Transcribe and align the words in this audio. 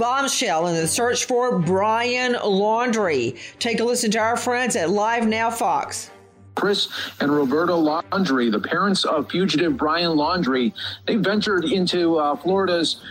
Bombshell 0.00 0.68
in 0.68 0.76
the 0.76 0.88
search 0.88 1.26
for 1.26 1.58
Brian 1.58 2.32
Laundrie. 2.32 3.38
Take 3.58 3.80
a 3.80 3.84
listen 3.84 4.10
to 4.12 4.18
our 4.18 4.34
friends 4.34 4.74
at 4.74 4.88
Live 4.88 5.28
Now 5.28 5.50
Fox. 5.50 6.10
Chris 6.54 6.88
and 7.20 7.30
Roberta 7.30 7.72
Laundrie, 7.72 8.50
the 8.50 8.60
parents 8.60 9.04
of 9.04 9.30
fugitive 9.30 9.76
Brian 9.76 10.12
Laundrie, 10.16 10.72
they 11.06 11.16
ventured 11.16 11.66
into 11.66 12.16
uh, 12.16 12.34
Florida's 12.34 13.02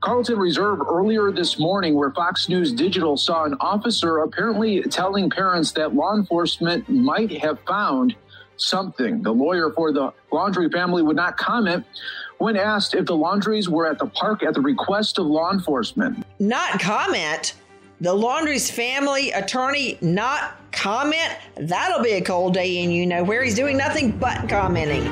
Carlton 0.00 0.38
Reserve 0.38 0.82
earlier 0.88 1.32
this 1.32 1.58
morning, 1.58 1.96
where 1.96 2.12
Fox 2.12 2.48
News 2.48 2.72
Digital 2.72 3.16
saw 3.16 3.42
an 3.42 3.56
officer 3.58 4.18
apparently 4.18 4.82
telling 4.82 5.28
parents 5.28 5.72
that 5.72 5.96
law 5.96 6.14
enforcement 6.14 6.88
might 6.88 7.32
have 7.42 7.58
found 7.66 8.14
something. 8.56 9.20
The 9.20 9.32
lawyer 9.32 9.72
for 9.72 9.92
the 9.92 10.12
Laundrie 10.30 10.72
family 10.72 11.02
would 11.02 11.16
not 11.16 11.36
comment 11.36 11.84
when 12.38 12.56
asked 12.56 12.94
if 12.94 13.06
the 13.06 13.16
Laundries 13.16 13.68
were 13.68 13.86
at 13.86 13.98
the 13.98 14.06
park 14.06 14.42
at 14.42 14.54
the 14.54 14.60
request 14.60 15.18
of 15.18 15.26
law 15.26 15.52
enforcement. 15.52 16.24
Not 16.38 16.80
comment? 16.80 17.54
The 18.00 18.12
Laundrie's 18.12 18.70
family 18.70 19.30
attorney 19.30 19.96
not 20.02 20.56
comment? 20.70 21.32
That'll 21.56 22.02
be 22.02 22.12
a 22.12 22.20
cold 22.20 22.54
day 22.54 22.82
in 22.82 22.90
you 22.90 23.06
know 23.06 23.24
where 23.24 23.42
he's 23.42 23.54
doing 23.54 23.76
nothing 23.76 24.10
but 24.18 24.48
commenting. 24.48 25.06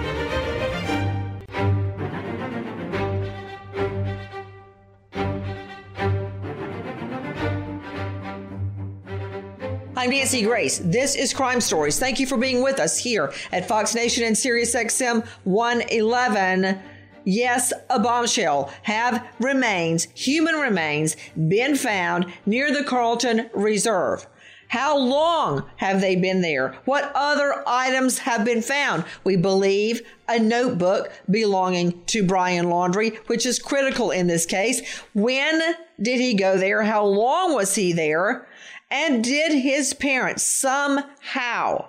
I'm 9.97 10.11
Nancy 10.11 10.43
Grace. 10.43 10.83
This 10.85 11.15
is 11.15 11.33
Crime 11.33 11.63
Stories. 11.63 11.99
Thank 11.99 12.21
you 12.21 12.27
for 12.27 12.37
being 12.37 12.63
with 12.63 12.79
us 12.79 12.99
here 12.99 13.33
at 13.53 13.67
Fox 13.67 13.95
Nation 13.95 14.25
and 14.25 14.37
Sirius 14.37 14.75
XM 14.75 15.27
111. 15.45 16.79
Yes, 17.25 17.73
a 17.89 17.99
bombshell 17.99 18.71
have 18.83 19.27
remains, 19.41 20.09
human 20.15 20.57
remains, 20.57 21.17
been 21.49 21.75
found 21.75 22.33
near 22.45 22.73
the 22.73 22.85
Carlton 22.85 23.49
Reserve. 23.55 24.27
How 24.69 24.99
long 24.99 25.65
have 25.77 26.01
they 26.01 26.17
been 26.17 26.43
there? 26.43 26.75
What 26.85 27.13
other 27.15 27.63
items 27.67 28.19
have 28.19 28.45
been 28.45 28.61
found? 28.61 29.05
We 29.23 29.37
believe 29.37 30.03
a 30.29 30.39
notebook 30.39 31.13
belonging 31.31 32.03
to 32.07 32.27
Brian 32.27 32.67
Laundrie, 32.67 33.17
which 33.29 33.47
is 33.47 33.59
critical 33.59 34.11
in 34.11 34.27
this 34.27 34.47
case. 34.47 34.83
When 35.15 35.63
did 36.03 36.19
he 36.19 36.35
go 36.35 36.59
there? 36.59 36.83
How 36.83 37.05
long 37.05 37.55
was 37.55 37.75
he 37.75 37.93
there? 37.93 38.49
And 38.91 39.23
did 39.23 39.53
his 39.53 39.95
parents 39.95 40.43
somehow 40.43 41.89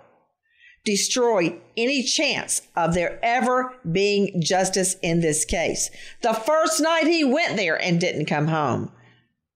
destroy 0.86 1.60
any 1.76 2.04
chance 2.04 2.62
of 2.76 2.94
there 2.94 3.20
ever 3.22 3.76
being 3.92 4.42
justice 4.42 4.96
in 5.02 5.20
this 5.20 5.44
case. 5.44 5.90
The 6.22 6.34
first 6.34 6.80
night 6.80 7.08
he 7.08 7.24
went 7.24 7.58
there 7.58 7.82
and 7.82 8.00
didn't 8.00 8.28
come 8.28 8.48
home. 8.48 8.92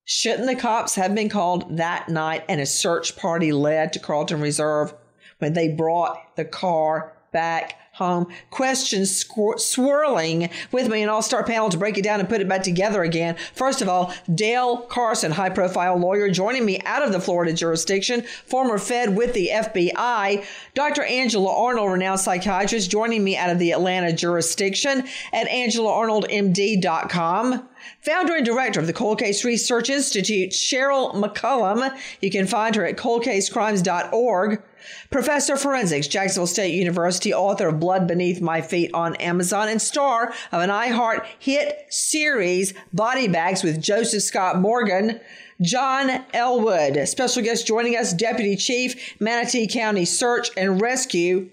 Shouldn't 0.03 0.47
the 0.47 0.55
cops 0.55 0.95
have 0.95 1.13
been 1.13 1.29
called 1.29 1.77
that 1.77 2.09
night 2.09 2.43
and 2.49 2.59
a 2.59 2.65
search 2.65 3.15
party 3.15 3.51
led 3.51 3.93
to 3.93 3.99
Carlton 3.99 4.41
Reserve 4.41 4.93
when 5.37 5.53
they 5.53 5.69
brought 5.69 6.35
the 6.35 6.45
car 6.45 7.15
back 7.31 7.75
home. 7.99 8.25
Questions 8.49 9.23
swirling 9.57 10.49
with 10.71 10.89
me, 10.89 11.03
and 11.03 11.11
I'll 11.11 11.21
start 11.21 11.45
panel 11.45 11.69
to 11.69 11.77
break 11.77 11.95
it 11.97 12.03
down 12.03 12.19
and 12.19 12.27
put 12.27 12.41
it 12.41 12.49
back 12.49 12.63
together 12.63 13.03
again. 13.03 13.35
First 13.53 13.83
of 13.83 13.87
all, 13.87 14.11
Dale 14.33 14.77
Carson, 14.77 15.31
high 15.31 15.51
profile 15.51 15.97
lawyer, 15.97 16.31
joining 16.31 16.65
me 16.65 16.79
out 16.85 17.03
of 17.03 17.11
the 17.11 17.19
Florida 17.19 17.53
jurisdiction, 17.53 18.23
former 18.45 18.79
Fed 18.79 19.15
with 19.15 19.33
the 19.33 19.51
FBI. 19.53 20.43
Dr. 20.73 21.03
Angela 21.03 21.55
Arnold, 21.55 21.91
renowned 21.91 22.21
psychiatrist, 22.21 22.89
joining 22.89 23.23
me 23.23 23.37
out 23.37 23.51
of 23.51 23.59
the 23.59 23.71
Atlanta 23.71 24.11
jurisdiction 24.13 25.03
at 25.31 25.47
AngelaArnoldMD.com 25.47 27.69
founder 28.01 28.35
and 28.35 28.45
director 28.45 28.79
of 28.79 28.87
the 28.87 28.93
Cold 28.93 29.19
Case 29.19 29.43
Research 29.43 29.89
Institute, 29.89 30.51
Cheryl 30.51 31.13
McCollum. 31.13 31.97
You 32.21 32.31
can 32.31 32.47
find 32.47 32.75
her 32.75 32.85
at 32.85 32.97
coldcasecrimes.org. 32.97 34.63
Professor 35.09 35.53
of 35.53 35.61
Forensics, 35.61 36.07
Jacksonville 36.07 36.47
State 36.47 36.73
University, 36.73 37.33
author 37.33 37.67
of 37.67 37.79
Blood 37.79 38.07
Beneath 38.07 38.41
My 38.41 38.61
Feet 38.61 38.91
on 38.93 39.15
Amazon, 39.17 39.67
and 39.67 39.81
star 39.81 40.33
of 40.51 40.61
an 40.61 40.69
iHeart 40.69 41.25
hit 41.37 41.85
series, 41.89 42.73
Body 42.93 43.27
Bags 43.27 43.63
with 43.63 43.81
Joseph 43.81 44.23
Scott 44.23 44.59
Morgan. 44.59 45.19
John 45.61 46.23
Elwood, 46.33 47.05
special 47.09 47.43
guest 47.43 47.67
joining 47.67 47.97
us, 47.97 48.13
Deputy 48.13 48.55
Chief, 48.55 49.19
Manatee 49.19 49.67
County 49.67 50.05
Search 50.05 50.49
and 50.55 50.79
Rescue. 50.79 51.49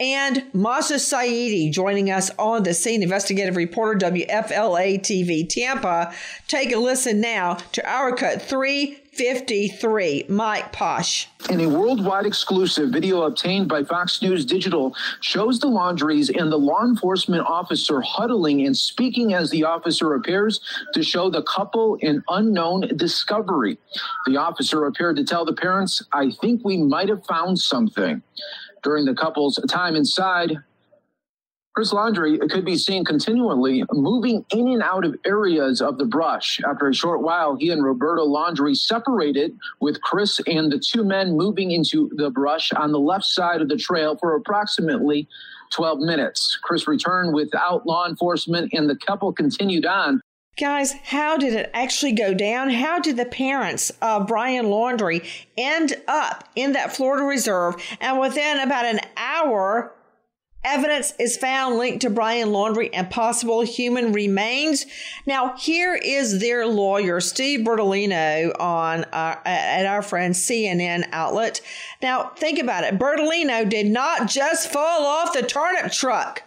And 0.00 0.44
Mahsa 0.52 0.94
Saeedi 0.94 1.72
joining 1.72 2.08
us 2.08 2.30
on 2.38 2.62
the 2.62 2.72
scene, 2.72 3.02
investigative 3.02 3.56
reporter, 3.56 3.98
WFLA 4.06 5.00
TV 5.00 5.48
Tampa. 5.48 6.14
Take 6.46 6.72
a 6.72 6.78
listen 6.78 7.20
now 7.20 7.54
to 7.72 7.84
our 7.84 8.14
cut 8.14 8.40
353. 8.40 10.26
Mike 10.28 10.70
Posh. 10.70 11.26
In 11.50 11.60
a 11.62 11.68
worldwide 11.68 12.26
exclusive 12.26 12.90
video 12.90 13.22
obtained 13.22 13.68
by 13.68 13.82
Fox 13.82 14.22
News 14.22 14.44
Digital 14.44 14.94
shows 15.20 15.58
the 15.58 15.66
Laundries 15.66 16.30
and 16.30 16.52
the 16.52 16.58
law 16.58 16.84
enforcement 16.84 17.44
officer 17.48 18.00
huddling 18.00 18.64
and 18.64 18.76
speaking 18.76 19.34
as 19.34 19.50
the 19.50 19.64
officer 19.64 20.14
appears 20.14 20.60
to 20.94 21.02
show 21.02 21.28
the 21.28 21.42
couple 21.42 21.98
an 22.02 22.22
unknown 22.28 22.82
discovery. 22.94 23.78
The 24.26 24.36
officer 24.36 24.86
appeared 24.86 25.16
to 25.16 25.24
tell 25.24 25.44
the 25.44 25.54
parents, 25.54 26.04
I 26.12 26.30
think 26.30 26.64
we 26.64 26.76
might 26.76 27.08
have 27.08 27.26
found 27.26 27.58
something. 27.58 28.22
During 28.82 29.04
the 29.04 29.14
couple's 29.14 29.58
time 29.68 29.96
inside, 29.96 30.58
Chris 31.78 31.92
Laundrie 31.92 32.40
could 32.50 32.64
be 32.64 32.76
seen 32.76 33.04
continually 33.04 33.84
moving 33.92 34.44
in 34.52 34.66
and 34.66 34.82
out 34.82 35.04
of 35.04 35.14
areas 35.24 35.80
of 35.80 35.96
the 35.96 36.04
brush. 36.04 36.60
After 36.68 36.88
a 36.88 36.94
short 36.94 37.22
while, 37.22 37.54
he 37.54 37.70
and 37.70 37.84
Roberta 37.84 38.22
Laundrie 38.22 38.76
separated, 38.76 39.56
with 39.78 40.00
Chris 40.02 40.40
and 40.48 40.72
the 40.72 40.80
two 40.80 41.04
men 41.04 41.36
moving 41.36 41.70
into 41.70 42.10
the 42.16 42.30
brush 42.30 42.72
on 42.72 42.90
the 42.90 42.98
left 42.98 43.26
side 43.26 43.60
of 43.62 43.68
the 43.68 43.76
trail 43.76 44.16
for 44.16 44.34
approximately 44.34 45.28
12 45.70 46.00
minutes. 46.00 46.58
Chris 46.62 46.88
returned 46.88 47.32
without 47.32 47.86
law 47.86 48.08
enforcement, 48.08 48.72
and 48.72 48.90
the 48.90 48.96
couple 48.96 49.32
continued 49.32 49.86
on 49.86 50.20
Guys, 50.58 50.92
how 51.04 51.36
did 51.36 51.54
it 51.54 51.70
actually 51.72 52.12
go 52.12 52.34
down? 52.34 52.70
How 52.70 52.98
did 52.98 53.16
the 53.16 53.24
parents 53.24 53.92
of 54.02 54.26
Brian 54.26 54.66
Laundrie 54.66 55.24
end 55.56 55.94
up 56.08 56.48
in 56.56 56.72
that 56.72 56.94
Florida 56.94 57.22
Reserve 57.22 57.76
and 58.00 58.18
within 58.18 58.58
about 58.58 58.84
an 58.84 58.98
hour 59.16 59.94
evidence 60.64 61.14
is 61.18 61.36
found 61.36 61.76
linked 61.76 62.02
to 62.02 62.10
Brian 62.10 62.48
Laundrie 62.48 62.90
and 62.92 63.08
possible 63.08 63.62
human 63.62 64.12
remains. 64.12 64.86
Now, 65.26 65.56
here 65.56 65.94
is 65.94 66.40
their 66.40 66.66
lawyer, 66.66 67.20
Steve 67.20 67.60
Bertolino, 67.60 68.52
on 68.58 69.04
our, 69.12 69.40
at 69.44 69.86
our 69.86 70.02
friend 70.02 70.34
CNN 70.34 71.08
outlet. 71.12 71.60
Now, 72.02 72.30
think 72.36 72.58
about 72.58 72.84
it. 72.84 72.98
Bertolino 72.98 73.68
did 73.68 73.86
not 73.86 74.28
just 74.28 74.70
fall 74.70 75.06
off 75.06 75.32
the 75.32 75.42
turnip 75.42 75.92
truck. 75.92 76.42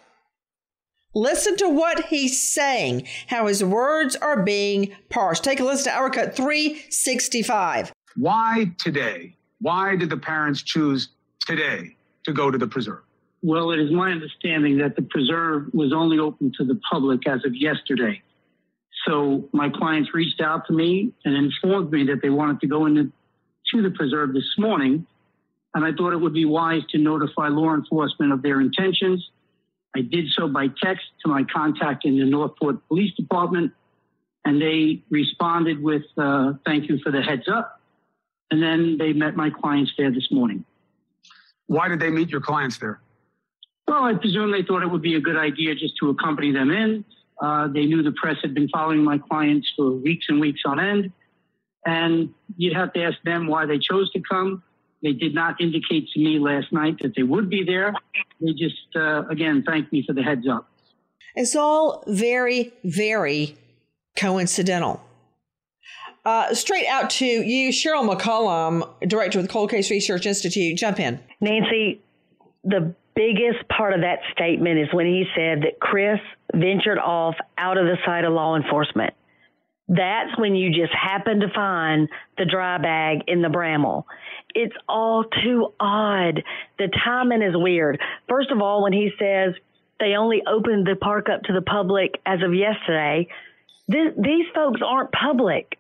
Listen 1.14 1.58
to 1.58 1.68
what 1.68 2.06
he's 2.06 2.42
saying, 2.42 3.06
how 3.28 3.48
his 3.48 3.62
words 3.62 4.16
are 4.16 4.44
being 4.44 4.96
parsed. 5.10 5.44
Take 5.44 5.60
a 5.60 5.64
listen 5.64 5.92
to 5.92 5.98
our 5.98 6.10
cut 6.10 6.36
365. 6.36 7.92
Why 8.16 8.72
today? 8.78 9.36
Why 9.60 9.98
did 9.98 10.10
the 10.10 10.18
parents 10.18 10.62
choose 10.62 11.10
today 11.46 11.98
to 12.24 12.32
go 12.32 12.50
to 12.50 12.58
the 12.58 12.68
preserve? 12.68 13.04
Well, 13.44 13.72
it 13.72 13.80
is 13.80 13.92
my 13.92 14.12
understanding 14.12 14.78
that 14.78 14.96
the 14.96 15.02
preserve 15.02 15.74
was 15.74 15.92
only 15.92 16.18
open 16.18 16.54
to 16.58 16.64
the 16.64 16.80
public 16.90 17.28
as 17.28 17.44
of 17.44 17.56
yesterday. 17.56 18.22
So 19.06 19.50
my 19.52 19.70
clients 19.70 20.14
reached 20.14 20.40
out 20.40 20.68
to 20.68 20.74
me 20.74 21.12
and 21.26 21.36
informed 21.36 21.92
me 21.92 22.06
that 22.06 22.22
they 22.22 22.30
wanted 22.30 22.62
to 22.62 22.68
go 22.68 22.86
into 22.86 23.12
to 23.74 23.82
the 23.82 23.92
preserve 23.92 24.34
this 24.34 24.56
morning. 24.58 25.06
And 25.74 25.84
I 25.84 25.92
thought 25.92 26.14
it 26.14 26.22
would 26.22 26.34
be 26.34 26.46
wise 26.46 26.84
to 26.92 26.98
notify 26.98 27.50
law 27.50 27.74
enforcement 27.74 28.32
of 28.32 28.42
their 28.42 28.62
intentions 28.62 29.30
I 29.96 30.02
did 30.02 30.28
so 30.30 30.48
by 30.48 30.68
text 30.82 31.06
to 31.24 31.30
my 31.30 31.44
contact 31.44 32.06
in 32.06 32.18
the 32.18 32.26
Northport 32.26 32.88
Police 32.88 33.14
Department, 33.16 33.74
and 34.46 34.62
they 34.62 35.04
responded 35.10 35.82
with 35.82 36.04
uh, 36.18 36.54
thank 36.66 36.90
you 36.90 37.00
for 37.04 37.12
the 37.12 37.22
heads 37.22 37.48
up. 37.48 37.82
And 38.50 38.62
then 38.62 38.98
they 38.98 39.14
met 39.14 39.36
my 39.36 39.50
clients 39.50 39.94
there 39.98 40.12
this 40.12 40.30
morning. 40.32 40.66
Why 41.68 41.88
did 41.88 42.00
they 42.00 42.10
meet 42.10 42.30
your 42.30 42.42
clients 42.42 42.78
there? 42.78 43.00
Well, 43.88 44.04
I 44.04 44.14
presume 44.14 44.52
they 44.52 44.64
thought 44.64 44.84
it 44.84 44.92
would 44.92 45.02
be 45.02 45.16
a 45.16 45.22
good 45.22 45.38
idea 45.38 45.76
just 45.76 45.96
to 45.98 46.10
accompany 46.10 46.52
them 46.52 46.70
in. 46.70 47.06
Uh, 47.42 47.68
they 47.68 47.86
knew 47.86 48.04
the 48.04 48.12
press 48.12 48.38
had 48.42 48.54
been 48.54 48.70
following 48.70 49.04
my 49.04 49.18
clients 49.18 49.72
for 49.76 49.92
weeks 49.92 50.26
and 50.30 50.40
weeks 50.40 50.62
on 50.66 50.80
end. 50.80 51.12
And 51.86 52.34
you'd 52.58 52.76
have 52.76 52.94
to 52.94 53.04
ask 53.04 53.18
them 53.24 53.48
why 53.48 53.66
they 53.66 53.80
chose 53.80 54.12
to 54.12 54.22
come. 54.22 54.64
They 55.04 55.14
did 55.14 55.34
not 55.34 55.60
indicate 55.60 56.10
to 56.14 56.20
me 56.20 56.38
last 56.40 56.72
night 56.72 56.98
that 57.02 57.14
they 57.16 57.24
would 57.24 57.50
be 57.50 57.64
there. 57.64 57.94
They 58.40 58.52
just, 58.52 58.96
uh, 58.96 59.28
again, 59.28 59.64
thanked 59.66 59.92
me 59.92 60.04
for 60.06 60.14
the 60.14 60.22
heads 60.22 60.48
up. 60.50 60.70
It's 61.36 61.56
all 61.56 62.04
very, 62.08 62.74
very 62.84 63.56
coincidental. 64.16 65.02
Uh, 66.24 66.54
straight 66.54 66.86
out 66.86 67.10
to 67.10 67.26
you, 67.26 67.72
Cheryl 67.72 68.08
McCollum, 68.08 68.88
director 69.08 69.40
of 69.40 69.46
the 69.46 69.52
Cold 69.52 69.72
Case 69.72 69.90
Research 69.90 70.28
Institute. 70.28 70.78
Jump 70.78 71.00
in. 71.00 71.20
Nancy, 71.40 72.02
the 72.64 72.94
biggest 73.16 73.68
part 73.76 73.94
of 73.94 74.02
that 74.02 74.20
statement 74.32 74.80
is 74.80 74.88
when 74.94 75.08
he 75.08 75.26
said 75.36 75.62
that 75.62 75.80
Chris 75.80 76.20
ventured 76.54 77.00
off 77.00 77.36
out 77.58 77.78
of 77.78 77.86
the 77.86 77.98
sight 78.06 78.24
of 78.24 78.34
law 78.34 78.56
enforcement. 78.56 79.16
That's 79.92 80.38
when 80.38 80.56
you 80.56 80.70
just 80.70 80.94
happen 80.94 81.42
to 81.42 81.50
find 81.54 82.08
the 82.38 82.46
dry 82.46 82.78
bag 82.78 83.26
in 83.28 83.42
the 83.42 83.50
Bramble 83.50 84.08
it's 84.56 84.76
all 84.88 85.24
too 85.44 85.74
odd. 85.80 86.44
The 86.78 86.90
timing 87.04 87.42
is 87.42 87.54
weird. 87.56 88.00
First 88.28 88.52
of 88.52 88.62
all, 88.62 88.84
when 88.84 88.94
he 88.94 89.12
says 89.20 89.54
they 90.00 90.16
only 90.16 90.42
opened 90.48 90.88
the 90.88 90.96
park 90.96 91.28
up 91.30 91.44
to 91.44 91.54
the 91.54 91.62
public 91.62 92.20
as 92.26 92.40
of 92.44 92.54
yesterday, 92.54 93.28
this, 93.88 94.14
these 94.18 94.46
folks 94.54 94.82
aren't 94.86 95.12
public. 95.12 95.78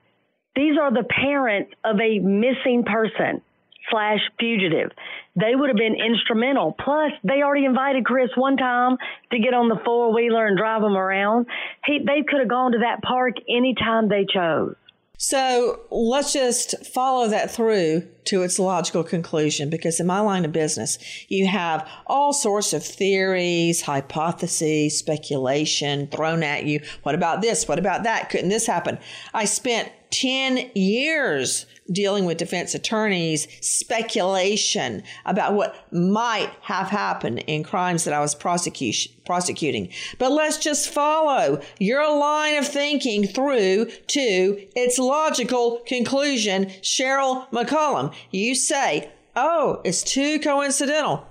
These 0.56 0.78
are 0.80 0.92
the 0.92 1.04
parents 1.04 1.74
of 1.84 2.00
a 2.00 2.20
missing 2.20 2.84
person 2.86 3.42
slash 3.90 4.20
fugitive. 4.40 4.92
They 5.36 5.56
would 5.56 5.70
have 5.70 5.78
been 5.78 5.96
instrumental. 5.96 6.76
Plus, 6.78 7.12
they 7.24 7.42
already 7.42 7.66
invited 7.66 8.06
Chris 8.06 8.30
one 8.36 8.58
time 8.58 8.98
to 9.32 9.40
get 9.40 9.54
on 9.54 9.70
the 9.70 9.80
four 9.86 10.14
wheeler 10.14 10.46
and 10.46 10.58
drive 10.58 10.84
him 10.84 10.98
around. 10.98 11.48
He, 11.86 12.00
they 12.00 12.24
could 12.28 12.40
have 12.40 12.50
gone 12.50 12.74
to 12.74 12.80
that 12.80 13.02
park 13.02 13.36
anytime 13.50 14.10
they 14.10 14.26
chose. 14.32 14.76
So 15.18 15.82
let's 15.92 16.34
just 16.34 16.86
follow 16.88 17.28
that 17.28 17.52
through 17.52 18.08
to 18.26 18.44
its 18.44 18.60
logical 18.60 19.04
conclusion 19.04 19.70
because 19.70 20.00
in 20.00 20.08
my 20.08 20.20
line 20.20 20.46
of 20.46 20.52
business, 20.52 20.98
you 21.28 21.48
have 21.48 21.88
all 22.08 22.34
sorts 22.34 22.74
of 22.74 22.84
theories, 22.84 23.82
hypotheses, 23.82 24.98
speculation 24.98 26.08
thrown 26.08 26.44
at 26.44 26.66
you. 26.66 26.82
What 27.04 27.16
about 27.16 27.42
this? 27.42 27.68
What 27.68 27.80
about 27.80 28.04
that? 28.04 28.30
Couldn't 28.30 28.50
this 28.50 28.68
happen? 28.68 29.00
I 29.34 29.46
spent 29.46 29.92
10 30.12 30.72
years 30.76 31.66
dealing 31.90 32.26
with 32.26 32.38
defense 32.38 32.76
attorneys, 32.76 33.48
speculation 33.62 35.04
about 35.26 35.54
what 35.54 35.88
might 35.92 36.52
have 36.62 36.88
happened 36.88 37.40
in 37.48 37.64
crimes 37.64 38.04
that 38.04 38.14
I 38.14 38.20
was 38.20 38.36
prosecuting. 38.36 39.90
But 40.18 40.32
let's 40.32 40.58
just 40.58 40.90
follow 40.90 41.62
your 41.80 42.18
line 42.18 42.58
of 42.58 42.68
thinking 42.68 43.26
through 43.26 43.86
to 43.86 44.68
its 44.76 45.00
logical 45.00 45.82
conclusion. 45.86 46.66
Cheryl 46.82 47.50
McCollum, 47.52 48.11
you 48.32 48.56
say, 48.56 49.12
oh, 49.36 49.82
it's 49.84 50.04
too 50.04 50.40
coincidental. 50.40 51.26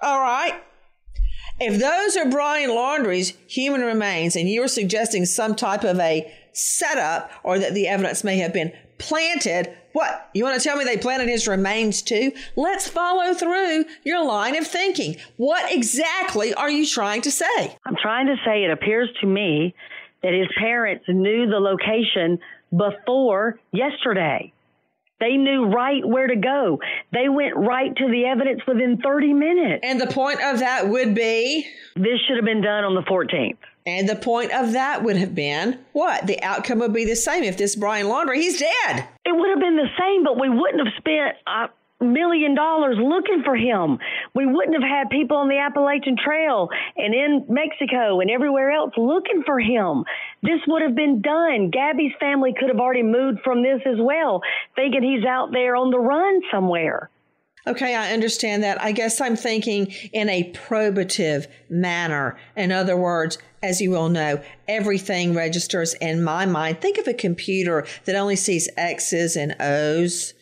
All 0.00 0.20
right. 0.20 0.54
If 1.60 1.80
those 1.80 2.16
are 2.16 2.30
Brian 2.30 2.74
Laundrie's 2.74 3.34
human 3.46 3.82
remains 3.82 4.34
and 4.34 4.48
you're 4.48 4.68
suggesting 4.68 5.26
some 5.26 5.54
type 5.54 5.84
of 5.84 5.98
a 6.00 6.32
setup 6.52 7.30
or 7.44 7.58
that 7.58 7.74
the 7.74 7.88
evidence 7.88 8.24
may 8.24 8.38
have 8.38 8.52
been 8.52 8.72
planted. 8.98 9.74
What? 9.92 10.30
You 10.32 10.44
want 10.44 10.60
to 10.60 10.66
tell 10.66 10.76
me 10.76 10.84
they 10.84 10.96
planted 10.96 11.28
his 11.28 11.48
remains 11.48 12.02
too? 12.02 12.32
Let's 12.56 12.88
follow 12.88 13.34
through 13.34 13.84
your 14.04 14.24
line 14.24 14.56
of 14.56 14.66
thinking. 14.66 15.16
What 15.36 15.72
exactly 15.72 16.54
are 16.54 16.70
you 16.70 16.86
trying 16.86 17.22
to 17.22 17.30
say? 17.30 17.76
I'm 17.84 17.96
trying 18.00 18.26
to 18.26 18.36
say 18.44 18.64
it 18.64 18.70
appears 18.70 19.10
to 19.20 19.26
me 19.26 19.74
that 20.22 20.32
his 20.32 20.48
parents 20.58 21.04
knew 21.08 21.46
the 21.46 21.58
location 21.58 22.38
before 22.70 23.58
yesterday. 23.72 24.52
They 25.22 25.36
knew 25.36 25.66
right 25.66 26.04
where 26.04 26.26
to 26.26 26.34
go. 26.34 26.80
They 27.12 27.28
went 27.28 27.54
right 27.56 27.94
to 27.94 28.08
the 28.08 28.24
evidence 28.24 28.60
within 28.66 28.98
30 29.04 29.32
minutes. 29.32 29.84
And 29.84 30.00
the 30.00 30.08
point 30.08 30.40
of 30.42 30.58
that 30.58 30.88
would 30.88 31.14
be? 31.14 31.64
This 31.94 32.18
should 32.26 32.36
have 32.36 32.44
been 32.44 32.60
done 32.60 32.82
on 32.82 32.96
the 32.96 33.02
14th. 33.02 33.56
And 33.86 34.08
the 34.08 34.16
point 34.16 34.52
of 34.52 34.72
that 34.72 35.04
would 35.04 35.16
have 35.16 35.32
been 35.32 35.78
what? 35.92 36.26
The 36.26 36.42
outcome 36.42 36.80
would 36.80 36.92
be 36.92 37.04
the 37.04 37.14
same 37.14 37.44
if 37.44 37.56
this 37.56 37.76
Brian 37.76 38.08
Laundrie, 38.08 38.36
he's 38.36 38.58
dead. 38.58 39.06
It 39.24 39.32
would 39.32 39.50
have 39.50 39.60
been 39.60 39.76
the 39.76 39.90
same, 39.96 40.24
but 40.24 40.40
we 40.40 40.48
wouldn't 40.48 40.84
have 40.84 40.94
spent 40.98 41.36
a 41.46 41.68
million 42.02 42.54
dollars 42.54 42.96
looking 42.98 43.42
for 43.44 43.56
him. 43.56 43.98
We 44.34 44.46
wouldn't 44.46 44.74
have 44.74 44.88
had 44.88 45.10
people 45.10 45.36
on 45.36 45.48
the 45.48 45.58
Appalachian 45.58 46.16
Trail 46.16 46.68
and 46.96 47.14
in 47.14 47.46
Mexico 47.48 48.20
and 48.20 48.30
everywhere 48.30 48.70
else 48.70 48.92
looking 48.96 49.42
for 49.44 49.58
him. 49.58 50.04
This 50.42 50.60
would 50.66 50.82
have 50.82 50.94
been 50.94 51.22
done. 51.22 51.70
Gabby's 51.70 52.12
family 52.18 52.54
could 52.58 52.68
have 52.68 52.80
already 52.80 53.02
moved 53.02 53.40
from 53.44 53.62
this 53.62 53.80
as 53.86 53.98
well, 53.98 54.42
thinking 54.76 55.02
he's 55.02 55.24
out 55.24 55.52
there 55.52 55.76
on 55.76 55.90
the 55.90 55.98
run 55.98 56.40
somewhere. 56.50 57.10
Okay, 57.64 57.94
I 57.94 58.12
understand 58.12 58.64
that. 58.64 58.82
I 58.82 58.90
guess 58.90 59.20
I'm 59.20 59.36
thinking 59.36 59.92
in 60.12 60.28
a 60.28 60.50
probative 60.52 61.46
manner. 61.70 62.36
In 62.56 62.72
other 62.72 62.96
words, 62.96 63.38
as 63.62 63.80
you 63.80 63.94
all 63.94 64.08
know, 64.08 64.42
everything 64.66 65.32
registers 65.32 65.94
in 65.94 66.24
my 66.24 66.44
mind. 66.44 66.80
Think 66.80 66.98
of 66.98 67.06
a 67.06 67.14
computer 67.14 67.86
that 68.04 68.16
only 68.16 68.34
sees 68.34 68.68
X's 68.76 69.36
and 69.36 69.54
O's. 69.60 70.34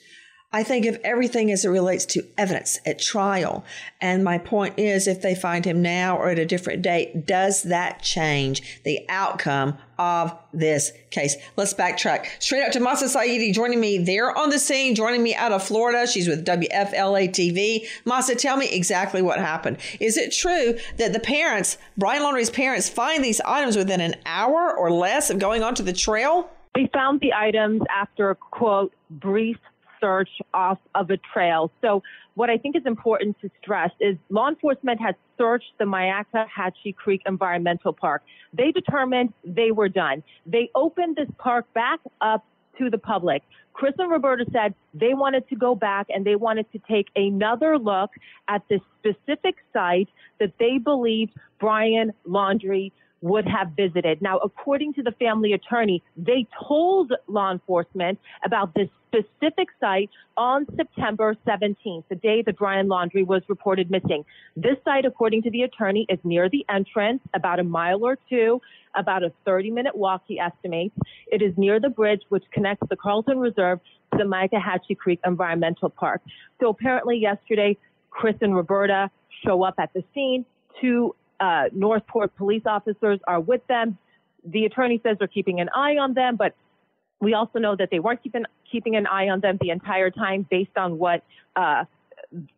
I 0.52 0.64
think 0.64 0.85
of 0.87 0.99
everything 1.04 1.52
as 1.52 1.64
it 1.64 1.69
relates 1.69 2.04
to 2.07 2.26
evidence 2.37 2.80
at 2.85 2.99
trial. 2.99 3.64
And 4.00 4.25
my 4.25 4.38
point 4.38 4.80
is, 4.80 5.07
if 5.07 5.23
they 5.23 5.37
find 5.37 5.64
him 5.64 5.80
now 5.80 6.16
or 6.16 6.28
at 6.28 6.40
a 6.40 6.45
different 6.45 6.83
date, 6.83 7.25
does 7.25 7.62
that 7.64 8.02
change 8.02 8.83
the 8.83 9.07
outcome 9.09 9.78
of 9.97 10.37
this 10.52 10.90
case? 11.11 11.37
Let's 11.57 11.73
backtrack 11.73 12.26
straight 12.40 12.64
up 12.64 12.73
to 12.73 12.80
Mahsa 12.80 13.04
Saeedi 13.04 13.54
joining 13.54 13.78
me 13.78 13.99
there 13.99 14.37
on 14.37 14.50
the 14.50 14.59
scene, 14.59 14.97
joining 14.97 15.23
me 15.23 15.37
out 15.37 15.52
of 15.52 15.62
Florida. 15.62 16.04
She's 16.09 16.26
with 16.26 16.45
WFLA 16.45 17.28
TV. 17.28 17.87
Mahsa, 18.04 18.35
tell 18.35 18.57
me 18.57 18.69
exactly 18.73 19.23
what 19.23 19.38
happened. 19.38 19.76
Is 20.00 20.16
it 20.16 20.33
true 20.33 20.76
that 20.97 21.12
the 21.12 21.21
parents, 21.21 21.78
Brian 21.97 22.25
Laundrie's 22.25 22.50
parents, 22.50 22.88
find 22.88 23.23
these 23.23 23.40
items 23.42 23.76
within 23.76 24.00
an 24.00 24.16
hour 24.26 24.76
or 24.76 24.90
less 24.90 25.30
of 25.30 25.38
going 25.38 25.62
onto 25.62 25.85
the 25.85 25.92
trail? 25.92 26.50
We 26.75 26.90
found 26.92 27.21
the 27.21 27.35
items 27.35 27.83
after 27.88 28.30
a 28.30 28.35
quote 28.35 28.92
brief 29.11 29.57
search 30.00 30.30
off 30.54 30.78
of 30.95 31.11
a 31.11 31.16
trail. 31.33 31.71
So 31.80 32.02
what 32.35 32.50
I 32.50 32.57
think 32.57 32.76
is 32.76 32.83
important 32.87 33.40
to 33.40 33.50
stress 33.62 33.90
is 34.00 34.16
law 34.28 34.49
enforcement 34.49 35.00
has 35.00 35.14
searched 35.37 35.73
the 35.78 35.85
Myakkahatchee 35.85 36.97
Creek 36.97 37.23
Environmental 37.26 37.92
Park. 37.92 38.23
They 38.52 38.73
determined 38.73 39.33
they 39.45 39.71
were 39.71 39.88
done. 39.88 40.23
They 40.47 40.71
opened 40.75 41.16
this 41.16 41.28
park 41.38 41.73
back 41.75 42.00
up 42.21 42.45
to 42.78 42.90
the 42.90 42.99
public. 42.99 43.42
Chris 43.73 43.95
and 43.99 44.11
Roberta 44.11 44.45
said 44.52 44.75
they 44.92 45.14
wanted 45.14 45.49
to 45.49 45.57
go 45.57 45.75
back 45.75 46.07
and 46.11 46.25
they 46.25 46.37
wanted 46.37 46.71
to 46.73 46.80
take 46.90 47.09
another 47.16 47.78
look 47.78 48.11
at 48.49 48.62
this 48.69 48.80
specific 48.99 49.57
site 49.73 50.09
that 50.38 50.52
they 50.59 50.78
believed 50.78 51.33
Brian 51.59 52.12
Laundrie 52.26 52.92
would 53.22 53.46
have 53.46 53.72
visited. 53.76 54.22
Now, 54.22 54.38
according 54.38 54.94
to 54.94 55.02
the 55.02 55.12
family 55.12 55.52
attorney, 55.52 56.02
they 56.16 56.46
told 56.66 57.12
law 57.28 57.52
enforcement 57.52 58.18
about 58.44 58.74
this 58.74 58.88
specific 59.08 59.68
site 59.80 60.10
on 60.36 60.66
September 60.76 61.36
17th, 61.46 62.04
the 62.08 62.14
day 62.14 62.42
that 62.42 62.56
Brian 62.56 62.88
Laundrie 62.88 63.26
was 63.26 63.42
reported 63.48 63.90
missing. 63.90 64.24
This 64.56 64.76
site, 64.84 65.04
according 65.04 65.42
to 65.42 65.50
the 65.50 65.62
attorney, 65.62 66.06
is 66.08 66.18
near 66.24 66.48
the 66.48 66.64
entrance, 66.68 67.20
about 67.34 67.58
a 67.58 67.64
mile 67.64 68.04
or 68.04 68.16
two, 68.28 68.60
about 68.94 69.22
a 69.22 69.32
30 69.44 69.70
minute 69.70 69.96
walk, 69.96 70.22
he 70.26 70.38
estimates. 70.38 70.96
It 71.26 71.42
is 71.42 71.52
near 71.56 71.80
the 71.80 71.88
bridge 71.88 72.22
which 72.28 72.44
connects 72.52 72.88
the 72.88 72.96
Carlton 72.96 73.38
Reserve 73.38 73.80
to 74.12 74.18
the 74.18 74.24
Myakkahatchee 74.24 74.96
Creek 74.96 75.20
Environmental 75.26 75.90
Park. 75.90 76.22
So 76.60 76.68
apparently, 76.68 77.18
yesterday, 77.18 77.76
Chris 78.10 78.36
and 78.40 78.54
Roberta 78.54 79.10
show 79.44 79.62
up 79.62 79.74
at 79.78 79.92
the 79.92 80.04
scene. 80.14 80.44
Two 80.80 81.14
uh, 81.40 81.64
Northport 81.73 82.37
police 82.37 82.62
officers 82.66 83.18
are 83.26 83.40
with 83.40 83.66
them. 83.66 83.99
The 84.44 84.66
attorney 84.66 85.00
says 85.02 85.16
they're 85.18 85.28
keeping 85.28 85.61
an 85.61 85.68
eye 85.75 85.97
on 85.97 86.14
them, 86.14 86.37
but 86.37 86.54
we 87.20 87.35
also 87.35 87.59
know 87.59 87.76
that 87.76 87.88
they 87.90 87.99
weren't 87.99 88.23
keeping 88.23 88.44
keeping 88.70 88.97
an 88.97 89.06
eye 89.06 89.28
on 89.28 89.40
them 89.40 89.59
the 89.61 89.70
entire 89.70 90.11
time, 90.11 90.47
based 90.50 90.76
on 90.76 90.99
what 90.99 91.25
uh, 91.56 91.85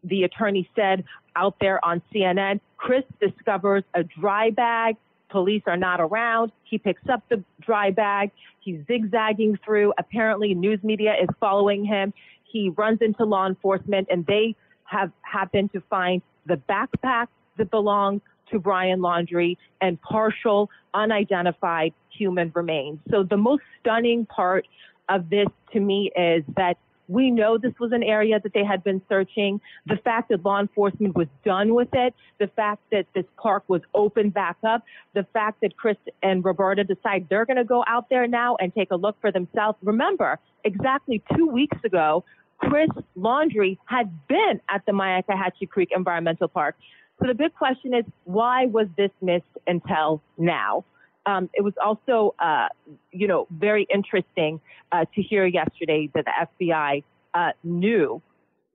the 0.04 0.24
attorney 0.24 0.68
said 0.76 1.04
out 1.34 1.56
there 1.60 1.84
on 1.84 2.02
CNN. 2.12 2.60
Chris 2.76 3.04
discovers 3.20 3.84
a 3.94 4.02
dry 4.02 4.50
bag. 4.50 4.96
Police 5.30 5.62
are 5.66 5.76
not 5.76 6.00
around. 6.00 6.52
He 6.64 6.78
picks 6.78 7.02
up 7.10 7.22
the 7.30 7.42
dry 7.60 7.90
bag. 7.90 8.30
He's 8.60 8.80
zigzagging 8.86 9.58
through. 9.64 9.94
Apparently, 9.98 10.54
news 10.54 10.80
media 10.82 11.14
is 11.20 11.28
following 11.40 11.84
him. 11.84 12.12
He 12.44 12.68
runs 12.68 12.98
into 13.00 13.24
law 13.24 13.46
enforcement, 13.46 14.08
and 14.10 14.26
they 14.26 14.54
have 14.84 15.10
happened 15.22 15.72
to 15.72 15.80
find 15.88 16.20
the 16.44 16.56
backpack 16.68 17.28
that 17.56 17.70
belongs 17.70 18.20
to 18.52 18.58
Brian 18.58 19.00
Laundrie 19.00 19.56
and 19.80 20.00
partial 20.00 20.70
unidentified 20.94 21.92
human 22.10 22.52
remains. 22.54 23.00
So 23.10 23.22
the 23.22 23.36
most 23.36 23.62
stunning 23.80 24.26
part 24.26 24.66
of 25.08 25.28
this 25.30 25.48
to 25.72 25.80
me 25.80 26.10
is 26.16 26.44
that 26.56 26.76
we 27.08 27.30
know 27.30 27.58
this 27.58 27.72
was 27.78 27.92
an 27.92 28.02
area 28.02 28.40
that 28.40 28.52
they 28.54 28.64
had 28.64 28.82
been 28.84 29.02
searching. 29.08 29.60
The 29.86 29.96
fact 29.96 30.30
that 30.30 30.44
law 30.44 30.60
enforcement 30.60 31.14
was 31.14 31.26
done 31.44 31.74
with 31.74 31.88
it, 31.92 32.14
the 32.38 32.46
fact 32.46 32.80
that 32.90 33.06
this 33.14 33.24
park 33.36 33.64
was 33.68 33.82
opened 33.94 34.32
back 34.32 34.56
up, 34.62 34.84
the 35.14 35.26
fact 35.32 35.60
that 35.62 35.76
Chris 35.76 35.96
and 36.22 36.44
Roberta 36.44 36.84
decide 36.84 37.26
they're 37.28 37.44
going 37.44 37.56
to 37.56 37.64
go 37.64 37.84
out 37.86 38.08
there 38.08 38.26
now 38.26 38.56
and 38.60 38.74
take 38.74 38.90
a 38.92 38.96
look 38.96 39.20
for 39.20 39.32
themselves. 39.32 39.76
Remember, 39.82 40.38
exactly 40.64 41.22
two 41.36 41.46
weeks 41.46 41.76
ago, 41.84 42.24
Chris 42.58 42.90
Laundrie 43.18 43.76
had 43.86 44.26
been 44.28 44.60
at 44.70 44.86
the 44.86 44.92
Myakkahatchee 44.92 45.68
Creek 45.68 45.90
Environmental 45.94 46.48
Park. 46.48 46.76
So 47.22 47.28
the 47.28 47.34
big 47.34 47.54
question 47.54 47.94
is, 47.94 48.04
why 48.24 48.66
was 48.66 48.88
this 48.96 49.10
missed 49.20 49.44
until 49.66 50.20
now? 50.36 50.84
Um, 51.24 51.48
it 51.54 51.62
was 51.62 51.74
also, 51.82 52.34
uh, 52.40 52.66
you 53.12 53.28
know, 53.28 53.46
very 53.50 53.86
interesting 53.94 54.60
uh, 54.90 55.04
to 55.14 55.22
hear 55.22 55.46
yesterday 55.46 56.10
that 56.14 56.24
the 56.24 56.66
FBI 56.66 57.04
uh, 57.34 57.50
knew 57.62 58.20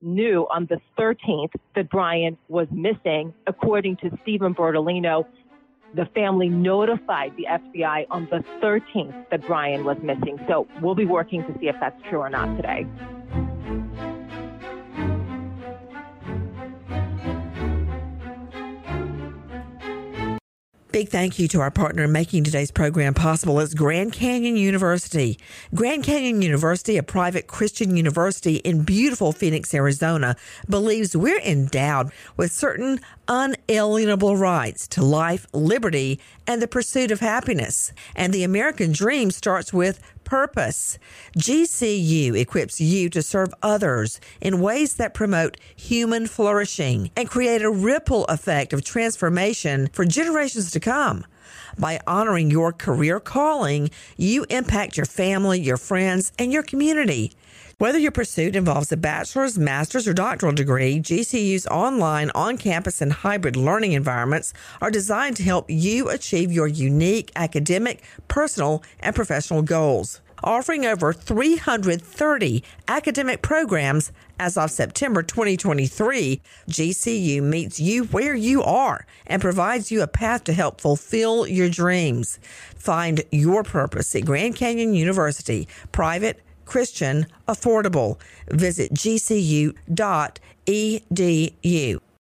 knew 0.00 0.46
on 0.48 0.66
the 0.66 0.80
13th 0.96 1.50
that 1.74 1.90
Brian 1.90 2.38
was 2.48 2.68
missing. 2.70 3.34
According 3.46 3.96
to 3.96 4.16
Steven 4.22 4.54
Bertolino, 4.54 5.26
the 5.94 6.06
family 6.14 6.48
notified 6.48 7.34
the 7.36 7.46
FBI 7.50 8.06
on 8.10 8.28
the 8.30 8.44
13th 8.62 9.28
that 9.30 9.44
Brian 9.46 9.84
was 9.84 9.96
missing. 10.02 10.38
So 10.46 10.68
we'll 10.80 10.94
be 10.94 11.04
working 11.04 11.42
to 11.44 11.58
see 11.58 11.66
if 11.66 11.76
that's 11.80 12.00
true 12.08 12.20
or 12.20 12.30
not 12.30 12.54
today. 12.56 12.86
Big 20.98 21.10
thank 21.10 21.38
you 21.38 21.46
to 21.46 21.60
our 21.60 21.70
partner 21.70 22.02
in 22.02 22.10
making 22.10 22.42
today's 22.42 22.72
program 22.72 23.14
possible 23.14 23.60
is 23.60 23.72
Grand 23.72 24.12
Canyon 24.12 24.56
University. 24.56 25.38
Grand 25.72 26.02
Canyon 26.02 26.42
University, 26.42 26.96
a 26.96 27.04
private 27.04 27.46
Christian 27.46 27.96
university 27.96 28.56
in 28.56 28.82
beautiful 28.82 29.30
Phoenix, 29.30 29.72
Arizona, 29.72 30.34
believes 30.68 31.16
we're 31.16 31.38
endowed 31.38 32.10
with 32.36 32.50
certain 32.50 32.98
unalienable 33.28 34.36
rights 34.36 34.88
to 34.88 35.04
life, 35.04 35.46
liberty, 35.52 36.18
and 36.48 36.60
the 36.60 36.66
pursuit 36.66 37.12
of 37.12 37.20
happiness. 37.20 37.92
And 38.16 38.34
the 38.34 38.42
American 38.42 38.90
dream 38.90 39.30
starts 39.30 39.72
with 39.72 40.00
purpose. 40.24 40.98
GCU 41.38 42.38
equips 42.38 42.80
you 42.80 43.08
to 43.10 43.22
serve 43.22 43.54
others 43.62 44.20
in 44.42 44.60
ways 44.60 44.94
that 44.94 45.14
promote 45.14 45.56
human 45.74 46.26
flourishing 46.26 47.10
and 47.16 47.30
create 47.30 47.62
a 47.62 47.70
ripple 47.70 48.24
effect 48.26 48.72
of 48.74 48.84
transformation 48.84 49.88
for 49.92 50.04
generations 50.04 50.70
to 50.72 50.80
come. 50.80 50.87
By 51.78 52.00
honoring 52.06 52.50
your 52.50 52.72
career 52.72 53.20
calling, 53.20 53.90
you 54.16 54.46
impact 54.50 54.96
your 54.96 55.06
family, 55.06 55.60
your 55.60 55.76
friends, 55.76 56.32
and 56.38 56.52
your 56.52 56.62
community. 56.62 57.32
Whether 57.78 57.98
your 57.98 58.10
pursuit 58.10 58.56
involves 58.56 58.90
a 58.90 58.96
bachelor's, 58.96 59.56
master's, 59.56 60.08
or 60.08 60.12
doctoral 60.12 60.52
degree, 60.52 60.98
GCU's 60.98 61.66
online, 61.68 62.30
on 62.34 62.58
campus, 62.58 63.00
and 63.00 63.12
hybrid 63.12 63.54
learning 63.54 63.92
environments 63.92 64.52
are 64.80 64.90
designed 64.90 65.36
to 65.36 65.44
help 65.44 65.66
you 65.68 66.08
achieve 66.08 66.50
your 66.50 66.66
unique 66.66 67.30
academic, 67.36 68.02
personal, 68.26 68.82
and 68.98 69.14
professional 69.14 69.62
goals. 69.62 70.20
Offering 70.44 70.86
over 70.86 71.12
330 71.12 72.64
academic 72.86 73.42
programs 73.42 74.12
as 74.38 74.56
of 74.56 74.70
September 74.70 75.22
2023, 75.22 76.40
GCU 76.70 77.42
meets 77.42 77.80
you 77.80 78.04
where 78.04 78.34
you 78.34 78.62
are 78.62 79.06
and 79.26 79.42
provides 79.42 79.90
you 79.90 80.02
a 80.02 80.06
path 80.06 80.44
to 80.44 80.52
help 80.52 80.80
fulfill 80.80 81.46
your 81.46 81.68
dreams. 81.68 82.38
Find 82.76 83.24
your 83.32 83.64
purpose 83.64 84.14
at 84.14 84.24
Grand 84.24 84.54
Canyon 84.56 84.94
University, 84.94 85.66
private, 85.92 86.40
Christian, 86.64 87.26
affordable. 87.48 88.18
Visit 88.48 88.94
gcu.edu. 88.94 89.74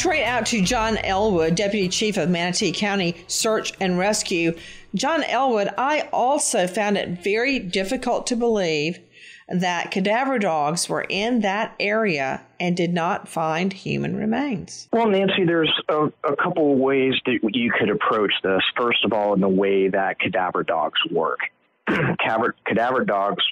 Straight 0.00 0.24
out 0.24 0.46
to 0.46 0.62
John 0.62 0.96
Elwood, 0.96 1.56
Deputy 1.56 1.86
Chief 1.86 2.16
of 2.16 2.30
Manatee 2.30 2.72
County 2.72 3.22
Search 3.26 3.74
and 3.82 3.98
Rescue. 3.98 4.56
John 4.94 5.22
Elwood, 5.22 5.68
I 5.76 6.08
also 6.10 6.66
found 6.66 6.96
it 6.96 7.22
very 7.22 7.58
difficult 7.58 8.26
to 8.28 8.36
believe 8.36 8.98
that 9.46 9.90
cadaver 9.90 10.38
dogs 10.38 10.88
were 10.88 11.04
in 11.06 11.40
that 11.40 11.74
area 11.78 12.40
and 12.58 12.74
did 12.74 12.94
not 12.94 13.28
find 13.28 13.74
human 13.74 14.16
remains. 14.16 14.88
Well, 14.90 15.06
Nancy, 15.06 15.44
there's 15.44 15.78
a, 15.90 16.06
a 16.24 16.34
couple 16.34 16.72
of 16.72 16.78
ways 16.78 17.12
that 17.26 17.38
you 17.52 17.70
could 17.78 17.90
approach 17.90 18.32
this. 18.42 18.62
First 18.78 19.04
of 19.04 19.12
all, 19.12 19.34
in 19.34 19.40
the 19.40 19.50
way 19.50 19.88
that 19.88 20.18
cadaver 20.18 20.62
dogs 20.62 20.98
work. 21.10 21.40
cadaver, 21.86 22.56
cadaver 22.64 23.04
dogs 23.04 23.44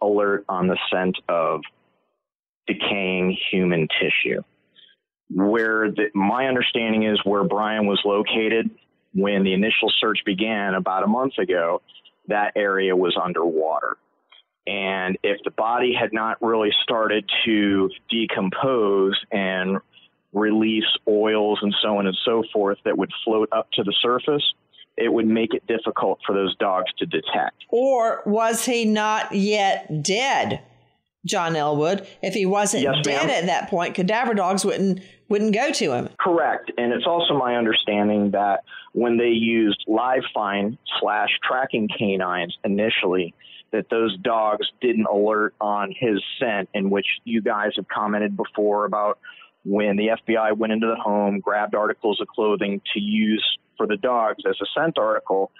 alert 0.00 0.44
on 0.48 0.68
the 0.68 0.78
scent 0.92 1.18
of 1.28 1.62
decaying 2.68 3.36
human 3.50 3.88
tissue 4.00 4.44
where 5.30 5.90
the, 5.90 6.06
my 6.14 6.46
understanding 6.46 7.04
is 7.04 7.20
where 7.24 7.44
Brian 7.44 7.86
was 7.86 8.00
located 8.04 8.70
when 9.14 9.44
the 9.44 9.52
initial 9.52 9.92
search 10.00 10.20
began 10.24 10.74
about 10.74 11.02
a 11.02 11.06
month 11.06 11.38
ago, 11.38 11.82
that 12.28 12.52
area 12.56 12.94
was 12.94 13.16
underwater. 13.22 13.96
And 14.66 15.16
if 15.22 15.38
the 15.44 15.50
body 15.50 15.94
had 15.98 16.12
not 16.12 16.36
really 16.42 16.70
started 16.82 17.28
to 17.46 17.90
decompose 18.10 19.18
and 19.32 19.78
release 20.32 20.84
oils 21.08 21.58
and 21.62 21.74
so 21.82 21.98
on 21.98 22.06
and 22.06 22.16
so 22.24 22.44
forth 22.52 22.76
that 22.84 22.98
would 22.98 23.10
float 23.24 23.48
up 23.50 23.70
to 23.72 23.82
the 23.82 23.94
surface, 24.02 24.44
it 24.98 25.10
would 25.10 25.26
make 25.26 25.54
it 25.54 25.66
difficult 25.66 26.18
for 26.26 26.34
those 26.34 26.54
dogs 26.56 26.92
to 26.98 27.06
detect. 27.06 27.64
Or 27.70 28.22
was 28.26 28.64
he 28.66 28.84
not 28.84 29.32
yet 29.32 30.02
dead? 30.02 30.62
John 31.24 31.56
Elwood. 31.56 32.06
If 32.22 32.34
he 32.34 32.46
wasn't 32.46 32.84
yes, 32.84 32.96
dead 33.02 33.26
ma'am. 33.26 33.30
at 33.30 33.46
that 33.46 33.70
point, 33.70 33.94
cadaver 33.94 34.34
dogs 34.34 34.64
wouldn't 34.64 35.00
wouldn't 35.28 35.54
go 35.54 35.70
to 35.72 35.92
him. 35.92 36.08
Correct. 36.18 36.72
And 36.76 36.92
it's 36.92 37.06
also 37.06 37.34
my 37.34 37.56
understanding 37.56 38.30
that 38.32 38.64
when 38.92 39.18
they 39.18 39.28
used 39.28 39.84
live 39.86 40.22
find 40.32 40.78
slash 41.00 41.30
tracking 41.46 41.88
canines 41.96 42.56
initially, 42.64 43.34
that 43.70 43.90
those 43.90 44.16
dogs 44.18 44.66
didn't 44.80 45.06
alert 45.06 45.54
on 45.60 45.94
his 45.98 46.22
scent, 46.40 46.68
in 46.72 46.90
which 46.90 47.06
you 47.24 47.42
guys 47.42 47.72
have 47.76 47.86
commented 47.88 48.36
before 48.36 48.86
about 48.86 49.18
when 49.64 49.96
the 49.96 50.08
FBI 50.26 50.56
went 50.56 50.72
into 50.72 50.86
the 50.86 50.96
home, 50.96 51.40
grabbed 51.40 51.74
articles 51.74 52.20
of 52.20 52.28
clothing 52.28 52.80
to 52.94 53.00
use 53.00 53.44
for 53.76 53.86
the 53.86 53.96
dogs 53.96 54.42
as 54.48 54.56
a 54.62 54.66
scent 54.74 54.98
article, 54.98 55.50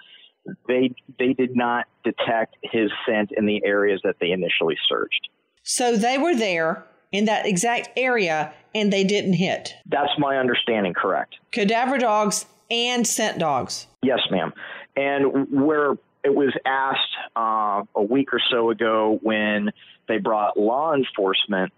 they 0.67 0.93
they 1.19 1.33
did 1.33 1.55
not 1.55 1.85
detect 2.03 2.55
his 2.63 2.89
scent 3.05 3.31
in 3.35 3.45
the 3.45 3.63
areas 3.63 4.01
that 4.03 4.15
they 4.19 4.31
initially 4.31 4.77
searched. 4.87 5.29
So 5.63 5.95
they 5.95 6.17
were 6.17 6.35
there 6.35 6.85
in 7.11 7.25
that 7.25 7.45
exact 7.45 7.89
area 7.97 8.53
and 8.75 8.93
they 8.93 9.03
didn't 9.03 9.33
hit. 9.33 9.73
That's 9.85 10.11
my 10.17 10.37
understanding, 10.37 10.93
correct. 10.93 11.35
Cadaver 11.51 11.97
dogs 11.97 12.45
and 12.69 13.05
scent 13.05 13.39
dogs. 13.39 13.87
Yes, 14.03 14.19
ma'am. 14.29 14.53
And 14.95 15.47
where 15.51 15.93
it 16.23 16.35
was 16.35 16.53
asked 16.65 17.15
uh, 17.35 17.83
a 17.95 18.03
week 18.03 18.33
or 18.33 18.41
so 18.51 18.69
ago 18.69 19.19
when 19.21 19.71
they 20.07 20.17
brought 20.17 20.57
law 20.57 20.93
enforcement 20.93 21.71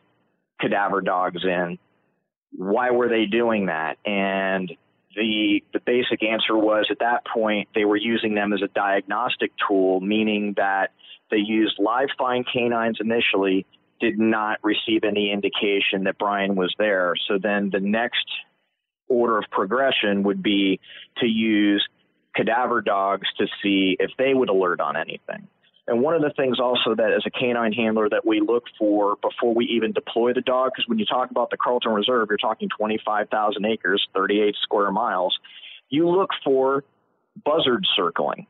cadaver 0.59 1.01
dogs 1.01 1.43
in, 1.43 1.77
why 2.55 2.91
were 2.91 3.07
they 3.07 3.25
doing 3.25 3.67
that? 3.67 3.97
And 4.05 4.71
the 5.15 5.63
the 5.73 5.79
basic 5.79 6.23
answer 6.23 6.55
was 6.55 6.87
at 6.89 6.99
that 6.99 7.25
point 7.25 7.69
they 7.75 7.85
were 7.85 7.97
using 7.97 8.33
them 8.33 8.53
as 8.53 8.61
a 8.61 8.67
diagnostic 8.67 9.51
tool, 9.67 9.99
meaning 9.99 10.53
that 10.57 10.91
they 11.29 11.37
used 11.37 11.75
live 11.79 12.09
find 12.17 12.45
canines 12.51 12.97
initially, 12.99 13.65
did 14.01 14.19
not 14.19 14.59
receive 14.63 15.03
any 15.03 15.31
indication 15.31 16.03
that 16.05 16.17
Brian 16.17 16.55
was 16.55 16.73
there. 16.77 17.13
So 17.27 17.37
then 17.41 17.69
the 17.71 17.79
next 17.79 18.25
order 19.07 19.37
of 19.37 19.45
progression 19.51 20.23
would 20.23 20.41
be 20.41 20.79
to 21.17 21.27
use 21.27 21.87
cadaver 22.35 22.81
dogs 22.81 23.27
to 23.37 23.47
see 23.61 23.95
if 23.99 24.11
they 24.17 24.33
would 24.33 24.49
alert 24.49 24.79
on 24.79 24.97
anything. 24.97 25.47
And 25.87 26.01
one 26.01 26.15
of 26.15 26.21
the 26.21 26.31
things 26.35 26.59
also 26.59 26.95
that 26.95 27.11
as 27.11 27.23
a 27.25 27.31
canine 27.31 27.73
handler 27.73 28.07
that 28.09 28.25
we 28.25 28.39
look 28.39 28.63
for 28.77 29.17
before 29.17 29.53
we 29.53 29.65
even 29.65 29.91
deploy 29.91 30.33
the 30.33 30.41
dog, 30.41 30.71
because 30.73 30.87
when 30.87 30.99
you 30.99 31.05
talk 31.05 31.31
about 31.31 31.49
the 31.49 31.57
Carlton 31.57 31.91
Reserve, 31.91 32.27
you're 32.29 32.37
talking 32.37 32.69
25,000 32.69 33.65
acres, 33.65 34.07
38 34.13 34.55
square 34.61 34.91
miles. 34.91 35.37
You 35.89 36.07
look 36.07 36.29
for 36.43 36.83
buzzard 37.43 37.85
circling. 37.95 38.47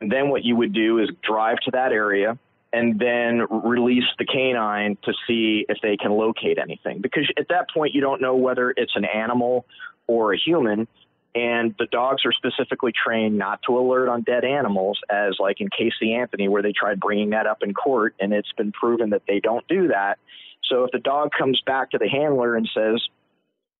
And 0.00 0.12
then 0.12 0.28
what 0.28 0.44
you 0.44 0.56
would 0.56 0.72
do 0.72 0.98
is 0.98 1.08
drive 1.22 1.58
to 1.64 1.70
that 1.72 1.92
area 1.92 2.38
and 2.74 2.98
then 2.98 3.46
release 3.64 4.04
the 4.18 4.24
canine 4.24 4.98
to 5.04 5.12
see 5.26 5.64
if 5.68 5.78
they 5.82 5.96
can 5.96 6.12
locate 6.12 6.58
anything. 6.58 7.00
Because 7.00 7.30
at 7.38 7.48
that 7.48 7.70
point, 7.72 7.94
you 7.94 8.00
don't 8.00 8.20
know 8.20 8.34
whether 8.34 8.74
it's 8.76 8.96
an 8.96 9.04
animal 9.04 9.64
or 10.06 10.34
a 10.34 10.38
human 10.38 10.88
and 11.34 11.74
the 11.78 11.86
dogs 11.86 12.22
are 12.24 12.32
specifically 12.32 12.92
trained 12.92 13.36
not 13.36 13.60
to 13.66 13.76
alert 13.76 14.08
on 14.08 14.22
dead 14.22 14.44
animals, 14.44 15.00
as 15.10 15.36
like 15.40 15.60
in 15.60 15.68
Casey 15.68 16.14
Anthony, 16.14 16.48
where 16.48 16.62
they 16.62 16.72
tried 16.72 17.00
bringing 17.00 17.30
that 17.30 17.46
up 17.46 17.62
in 17.62 17.74
court, 17.74 18.14
and 18.20 18.32
it's 18.32 18.52
been 18.52 18.70
proven 18.70 19.10
that 19.10 19.22
they 19.26 19.40
don't 19.40 19.66
do 19.66 19.88
that. 19.88 20.18
So 20.62 20.84
if 20.84 20.92
the 20.92 21.00
dog 21.00 21.30
comes 21.36 21.60
back 21.66 21.90
to 21.90 21.98
the 21.98 22.08
handler 22.08 22.56
and 22.56 22.68
says, 22.72 23.02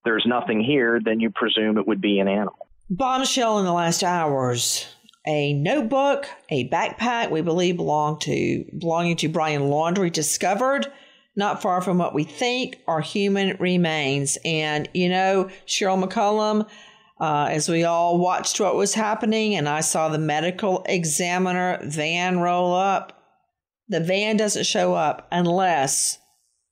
there's 0.05 0.25
nothing 0.27 0.63
here, 0.63 1.01
then 1.03 1.21
you 1.21 1.31
presume 1.31 1.79
it 1.79 1.87
would 1.87 2.01
be 2.01 2.19
an 2.19 2.29
animal. 2.29 2.67
Bombshell 2.91 3.61
in 3.61 3.65
the 3.65 3.73
last 3.73 4.03
hours. 4.03 4.87
A 5.27 5.55
notebook, 5.55 6.27
a 6.51 6.69
backpack 6.69 7.31
we 7.31 7.41
believe 7.41 7.77
belonged 7.77 8.21
to 8.23 8.65
belonging 8.79 9.17
to 9.17 9.29
Brian 9.29 9.63
Laundrie 9.63 10.13
discovered 10.13 10.93
not 11.37 11.63
far 11.63 11.81
from 11.81 11.99
what 11.99 12.15
we 12.15 12.25
think 12.25 12.79
are 12.87 13.01
human 13.01 13.57
remains. 13.59 14.39
And 14.45 14.89
you 14.93 15.09
know, 15.09 15.49
Cheryl 15.67 16.03
McCollum, 16.03 16.69
uh, 17.21 17.49
as 17.51 17.69
we 17.69 17.85
all 17.85 18.19
watched 18.19 18.61
what 18.61 18.77
was 18.77 18.95
happening 18.95 19.55
and 19.55 19.69
I 19.69 19.81
saw 19.81 20.09
the 20.09 20.19
medical 20.19 20.85
examiner 20.89 21.79
van 21.83 22.39
roll 22.41 22.75
up. 22.75 23.21
The 23.89 24.01
van 24.01 24.37
doesn't 24.37 24.65
show 24.65 24.95
up 24.95 25.29
unless 25.31 26.19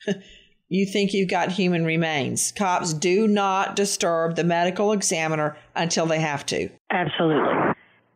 you 0.69 0.87
think 0.87 1.13
you've 1.13 1.29
got 1.31 1.53
human 1.53 1.85
remains. 1.85 2.53
Cops 2.53 2.93
do 2.93 3.29
not 3.29 3.77
disturb 3.77 4.37
the 4.37 4.45
medical 4.45 4.93
examiner 4.93 5.57
until 5.75 6.07
they 6.07 6.21
have 6.21 6.47
to. 6.47 6.71
Absolutely. 6.91 7.72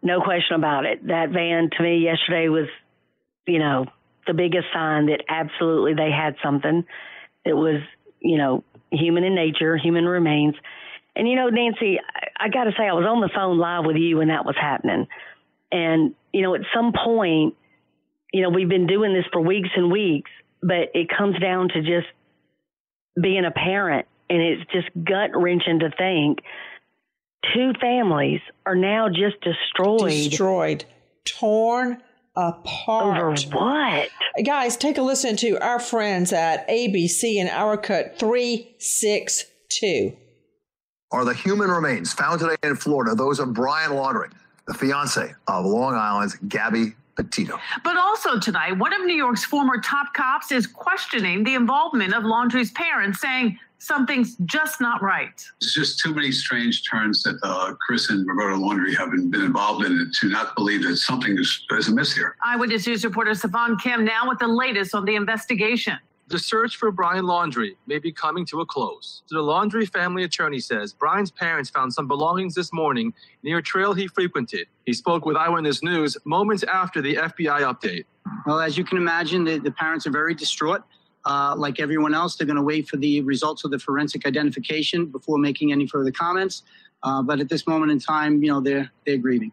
No 0.07 0.21
question 0.21 0.55
about 0.55 0.87
it. 0.87 1.05
That 1.09 1.31
van 1.31 1.69
to 1.77 1.83
me 1.83 1.99
yesterday 1.99 2.49
was, 2.49 2.69
you 3.45 3.59
know, 3.59 3.87
the 4.29 4.35
biggest 4.35 4.67
sign 4.73 5.07
that 5.07 5.25
absolutely 5.29 5.95
they 5.95 6.13
had 6.13 6.37
something. 6.45 6.85
It 7.45 7.55
was, 7.55 7.81
you 8.21 8.39
know, 8.39 8.63
human 8.93 9.25
in 9.25 9.35
nature, 9.35 9.77
human 9.77 10.05
remains. 10.05 10.55
And 11.17 11.29
you 11.29 11.35
know, 11.35 11.49
Nancy, 11.49 11.99
I, 11.99 12.45
I 12.45 12.49
got 12.51 12.65
to 12.65 12.71
say, 12.79 12.85
I 12.85 12.93
was 12.93 13.05
on 13.05 13.21
the 13.21 13.31
phone 13.35 13.59
live 13.59 13.85
with 13.85 13.97
you 13.97 14.19
when 14.19 14.29
that 14.29 14.45
was 14.45 14.55
happening. 14.57 15.09
And, 15.73 16.15
you 16.33 16.43
know, 16.43 16.55
at 16.55 16.61
some 16.73 16.93
point, 16.93 17.57
you 18.33 18.43
know, 18.43 18.51
we've 18.51 18.69
been 18.69 18.87
doing 18.87 19.13
this 19.13 19.25
for 19.33 19.41
weeks 19.41 19.71
and 19.75 19.91
weeks, 19.91 20.31
but 20.63 20.95
it 20.95 21.09
comes 21.09 21.37
down 21.41 21.71
to 21.71 21.81
just 21.81 22.07
being 23.21 23.45
a 23.45 23.51
parent. 23.51 24.07
And 24.31 24.41
it's 24.41 24.71
just 24.71 24.89
gut 24.95 25.31
wrenching 25.35 25.81
to 25.81 25.91
think 25.91 26.39
two 27.55 27.73
families 27.81 28.41
are 28.65 28.75
now 28.75 29.09
just 29.09 29.41
destroyed. 29.41 30.31
Destroyed. 30.31 30.85
Torn 31.25 32.03
apart. 32.37 33.19
Over 33.19 33.35
what? 33.57 34.11
Guys, 34.45 34.77
take 34.77 34.99
a 34.99 35.03
listen 35.03 35.37
to 35.37 35.59
our 35.59 35.81
friends 35.81 36.33
at 36.33 36.69
ABC 36.69 37.41
and 37.41 37.49
our 37.49 37.77
cut 37.77 38.19
362 38.19 40.17
are 41.13 41.25
the 41.25 41.35
human 41.35 41.71
remains 41.71 42.13
found 42.13 42.41
today 42.41 42.57
in 42.63 42.77
Florida, 42.77 43.15
those 43.15 43.39
of 43.39 43.55
Brian 43.55 43.93
Laundrie, 43.93 44.33
the 44.67 44.75
fiance 44.75 45.33
of 45.47 45.65
Long 45.65 45.95
Island's 45.95 46.37
Gabby 46.49 46.95
Petito. 47.17 47.59
But 47.85 47.97
also 47.97 48.39
tonight, 48.39 48.73
one 48.73 48.93
of 48.93 49.05
New 49.05 49.15
York's 49.15 49.45
former 49.45 49.81
top 49.81 50.13
cops 50.15 50.53
is 50.53 50.67
questioning 50.67 51.45
the 51.45 51.55
involvement 51.55 52.13
of 52.13 52.25
Laundrie's 52.25 52.71
parents, 52.73 53.21
saying 53.21 53.59
something's 53.79 54.37
just 54.45 54.81
not 54.81 55.03
right. 55.03 55.43
There's 55.61 55.75
just 55.75 56.01
too 56.01 56.15
many 56.15 56.33
strange 56.33 56.89
turns 56.89 57.23
that 57.23 57.39
uh, 57.43 57.75
Chris 57.75 58.11
and 58.11 58.27
Roberta 58.27 58.57
Laundrie 58.57 58.97
have 58.97 59.11
been, 59.11 59.31
been 59.31 59.43
involved 59.43 59.85
in 59.85 59.93
it 60.01 60.15
to 60.21 60.29
not 60.29 60.55
believe 60.57 60.83
that 60.85 60.97
something 60.97 61.37
is, 61.39 61.65
is 61.73 61.89
amiss 61.89 62.15
here. 62.15 62.37
Eyewitness 62.45 62.87
News 62.87 63.05
reporter 63.05 63.35
Stefan 63.35 63.79
Kim 63.79 64.05
now 64.05 64.29
with 64.29 64.39
the 64.39 64.49
latest 64.49 64.95
on 64.95 65.05
the 65.05 65.15
investigation. 65.15 65.99
The 66.29 66.41
search 66.41 66.77
for 66.77 66.91
Brian 66.91 67.25
Laundrie 67.25 67.77
may 67.87 68.01
be 68.01 68.11
coming 68.11 68.45
to 68.47 68.61
a 68.61 68.67
close. 68.67 69.23
The 69.31 69.37
Laundrie 69.37 69.89
family 69.89 70.25
attorney 70.25 70.59
says 70.59 70.93
Brian's 70.93 71.31
parents 71.31 71.71
found 71.71 71.95
some 71.95 72.09
belongings 72.09 72.53
this 72.57 72.73
morning 72.73 73.15
near 73.45 73.59
a 73.59 73.63
trail 73.63 73.95
he 73.95 74.09
frequented. 74.09 74.67
He 74.87 74.93
spoke 74.93 75.25
with 75.25 75.37
Eyewitness 75.37 75.85
News 75.85 76.17
moments 76.25 76.65
after 76.65 77.01
the 77.01 77.15
FBI 77.15 77.61
update. 77.61 78.07
Well, 78.45 78.59
as 78.59 78.77
you 78.77 78.83
can 78.83 78.99
imagine, 78.99 79.45
the, 79.45 79.59
the 79.59 79.71
parents 79.71 80.05
are 80.09 80.11
very 80.11 80.35
distraught. 80.35 80.83
Uh, 81.27 81.55
like 81.57 81.81
everyone 81.81 82.15
else, 82.15 82.37
they're 82.37 82.47
going 82.47 82.57
to 82.57 82.63
wait 82.63 82.89
for 82.89 82.97
the 82.97 83.21
results 83.23 83.65
of 83.65 83.73
the 83.73 83.79
forensic 83.79 84.25
identification 84.27 85.07
before 85.07 85.39
making 85.39 85.73
any 85.73 85.87
further 85.87 86.13
comments. 86.13 86.63
Uh, 87.03 87.21
but 87.21 87.41
at 87.41 87.49
this 87.49 87.67
moment 87.67 87.91
in 87.91 87.99
time, 87.99 88.43
you 88.43 88.51
know, 88.51 88.61
they're 88.61 88.91
they're 89.05 89.19
grieving. 89.19 89.53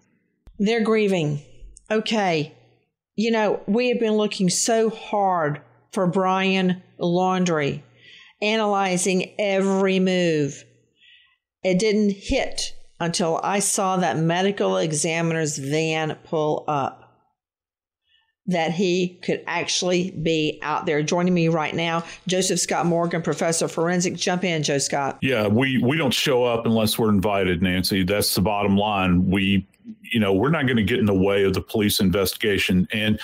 They're 0.60 0.84
grieving. 0.84 1.42
Okay. 1.90 2.54
You 3.16 3.32
know, 3.32 3.62
we 3.68 3.90
have 3.90 4.00
been 4.00 4.14
looking 4.14 4.50
so 4.50 4.90
hard 4.90 5.62
for 5.92 6.08
Brian 6.08 6.82
Laundrie, 7.00 7.82
analyzing 8.42 9.34
every 9.40 10.00
move. 10.00 10.64
It 11.64 11.80
didn't 11.80 12.12
hit 12.12 12.74
until 13.00 13.40
I 13.44 13.60
saw 13.60 13.98
that 13.98 14.18
medical 14.18 14.78
examiner's 14.78 15.58
van 15.58 16.18
pull 16.24 16.66
up 16.68 17.03
that 18.48 18.72
he 18.72 19.20
could 19.22 19.42
actually 19.48 20.12
be 20.12 20.60
out 20.62 20.86
there. 20.86 21.02
Joining 21.02 21.34
me 21.34 21.48
right 21.48 21.74
now, 21.74 22.04
Joseph 22.28 22.60
Scott 22.60 22.86
Morgan, 22.86 23.22
professor 23.22 23.66
of 23.66 23.72
forensic. 23.72 24.16
Jump 24.16 24.44
in, 24.44 24.64
Joe 24.64 24.80
Scott. 24.80 25.18
Yeah, 25.22 25.48
we 25.48 25.78
we 25.78 25.98
don't 25.98 26.14
show 26.14 26.44
up 26.44 26.66
unless 26.66 27.00
we're 27.00 27.10
invited, 27.10 27.62
Nancy. 27.62 28.04
That's 28.04 28.36
the 28.36 28.42
bottom 28.42 28.76
line. 28.78 29.30
We 29.30 29.66
you 30.02 30.20
know, 30.20 30.34
we're 30.34 30.50
not 30.50 30.66
going 30.66 30.78
to 30.78 30.84
get 30.84 31.00
in 31.00 31.06
the 31.06 31.14
way 31.14 31.44
of 31.44 31.54
the 31.54 31.62
police 31.62 32.00
investigation. 32.00 32.88
And 32.92 33.20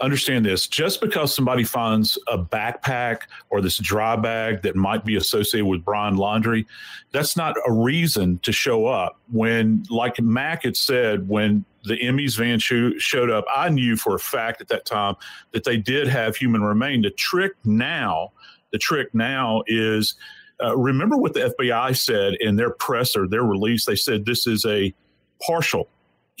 understand 0.00 0.44
this 0.44 0.66
just 0.66 1.00
because 1.00 1.34
somebody 1.34 1.64
finds 1.64 2.18
a 2.28 2.36
backpack 2.36 3.22
or 3.50 3.60
this 3.60 3.78
dry 3.78 4.16
bag 4.16 4.62
that 4.62 4.74
might 4.74 5.04
be 5.04 5.16
associated 5.16 5.66
with 5.66 5.84
Brian 5.84 6.16
Laundrie, 6.16 6.66
that's 7.12 7.36
not 7.36 7.56
a 7.66 7.72
reason 7.72 8.38
to 8.40 8.52
show 8.52 8.86
up. 8.86 9.18
When, 9.30 9.84
like 9.88 10.20
Mac 10.20 10.64
had 10.64 10.76
said, 10.76 11.28
when 11.28 11.64
the 11.84 12.10
ME's 12.10 12.34
van 12.34 12.58
showed 12.58 13.30
up, 13.30 13.44
I 13.54 13.68
knew 13.68 13.96
for 13.96 14.14
a 14.14 14.18
fact 14.18 14.60
at 14.60 14.68
that 14.68 14.84
time 14.84 15.14
that 15.52 15.64
they 15.64 15.76
did 15.76 16.08
have 16.08 16.36
human 16.36 16.62
remain. 16.62 17.02
The 17.02 17.10
trick 17.10 17.52
now, 17.64 18.32
the 18.72 18.78
trick 18.78 19.14
now 19.14 19.62
is. 19.66 20.14
Uh, 20.62 20.76
remember 20.76 21.16
what 21.16 21.34
the 21.34 21.52
FBI 21.58 21.96
said 21.96 22.34
in 22.34 22.54
their 22.54 22.70
presser, 22.70 23.26
their 23.26 23.42
release. 23.42 23.84
They 23.84 23.96
said 23.96 24.26
this 24.26 24.46
is 24.46 24.64
a 24.64 24.94
partial 25.44 25.88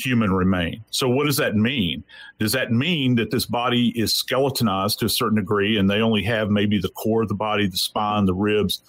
human 0.04 0.32
remain. 0.32 0.84
So, 0.90 1.08
what 1.08 1.26
does 1.26 1.36
that 1.36 1.56
mean? 1.56 2.04
Does 2.38 2.52
that 2.52 2.72
mean 2.72 3.14
that 3.16 3.30
this 3.30 3.46
body 3.46 3.88
is 3.98 4.14
skeletonized 4.14 4.98
to 5.00 5.06
a 5.06 5.08
certain 5.08 5.36
degree 5.36 5.78
and 5.78 5.88
they 5.88 6.00
only 6.00 6.22
have 6.24 6.50
maybe 6.50 6.78
the 6.78 6.90
core 6.90 7.22
of 7.22 7.28
the 7.28 7.34
body, 7.34 7.66
the 7.66 7.76
spine, 7.76 8.26
the 8.26 8.34
ribs, 8.34 8.82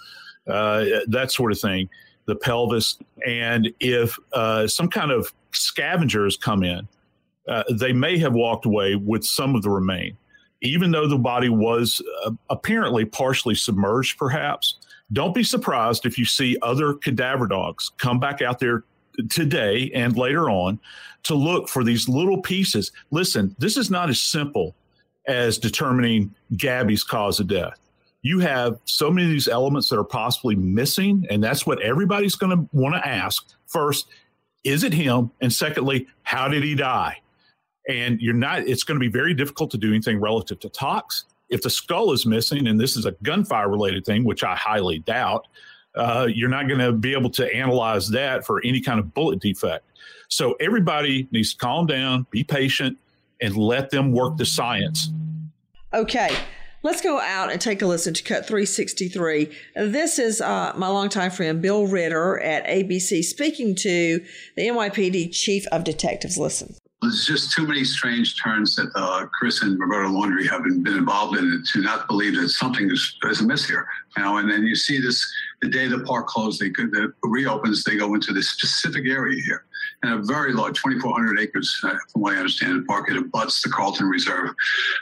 uh, 0.48 0.86
that 1.08 1.32
sort 1.32 1.52
of 1.52 1.60
thing, 1.60 1.90
the 2.26 2.36
pelvis? 2.36 2.98
And 3.26 3.72
if 3.80 4.18
uh, 4.34 4.68
some 4.68 4.88
kind 4.88 5.12
of 5.12 5.34
scavengers 5.52 6.38
come 6.38 6.64
in, 6.64 6.88
uh, 7.48 7.64
they 7.72 7.94
may 7.94 8.18
have 8.18 8.34
walked 8.34 8.66
away 8.66 8.96
with 8.96 9.24
some 9.24 9.56
of 9.56 9.62
the 9.62 9.70
remain, 9.70 10.18
even 10.62 10.92
though 10.92 11.08
the 11.08 11.18
body 11.18 11.50
was 11.50 12.02
uh, 12.26 12.32
apparently 12.50 13.06
partially 13.06 13.56
submerged, 13.56 14.18
perhaps 14.18 14.78
don't 15.12 15.36
be 15.36 15.44
surprised 15.44 16.06
if 16.06 16.18
you 16.18 16.26
see 16.26 16.58
other 16.62 16.94
cadaver 16.94 17.48
dogs 17.48 17.92
come 17.98 18.20
back 18.20 18.42
out 18.42 18.60
there 18.60 18.84
today 19.30 19.92
and 19.94 20.18
later 20.18 20.50
on 20.50 20.80
to 21.24 21.36
look 21.36 21.70
for 21.70 21.84
these 21.84 22.10
little 22.10 22.42
pieces. 22.42 22.92
Listen, 23.12 23.56
this 23.60 23.78
is 23.78 23.90
not 23.90 24.10
as 24.10 24.22
simple 24.22 24.76
as 25.28 25.58
determining 25.58 26.34
Gabby's 26.58 27.04
cause 27.04 27.40
of 27.40 27.48
death. 27.48 27.80
You 28.22 28.40
have 28.40 28.80
so 28.86 29.10
many 29.10 29.28
of 29.28 29.32
these 29.32 29.48
elements 29.48 29.90
that 29.90 30.00
are 30.00 30.04
possibly 30.04 30.56
missing, 30.56 31.26
and 31.30 31.44
that's 31.44 31.66
what 31.66 31.82
everybody's 31.82 32.36
going 32.36 32.58
to 32.58 32.70
want 32.72 32.96
to 32.96 33.06
ask. 33.08 33.46
First, 33.68 34.08
is 34.64 34.84
it 34.84 34.94
him? 34.94 35.32
And 35.42 35.52
secondly, 35.52 36.08
how 36.24 36.48
did 36.48 36.64
he 36.64 36.74
die? 36.76 37.22
And 37.90 38.22
you're 38.22 38.34
not, 38.34 38.60
it's 38.60 38.84
going 38.84 38.98
to 38.98 39.06
be 39.06 39.12
very 39.12 39.34
difficult 39.34 39.72
to 39.72 39.78
do 39.78 39.90
anything 39.90 40.22
relative 40.22 40.60
to 40.62 40.70
tox. 40.70 41.26
If 41.50 41.62
the 41.62 41.70
skull 41.70 42.14
is 42.14 42.26
missing, 42.26 42.68
and 42.68 42.80
this 42.80 42.96
is 42.96 43.06
a 43.06 43.12
gunfire 43.24 43.70
related 43.70 44.06
thing, 44.06 44.24
which 44.24 44.44
I 44.44 44.56
highly 44.56 45.00
doubt, 45.00 45.48
uh, 45.96 46.28
you're 46.34 46.50
not 46.50 46.68
going 46.68 46.80
to 46.80 46.92
be 46.92 47.14
able 47.14 47.30
to 47.32 47.56
analyze 47.56 48.10
that 48.10 48.46
for 48.46 48.62
any 48.64 48.82
kind 48.82 49.00
of 49.00 49.14
bullet 49.14 49.40
defect. 49.40 49.86
So 50.28 50.54
everybody 50.60 51.28
needs 51.32 51.54
to 51.54 51.58
calm 51.58 51.86
down, 51.86 52.26
be 52.32 52.44
patient, 52.44 52.98
and 53.42 53.56
let 53.56 53.92
them 53.92 54.12
work 54.12 54.38
the 54.38 54.46
science. 54.46 55.10
Okay. 55.94 56.36
Let's 56.82 57.02
go 57.02 57.18
out 57.22 57.50
and 57.50 57.62
take 57.62 57.82
a 57.82 57.86
listen 57.86 58.14
to 58.14 58.24
Cut 58.24 58.46
363. 58.46 59.50
This 59.76 60.20
is 60.20 60.42
uh, 60.42 60.74
my 60.76 60.90
longtime 60.90 61.32
friend 61.32 61.62
Bill 61.62 61.88
Ritter 61.88 62.42
at 62.42 62.66
ABC 62.66 63.24
speaking 63.24 63.74
to 63.76 64.20
the 64.58 64.64
NYPD 64.68 65.32
Chief 65.32 65.66
of 65.68 65.86
Detectives. 65.86 66.38
Listen. 66.38 66.76
There's 67.02 67.26
just 67.26 67.54
too 67.54 67.66
many 67.66 67.86
strange 67.86 68.42
turns 68.42 68.76
that 68.76 68.90
uh, 68.96 69.28
Chris 69.28 69.62
and 69.62 69.80
Roberta 69.80 70.10
Laundrie 70.10 70.50
have 70.50 70.64
been, 70.64 70.84
been 70.84 70.98
involved 70.98 71.38
in 71.38 71.64
to 71.72 71.82
not 71.82 72.08
believe 72.08 72.36
that 72.36 72.50
something 72.50 72.90
is, 72.92 73.18
is 73.30 73.40
amiss 73.40 73.66
here. 73.66 73.88
You 74.18 74.24
know, 74.24 74.38
and 74.38 74.52
then 74.52 74.66
you 74.66 74.76
see 74.76 75.00
this 75.00 75.26
the 75.64 75.70
day 75.70 75.88
the 75.88 76.00
park 76.00 76.28
closed, 76.28 76.60
they 76.60 76.70
could, 76.70 76.92
the 76.92 77.14
reopens, 77.24 77.84
they 77.84 77.96
go 77.96 78.14
into 78.14 78.34
this 78.34 78.50
specific 78.50 79.06
area 79.08 79.42
here, 79.42 79.66
and 80.04 80.14
a 80.14 80.24
very 80.24 80.54
large, 80.54 80.82
2,400 80.82 81.40
acres, 81.40 81.80
uh, 81.84 81.96
from 82.12 82.22
what 82.22 82.34
I 82.34 82.38
understand, 82.38 82.82
the 82.82 82.86
park 82.86 83.10
it 83.10 83.18
abuts 83.18 83.62
the 83.62 83.70
Carlton 83.70 84.08
Reserve, 84.08 84.50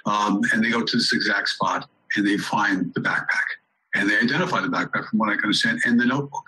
um, 0.06 0.42
and 0.54 0.64
they 0.64 0.70
go 0.70 0.84
to 0.84 0.98
this 0.98 1.14
exact 1.14 1.50
spot 1.50 1.90
and 2.16 2.28
they 2.28 2.38
find 2.38 2.94
the 2.94 3.02
backpack, 3.02 3.48
and 3.96 4.10
they 4.10 4.18
identify 4.18 4.62
the 4.62 4.68
backpack 4.68 5.10
from 5.10 5.20
what 5.20 5.30
I 5.30 5.34
can 5.34 5.46
understand, 5.46 5.82
and 5.86 6.00
the 6.00 6.06
notebook 6.06 6.46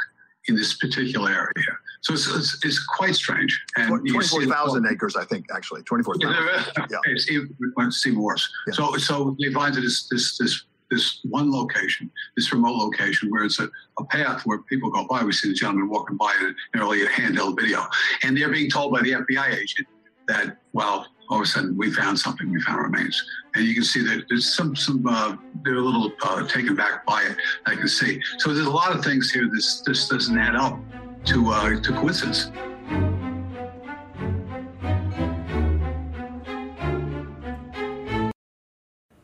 in 0.47 0.55
this 0.55 0.75
particular 0.77 1.31
area. 1.31 1.77
So 2.01 2.13
it's, 2.13 2.27
it's, 2.27 2.65
it's 2.65 2.85
quite 2.85 3.15
strange. 3.15 3.57
And 3.77 3.87
24,000 4.05 4.85
acres, 4.91 5.15
I 5.15 5.23
think, 5.23 5.45
actually. 5.55 5.83
24,000. 5.83 6.35
Yeah, 6.77 6.85
yeah. 6.91 6.97
It's 7.05 7.31
even, 7.31 7.55
it's 7.79 8.05
even 8.05 8.21
worse. 8.21 8.51
Yeah. 8.67 8.73
So, 8.73 8.97
so 8.97 9.37
they 9.39 9.53
find 9.53 9.73
this, 9.73 10.07
this, 10.09 10.37
this, 10.37 10.65
this 10.89 11.19
one 11.29 11.51
location, 11.51 12.11
this 12.35 12.51
remote 12.51 12.75
location 12.75 13.29
where 13.31 13.43
it's 13.43 13.59
a, 13.59 13.69
a 13.99 14.05
path 14.05 14.45
where 14.45 14.59
people 14.59 14.89
go 14.89 15.05
by. 15.07 15.23
We 15.23 15.33
see 15.33 15.49
the 15.49 15.55
gentleman 15.55 15.89
walking 15.89 16.17
by 16.17 16.33
in 16.39 16.47
an 16.47 16.55
early 16.81 17.05
handheld 17.05 17.59
video. 17.59 17.85
And 18.23 18.37
they're 18.37 18.51
being 18.51 18.69
told 18.69 18.93
by 18.93 19.01
the 19.01 19.11
FBI 19.11 19.55
agent 19.55 19.87
that, 20.27 20.57
well, 20.73 21.07
all 21.29 21.37
of 21.37 21.43
a 21.43 21.45
sudden 21.45 21.77
we 21.77 21.91
found 21.91 22.19
something, 22.19 22.51
we 22.51 22.61
found 22.61 22.81
remains. 22.81 23.21
And 23.55 23.65
you 23.65 23.73
can 23.73 23.83
see 23.83 24.01
that 24.03 24.25
there's 24.29 24.55
some, 24.55 24.75
some 24.75 25.05
uh, 25.07 25.35
they're 25.63 25.75
a 25.75 25.81
little 25.81 26.11
uh, 26.23 26.47
taken 26.47 26.75
back 26.75 27.05
by 27.05 27.23
it, 27.23 27.37
I 27.65 27.75
can 27.75 27.87
see. 27.87 28.21
So 28.39 28.53
there's 28.53 28.67
a 28.67 28.71
lot 28.71 28.95
of 28.95 29.03
things 29.03 29.31
here 29.31 29.49
this, 29.51 29.81
this 29.81 30.07
doesn't 30.09 30.37
add 30.37 30.55
up 30.55 30.79
to, 31.25 31.49
uh, 31.49 31.79
to 31.81 31.91
coincidence. 31.93 32.51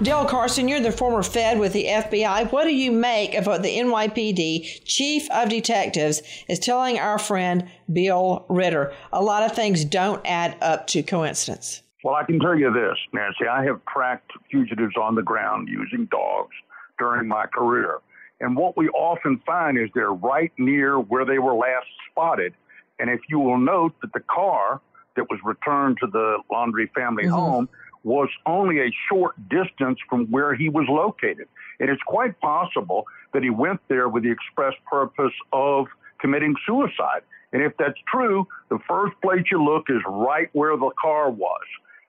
Dale 0.00 0.26
Carson, 0.26 0.68
you're 0.68 0.78
the 0.78 0.92
former 0.92 1.24
Fed 1.24 1.58
with 1.58 1.72
the 1.72 1.86
FBI. 1.86 2.52
What 2.52 2.64
do 2.64 2.74
you 2.74 2.92
make 2.92 3.34
of 3.34 3.46
what 3.46 3.64
the 3.64 3.78
NYPD 3.78 4.84
Chief 4.84 5.28
of 5.32 5.48
Detectives 5.48 6.22
is 6.48 6.60
telling 6.60 7.00
our 7.00 7.18
friend 7.18 7.68
Bill 7.92 8.46
Ritter? 8.48 8.92
A 9.12 9.20
lot 9.20 9.42
of 9.42 9.56
things 9.56 9.84
don't 9.84 10.24
add 10.24 10.56
up 10.62 10.86
to 10.88 11.02
coincidence. 11.02 11.82
Well, 12.04 12.14
I 12.14 12.22
can 12.22 12.38
tell 12.38 12.56
you 12.56 12.72
this, 12.72 12.96
Nancy. 13.12 13.48
I 13.50 13.64
have 13.64 13.80
tracked 13.92 14.30
fugitives 14.48 14.94
on 14.96 15.16
the 15.16 15.22
ground 15.22 15.66
using 15.66 16.06
dogs 16.06 16.54
during 17.00 17.26
my 17.26 17.46
career. 17.46 17.98
And 18.40 18.56
what 18.56 18.76
we 18.76 18.88
often 18.90 19.42
find 19.44 19.76
is 19.76 19.90
they're 19.96 20.12
right 20.12 20.52
near 20.58 21.00
where 21.00 21.24
they 21.24 21.40
were 21.40 21.54
last 21.54 21.88
spotted. 22.08 22.54
And 23.00 23.10
if 23.10 23.20
you 23.28 23.40
will 23.40 23.58
note 23.58 23.94
that 24.02 24.12
the 24.12 24.20
car 24.20 24.80
that 25.16 25.28
was 25.28 25.40
returned 25.44 25.98
to 26.02 26.06
the 26.06 26.38
Laundrie 26.52 26.88
family 26.92 27.24
mm-hmm. 27.24 27.32
home 27.32 27.68
was 28.04 28.28
only 28.46 28.80
a 28.80 28.90
short 29.08 29.34
distance 29.48 29.98
from 30.08 30.26
where 30.26 30.54
he 30.54 30.68
was 30.68 30.86
located. 30.88 31.48
And 31.80 31.90
it's 31.90 32.02
quite 32.06 32.38
possible 32.40 33.06
that 33.32 33.42
he 33.42 33.50
went 33.50 33.80
there 33.88 34.08
with 34.08 34.22
the 34.22 34.30
express 34.30 34.74
purpose 34.90 35.32
of 35.52 35.86
committing 36.20 36.54
suicide. 36.66 37.22
And 37.52 37.62
if 37.62 37.72
that's 37.78 37.98
true, 38.12 38.46
the 38.68 38.78
first 38.88 39.14
place 39.22 39.44
you 39.50 39.62
look 39.62 39.86
is 39.88 40.02
right 40.06 40.48
where 40.52 40.76
the 40.76 40.90
car 41.00 41.30
was. 41.30 41.62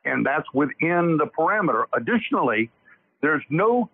And 0.06 0.26
that's 0.26 0.48
within 0.54 1.18
the 1.18 1.28
parameter. 1.28 1.86
Additionally, 1.94 2.70
there's 3.22 3.44
no 3.50 3.90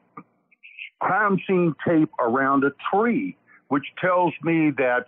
crime 0.99 1.39
scene 1.47 1.75
tape 1.87 2.11
around 2.19 2.63
a 2.63 2.71
tree, 2.91 3.35
which 3.67 3.85
tells 3.99 4.33
me 4.43 4.71
that 4.77 5.07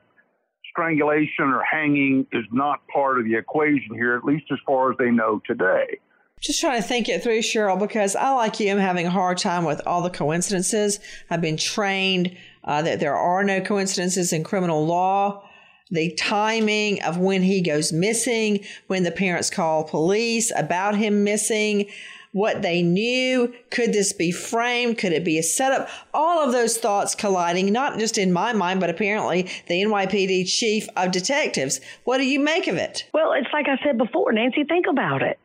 strangulation 0.69 1.45
or 1.45 1.63
hanging 1.63 2.27
is 2.31 2.45
not 2.51 2.85
part 2.87 3.17
of 3.17 3.25
the 3.25 3.35
equation 3.35 3.95
here, 3.95 4.15
at 4.15 4.23
least 4.23 4.45
as 4.51 4.59
far 4.65 4.91
as 4.91 4.97
they 4.97 5.09
know 5.09 5.41
today. 5.45 5.99
Just 6.39 6.61
trying 6.61 6.81
to 6.81 6.87
think 6.87 7.09
it 7.09 7.23
through, 7.23 7.39
Cheryl, 7.39 7.79
because 7.79 8.15
I, 8.15 8.31
like 8.31 8.59
you, 8.59 8.67
am 8.67 8.77
having 8.77 9.07
a 9.07 9.11
hard 9.11 9.39
time 9.39 9.65
with 9.65 9.81
all 9.87 10.01
the 10.01 10.09
coincidences. 10.09 10.99
I've 11.29 11.41
been 11.41 11.57
trained 11.57 12.37
uh, 12.63 12.83
that 12.83 12.99
there 12.99 13.15
are 13.15 13.43
no 13.43 13.59
coincidences 13.59 14.31
in 14.33 14.43
criminal 14.43 14.85
law. 14.85 15.43
The 15.89 16.11
timing 16.13 17.01
of 17.01 17.17
when 17.17 17.41
he 17.41 17.61
goes 17.61 17.91
missing, 17.91 18.63
when 18.87 19.03
the 19.03 19.11
parents 19.11 19.49
call 19.49 19.85
police 19.85 20.51
about 20.55 20.95
him 20.95 21.23
missing, 21.23 21.87
what 22.33 22.61
they 22.61 22.83
knew? 22.83 23.51
Could 23.71 23.93
this 23.93 24.13
be 24.13 24.31
framed? 24.31 24.99
Could 24.99 25.13
it 25.13 25.23
be 25.23 25.39
a 25.39 25.43
setup? 25.43 25.89
All 26.13 26.45
of 26.45 26.51
those 26.51 26.77
thoughts 26.77 27.15
colliding, 27.15 27.71
not 27.71 27.97
just 27.97 28.17
in 28.17 28.31
my 28.31 28.53
mind, 28.53 28.79
but 28.79 28.91
apparently 28.91 29.49
the 29.67 29.81
NYPD 29.81 30.47
chief 30.47 30.87
of 30.95 31.11
detectives. 31.11 31.81
What 32.03 32.19
do 32.19 32.25
you 32.25 32.39
make 32.39 32.67
of 32.67 32.75
it? 32.75 33.09
Well, 33.11 33.31
it's 33.31 33.51
like 33.53 33.67
I 33.67 33.83
said 33.83 33.97
before, 33.97 34.31
Nancy, 34.33 34.65
think 34.65 34.85
about 34.87 35.23
it. 35.23 35.39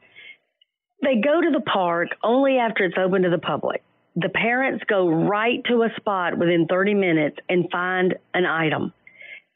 They 1.02 1.16
go 1.16 1.40
to 1.40 1.50
the 1.50 1.60
park 1.60 2.10
only 2.22 2.58
after 2.58 2.84
it's 2.84 2.96
open 2.96 3.22
to 3.22 3.30
the 3.30 3.38
public. 3.38 3.82
The 4.14 4.28
parents 4.28 4.84
go 4.86 5.08
right 5.08 5.62
to 5.64 5.82
a 5.82 5.88
spot 5.96 6.38
within 6.38 6.66
30 6.68 6.94
minutes 6.94 7.38
and 7.48 7.70
find 7.70 8.14
an 8.34 8.46
item. 8.46 8.92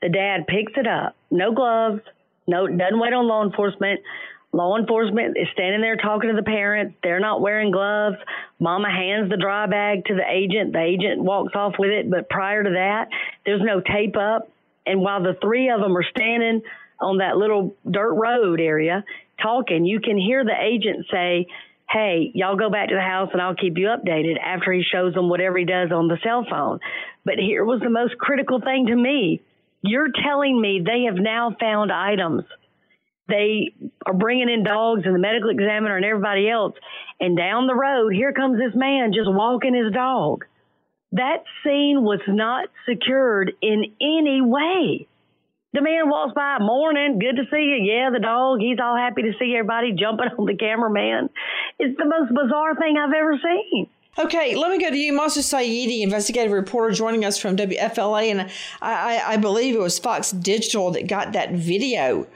The 0.02 0.08
dad 0.08 0.46
picks 0.46 0.72
it 0.76 0.86
up, 0.86 1.14
no 1.30 1.54
gloves, 1.54 2.00
no 2.46 2.66
doesn't 2.66 2.98
wait 2.98 3.12
on 3.12 3.28
law 3.28 3.44
enforcement. 3.44 4.00
Law 4.52 4.76
enforcement 4.78 5.36
is 5.36 5.48
standing 5.52 5.82
there 5.82 5.96
talking 5.96 6.30
to 6.30 6.36
the 6.36 6.42
parents. 6.42 6.96
They're 7.02 7.20
not 7.20 7.40
wearing 7.40 7.70
gloves. 7.70 8.16
Mama 8.58 8.88
hands 8.88 9.28
the 9.28 9.36
dry 9.36 9.66
bag 9.66 10.06
to 10.06 10.14
the 10.14 10.24
agent. 10.28 10.72
The 10.72 10.80
agent 10.80 11.22
walks 11.22 11.52
off 11.54 11.74
with 11.78 11.90
it. 11.90 12.10
But 12.10 12.30
prior 12.30 12.62
to 12.62 12.70
that, 12.70 13.08
there's 13.44 13.60
no 13.62 13.80
tape 13.80 14.16
up. 14.16 14.48
And 14.86 15.00
while 15.00 15.22
the 15.22 15.36
three 15.42 15.68
of 15.68 15.80
them 15.80 15.96
are 15.96 16.04
standing 16.04 16.62
on 17.00 17.18
that 17.18 17.36
little 17.36 17.74
dirt 17.90 18.14
road 18.14 18.60
area 18.60 19.04
talking, 19.42 19.84
you 19.84 20.00
can 20.00 20.18
hear 20.18 20.44
the 20.44 20.54
agent 20.58 21.06
say, 21.10 21.46
Hey, 21.88 22.32
y'all 22.34 22.56
go 22.56 22.68
back 22.68 22.88
to 22.88 22.96
the 22.96 23.00
house 23.00 23.30
and 23.32 23.40
I'll 23.40 23.54
keep 23.54 23.78
you 23.78 23.86
updated 23.86 24.40
after 24.44 24.72
he 24.72 24.82
shows 24.82 25.14
them 25.14 25.28
whatever 25.28 25.56
he 25.56 25.64
does 25.64 25.92
on 25.92 26.08
the 26.08 26.18
cell 26.24 26.44
phone. 26.48 26.80
But 27.24 27.36
here 27.38 27.64
was 27.64 27.80
the 27.80 27.90
most 27.90 28.18
critical 28.18 28.60
thing 28.60 28.86
to 28.86 28.96
me. 28.96 29.40
You're 29.82 30.08
telling 30.24 30.60
me 30.60 30.82
they 30.84 31.04
have 31.04 31.22
now 31.22 31.54
found 31.60 31.92
items. 31.92 32.42
They 33.28 33.72
are 34.04 34.14
bringing 34.14 34.48
in 34.48 34.64
dogs 34.64 35.02
and 35.04 35.14
the 35.14 35.20
medical 35.20 35.50
examiner 35.50 35.96
and 35.96 36.04
everybody 36.04 36.48
else. 36.48 36.74
And 37.20 37.36
down 37.36 37.66
the 37.66 37.74
road, 37.74 38.12
here 38.12 38.32
comes 38.32 38.58
this 38.58 38.74
man 38.74 39.12
just 39.12 39.30
walking 39.30 39.74
his 39.74 39.92
dog. 39.92 40.44
That 41.12 41.44
scene 41.62 42.02
was 42.02 42.20
not 42.28 42.68
secured 42.88 43.52
in 43.62 43.84
any 44.00 44.40
way. 44.42 45.06
The 45.76 45.82
man 45.82 46.08
walks 46.08 46.32
by, 46.32 46.56
morning, 46.58 47.18
good 47.18 47.36
to 47.36 47.42
see 47.52 47.60
you. 47.60 47.84
Yeah, 47.84 48.08
the 48.10 48.18
dog, 48.18 48.60
he's 48.60 48.78
all 48.82 48.96
happy 48.96 49.20
to 49.20 49.32
see 49.38 49.54
everybody 49.54 49.92
jumping 49.92 50.28
on 50.38 50.46
the 50.46 50.56
cameraman. 50.56 51.28
It's 51.78 51.98
the 51.98 52.06
most 52.06 52.30
bizarre 52.30 52.74
thing 52.76 52.96
I've 52.96 53.12
ever 53.12 53.36
seen. 53.36 53.86
Okay, 54.18 54.56
let 54.56 54.70
me 54.70 54.78
go 54.78 54.88
to 54.88 54.96
you, 54.96 55.12
Mahsa 55.12 55.40
Saeedi, 55.40 56.00
investigative 56.00 56.52
reporter 56.52 56.94
joining 56.94 57.26
us 57.26 57.36
from 57.36 57.58
WFLA. 57.58 58.30
And 58.30 58.40
I, 58.40 58.48
I, 58.80 59.32
I 59.32 59.36
believe 59.36 59.74
it 59.74 59.80
was 59.80 59.98
Fox 59.98 60.30
Digital 60.30 60.92
that 60.92 61.08
got 61.08 61.34
that 61.34 61.52
video 61.52 62.26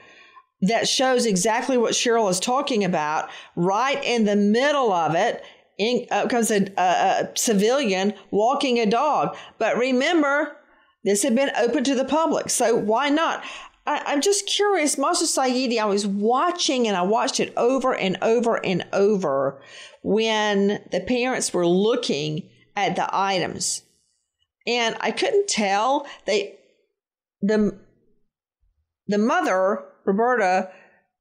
that 0.60 0.86
shows 0.86 1.24
exactly 1.24 1.78
what 1.78 1.94
Cheryl 1.94 2.28
is 2.28 2.40
talking 2.40 2.84
about. 2.84 3.30
Right 3.56 4.04
in 4.04 4.26
the 4.26 4.36
middle 4.36 4.92
of 4.92 5.14
it 5.14 5.42
in, 5.78 6.04
uh, 6.10 6.28
comes 6.28 6.50
a, 6.50 6.66
a, 6.76 6.82
a 6.82 7.28
civilian 7.36 8.12
walking 8.30 8.78
a 8.78 8.84
dog. 8.84 9.34
But 9.56 9.78
remember, 9.78 10.58
this 11.04 11.22
had 11.22 11.34
been 11.34 11.50
open 11.56 11.84
to 11.84 11.94
the 11.94 12.04
public, 12.04 12.50
so 12.50 12.76
why 12.76 13.08
not? 13.08 13.42
I, 13.86 14.12
am 14.12 14.20
just 14.20 14.46
curious, 14.46 14.98
Mahsa 14.98 15.24
Saeedi, 15.24 15.78
I 15.78 15.86
was 15.86 16.06
watching 16.06 16.86
and 16.86 16.96
I 16.96 17.02
watched 17.02 17.40
it 17.40 17.52
over 17.56 17.94
and 17.94 18.18
over 18.22 18.64
and 18.64 18.86
over 18.92 19.60
when 20.02 20.82
the 20.92 21.00
parents 21.00 21.52
were 21.52 21.66
looking 21.66 22.48
at 22.76 22.96
the 22.96 23.08
items. 23.10 23.82
And 24.66 24.96
I 25.00 25.10
couldn't 25.10 25.48
tell 25.48 26.06
they 26.26 26.58
the 27.40 27.78
the 29.08 29.18
mother, 29.18 29.84
Roberta, 30.04 30.70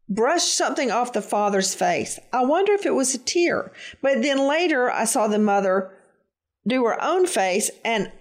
brushed 0.07 0.55
something 0.55 0.91
off 0.91 1.13
the 1.13 1.21
father's 1.21 1.73
face. 1.73 2.19
I 2.31 2.43
wonder 2.43 2.73
if 2.73 2.85
it 2.85 2.93
was 2.93 3.15
a 3.15 3.17
tear. 3.17 3.71
But 4.01 4.21
then 4.21 4.47
later 4.47 4.91
I 4.91 5.05
saw 5.05 5.27
the 5.27 5.39
mother 5.39 5.91
do 6.67 6.85
her 6.85 7.01
own 7.01 7.25
face 7.25 7.71
and 7.83 8.11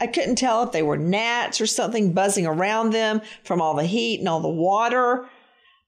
I 0.00 0.06
couldn't 0.06 0.36
tell 0.36 0.62
if 0.62 0.72
they 0.72 0.82
were 0.82 0.96
gnats 0.96 1.60
or 1.60 1.66
something 1.66 2.12
buzzing 2.12 2.46
around 2.46 2.92
them 2.92 3.20
from 3.42 3.60
all 3.60 3.74
the 3.74 3.84
heat 3.84 4.20
and 4.20 4.28
all 4.28 4.40
the 4.40 4.48
water. 4.48 5.28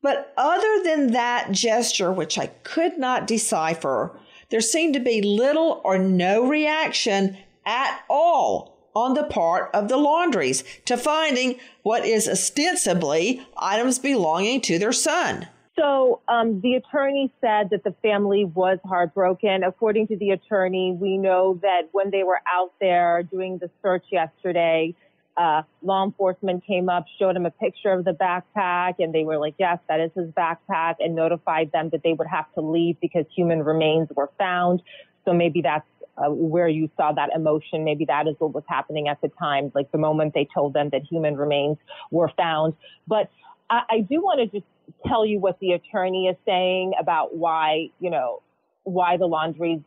But 0.03 0.33
other 0.37 0.83
than 0.83 1.13
that 1.13 1.53
gesture, 1.53 2.11
which 2.11 2.39
I 2.39 2.47
could 2.47 2.99
not 2.99 3.27
decipher, 3.27 4.19
there 4.51 4.61
seemed 4.61 4.95
to 4.95 5.01
be 5.01 5.23
little 5.23 5.81
or 5.85 5.99
no 5.99 6.47
reaction 6.47 7.37
at 7.65 8.01
all 8.09 8.77
on 8.95 9.15
the 9.15 9.25
part 9.25 9.71
of 9.73 9.89
the 9.89 9.97
laundries 9.97 10.65
to 10.85 10.97
finding 10.97 11.61
what 11.83 12.05
is 12.05 12.29
ostensibly 12.29 13.47
items 13.57 13.99
belonging 13.99 14.61
to 14.63 14.79
their 14.79 14.93
son. 14.93 15.47
So 15.81 16.21
um, 16.29 16.61
the 16.61 16.75
attorney 16.75 17.33
said 17.41 17.71
that 17.71 17.85
the 17.85 17.95
family 18.03 18.45
was 18.45 18.79
heartbroken. 18.85 19.65
According 19.65 20.09
to 20.09 20.17
the 20.17 20.31
attorney, 20.31 20.95
we 21.01 21.17
know 21.17 21.59
that 21.63 21.89
when 21.93 22.11
they 22.11 22.23
were 22.23 22.41
out 22.53 22.75
there 22.81 23.23
doing 23.23 23.57
the 23.57 23.71
search 23.83 24.05
yesterday, 24.13 24.95
uh, 25.39 25.63
law 25.83 26.05
enforcement 26.05 26.67
came 26.67 26.91
up, 26.91 27.07
showed 27.19 27.35
him 27.35 27.47
a 27.47 27.51
picture 27.51 27.93
of 27.93 28.05
the 28.05 28.11
backpack, 28.11 28.97
and 28.99 29.15
they 29.15 29.25
were 29.25 29.39
like, 29.39 29.55
yes, 29.59 29.79
that 29.89 30.01
is 30.01 30.11
his 30.15 30.27
backpack, 30.33 30.97
and 30.99 31.15
notified 31.15 31.73
them 31.73 31.89
that 31.91 32.03
they 32.03 32.13
would 32.13 32.27
have 32.27 32.53
to 32.53 32.61
leave 32.61 33.01
because 33.01 33.25
human 33.35 33.63
remains 33.63 34.09
were 34.15 34.31
found. 34.37 34.83
So 35.25 35.33
maybe 35.33 35.63
that's 35.63 35.87
uh, 36.19 36.29
where 36.29 36.69
you 36.69 36.91
saw 36.99 37.13
that 37.13 37.31
emotion. 37.35 37.85
Maybe 37.85 38.05
that 38.05 38.29
is 38.29 38.35
what 38.39 38.53
was 38.53 38.65
happening 38.69 39.09
at 39.09 39.19
the 39.23 39.29
time, 39.29 39.73
like 39.75 39.91
the 39.93 39.99
moment 39.99 40.35
they 40.35 40.47
told 40.53 40.75
them 40.75 40.91
that 40.91 41.05
human 41.11 41.39
remains 41.39 41.79
were 42.11 42.31
found. 42.37 42.75
But 43.09 43.31
I, 43.71 43.83
I 43.89 44.01
do 44.01 44.21
want 44.21 44.41
to 44.41 44.47
just 44.59 44.67
tell 45.07 45.25
you 45.27 45.39
what 45.39 45.59
the 45.61 45.73
attorney 45.73 46.27
is 46.27 46.37
saying 46.47 46.93
about 46.99 47.37
why, 47.37 47.91
you 48.01 48.11
know, 48.11 48.43
why 48.85 49.17
the 49.17 49.27
laundries 49.27 49.81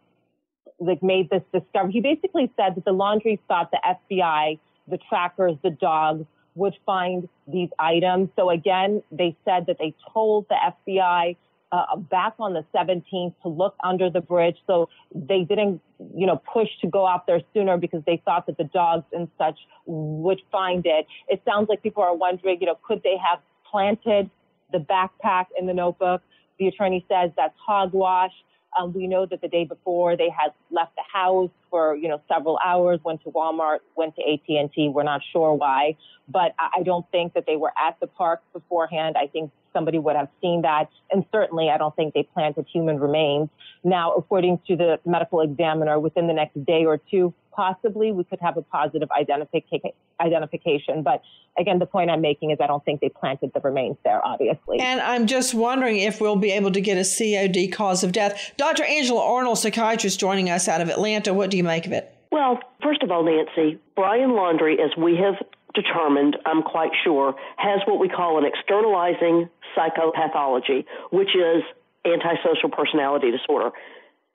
like 0.79 1.01
made 1.01 1.29
this 1.29 1.43
discovery. 1.53 1.91
He 1.91 2.01
basically 2.01 2.51
said 2.57 2.75
that 2.75 2.85
the 2.85 2.91
laundries 2.91 3.39
thought 3.47 3.71
the 3.71 3.79
FBI, 3.85 4.59
the 4.87 4.97
trackers, 5.09 5.55
the 5.63 5.69
dogs 5.69 6.25
would 6.55 6.75
find 6.85 7.27
these 7.47 7.69
items. 7.79 8.29
So 8.35 8.49
again, 8.49 9.01
they 9.11 9.35
said 9.45 9.65
that 9.67 9.77
they 9.79 9.93
told 10.13 10.45
the 10.49 10.55
FBI 10.87 11.35
uh, 11.71 11.95
back 11.95 12.33
on 12.39 12.53
the 12.53 12.63
17th 12.75 13.33
to 13.41 13.49
look 13.49 13.75
under 13.83 14.09
the 14.09 14.21
bridge. 14.21 14.57
So 14.67 14.89
they 15.13 15.41
didn't, 15.41 15.81
you 16.15 16.27
know, 16.27 16.39
push 16.53 16.69
to 16.81 16.87
go 16.87 17.07
out 17.07 17.25
there 17.25 17.41
sooner 17.53 17.77
because 17.77 18.03
they 18.05 18.21
thought 18.23 18.45
that 18.45 18.57
the 18.57 18.65
dogs 18.65 19.05
and 19.11 19.27
such 19.39 19.57
would 19.87 20.41
find 20.51 20.85
it. 20.85 21.07
It 21.27 21.41
sounds 21.45 21.69
like 21.69 21.81
people 21.81 22.03
are 22.03 22.15
wondering, 22.15 22.59
you 22.59 22.67
know, 22.67 22.77
could 22.87 23.01
they 23.03 23.17
have 23.17 23.39
planted 23.69 24.29
the 24.73 24.79
backpack 24.79 25.45
in 25.57 25.65
the 25.65 25.73
notebook. 25.73 26.21
The 26.59 26.67
attorney 26.67 27.05
says 27.07 27.31
that's 27.37 27.55
hogwash. 27.65 28.33
Um, 28.77 28.91
we 28.91 29.07
know 29.07 29.25
that 29.27 29.39
the 29.41 29.47
day 29.47 29.65
before 29.65 30.17
they 30.17 30.29
had 30.29 30.51
left 30.71 30.95
the 30.95 31.03
house 31.11 31.51
for 31.69 31.95
you 31.95 32.09
know 32.09 32.21
several 32.27 32.59
hours, 32.65 32.99
went 33.03 33.23
to 33.23 33.29
Walmart, 33.29 33.79
went 33.95 34.15
to 34.15 34.21
AT 34.21 34.41
and 34.47 34.71
T. 34.73 34.89
We're 34.89 35.03
not 35.03 35.21
sure 35.31 35.53
why, 35.53 35.95
but 36.27 36.53
I 36.59 36.83
don't 36.83 37.09
think 37.11 37.33
that 37.35 37.45
they 37.45 37.55
were 37.55 37.71
at 37.79 37.99
the 38.01 38.07
park 38.07 38.41
beforehand. 38.51 39.15
I 39.17 39.27
think 39.27 39.51
somebody 39.73 39.99
would 39.99 40.15
have 40.15 40.29
seen 40.41 40.61
that, 40.61 40.89
and 41.11 41.25
certainly 41.31 41.69
I 41.69 41.77
don't 41.77 41.95
think 41.95 42.13
they 42.13 42.23
planted 42.33 42.65
human 42.71 42.99
remains. 42.99 43.49
Now, 43.83 44.13
according 44.13 44.59
to 44.67 44.75
the 44.75 44.99
medical 45.05 45.41
examiner, 45.41 45.99
within 45.99 46.27
the 46.27 46.33
next 46.33 46.63
day 46.65 46.85
or 46.85 46.97
two, 46.97 47.33
possibly 47.51 48.11
we 48.11 48.23
could 48.23 48.39
have 48.41 48.57
a 48.57 48.61
positive 48.61 49.09
identification 49.11 49.91
identification. 50.21 51.03
But 51.03 51.21
again, 51.57 51.79
the 51.79 51.85
point 51.85 52.09
I'm 52.09 52.21
making 52.21 52.51
is 52.51 52.57
I 52.61 52.67
don't 52.67 52.83
think 52.85 53.01
they 53.01 53.09
planted 53.09 53.51
the 53.53 53.59
remains 53.59 53.97
there, 54.03 54.25
obviously. 54.25 54.79
And 54.79 55.01
I'm 55.01 55.27
just 55.27 55.53
wondering 55.53 55.97
if 55.97 56.21
we'll 56.21 56.35
be 56.35 56.51
able 56.51 56.71
to 56.71 56.81
get 56.81 56.97
a 56.97 57.03
COD 57.03 57.71
cause 57.71 58.03
of 58.03 58.11
death. 58.11 58.53
Dr. 58.57 58.83
Angela 58.83 59.21
Arnold, 59.21 59.57
psychiatrist, 59.57 60.19
joining 60.19 60.49
us 60.49 60.67
out 60.67 60.81
of 60.81 60.89
Atlanta. 60.89 61.33
What 61.33 61.49
do 61.49 61.57
you 61.57 61.63
make 61.63 61.85
of 61.85 61.91
it? 61.91 62.15
Well, 62.31 62.59
first 62.81 63.03
of 63.03 63.11
all, 63.11 63.23
Nancy, 63.23 63.79
Brian 63.95 64.31
Laundrie, 64.31 64.83
as 64.83 64.95
we 64.97 65.15
have 65.17 65.35
determined, 65.73 66.37
I'm 66.45 66.63
quite 66.63 66.91
sure, 67.03 67.35
has 67.57 67.81
what 67.85 67.99
we 67.99 68.09
call 68.09 68.37
an 68.37 68.45
externalizing 68.45 69.49
psychopathology, 69.75 70.85
which 71.11 71.35
is 71.35 71.63
antisocial 72.05 72.69
personality 72.69 73.31
disorder. 73.31 73.71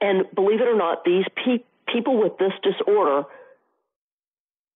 And 0.01 0.25
believe 0.35 0.61
it 0.61 0.69
or 0.69 0.77
not, 0.77 1.05
these 1.05 1.25
pe- 1.35 1.65
people 1.93 2.19
with 2.19 2.39
this 2.39 2.53
disorder 2.63 3.25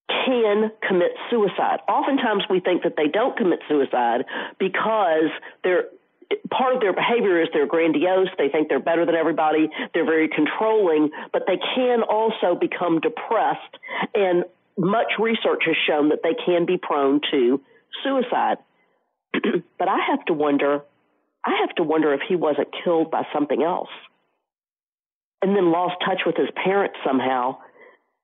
can 0.09 0.71
commit 0.87 1.13
suicide. 1.31 1.81
Oftentimes 1.89 2.45
we 2.51 2.61
think 2.61 2.83
that 2.83 2.97
they 2.97 3.09
don't 3.09 3.37
commit 3.37 3.61
suicide 3.69 4.25
because 4.59 5.31
they're 5.65 5.85
part 6.51 6.75
of 6.75 6.81
their 6.81 6.93
behavior 6.93 7.43
is 7.43 7.49
they're 7.53 7.67
grandiose, 7.67 8.29
they 8.39 8.49
think 8.49 8.69
they're 8.69 8.81
better 8.81 9.05
than 9.05 9.15
everybody, 9.15 9.69
they're 9.93 10.05
very 10.05 10.29
controlling, 10.29 11.11
but 11.33 11.43
they 11.47 11.59
can 11.75 12.03
also 12.03 12.55
become 12.59 13.01
depressed 13.01 13.77
and 14.15 14.45
much 14.79 15.13
research 15.19 15.63
has 15.67 15.77
shown 15.87 16.11
that 16.11 16.21
they 16.23 16.35
can 16.35 16.67
be 16.67 16.79
prone 16.79 17.21
to 17.31 17.61
suicide. 18.03 18.59
but 19.79 19.89
I 19.89 19.99
have 20.11 20.25
to 20.27 20.33
wonder 20.33 20.83
I 21.45 21.59
have 21.61 21.75
to 21.77 21.83
wonder 21.83 22.15
if 22.15 22.21
he 22.29 22.37
wasn't 22.37 22.69
killed 22.85 23.11
by 23.11 23.23
something 23.35 23.63
else 23.63 23.89
and 25.41 25.57
then 25.57 25.73
lost 25.73 25.97
touch 26.07 26.21
with 26.25 26.37
his 26.37 26.49
parents 26.65 26.95
somehow 27.05 27.57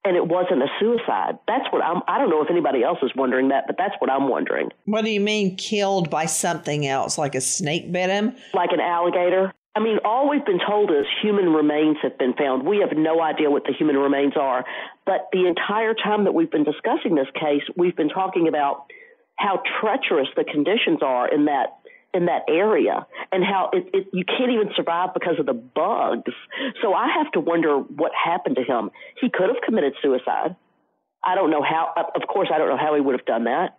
and 0.05 0.17
it 0.17 0.27
wasn't 0.27 0.63
a 0.63 0.69
suicide. 0.79 1.39
That's 1.49 1.65
what 1.73 1.83
I'm, 1.83 2.03
I 2.07 2.19
don't 2.19 2.31
know 2.31 2.43
if 2.43 2.51
anybody 2.51 2.85
else 2.85 2.99
is 3.03 3.11
wondering 3.17 3.49
that, 3.49 3.65
but 3.67 3.77
that's 3.77 3.95
what 3.99 4.11
I'm 4.11 4.29
wondering. 4.29 4.71
What 4.85 5.05
do 5.05 5.11
you 5.11 5.21
mean 5.21 5.57
killed 5.57 6.09
by 6.11 6.27
something 6.27 6.87
else? 6.87 7.19
Like 7.19 7.35
a 7.35 7.41
snake 7.41 7.91
bit 7.91 8.09
him? 8.09 8.37
Like 8.55 8.71
an 8.73 8.81
alligator? 8.81 9.53
I 9.75 9.81
mean, 9.81 9.99
all 10.05 10.29
we've 10.29 10.45
been 10.45 10.61
told 10.67 10.91
is 10.91 11.07
human 11.23 11.51
remains 11.51 11.99
have 12.03 12.19
been 12.19 12.35
found. 12.35 12.67
We 12.67 12.79
have 12.79 12.97
no 12.97 13.21
idea 13.23 13.51
what 13.51 13.65
the 13.65 13.73
human 13.73 13.97
remains 13.97 14.35
are. 14.37 14.65
But 15.07 15.29
the 15.33 15.47
entire 15.47 15.95
time 15.95 16.25
that 16.25 16.33
we've 16.33 16.51
been 16.51 16.65
discussing 16.65 17.15
this 17.15 17.29
case, 17.35 17.63
we've 17.77 17.97
been 17.97 18.09
talking 18.09 18.49
about 18.49 18.87
how 19.37 19.63
treacherous 19.81 20.29
the 20.37 20.45
conditions 20.45 20.99
are 21.03 21.33
in 21.33 21.45
that 21.45 21.79
in 22.15 22.27
that 22.27 22.43
area 22.49 23.07
and 23.31 23.45
how 23.45 23.71
it, 23.73 23.89
it, 23.93 24.07
you 24.13 24.25
can't 24.25 24.51
even 24.51 24.71
survive 24.75 25.11
because 25.13 25.39
of 25.39 25.47
the 25.47 25.53
bugs. 25.53 26.33
So 26.83 26.95
I 26.95 27.09
have 27.19 27.31
to 27.33 27.41
wonder 27.41 27.77
what 27.79 28.13
happened 28.13 28.57
to 28.57 28.65
him. 28.65 28.91
He 29.21 29.29
could 29.29 29.49
have 29.49 29.63
committed 29.65 29.93
suicide. 30.03 30.57
I 31.23 31.35
don't 31.35 31.51
know 31.51 31.63
how, 31.63 31.93
of 32.15 32.23
course, 32.27 32.49
I 32.53 32.59
don't 32.59 32.69
know 32.69 32.79
how 32.79 32.95
he 32.95 33.01
would 33.01 33.15
have 33.15 33.27
done 33.27 33.45
that. 33.45 33.79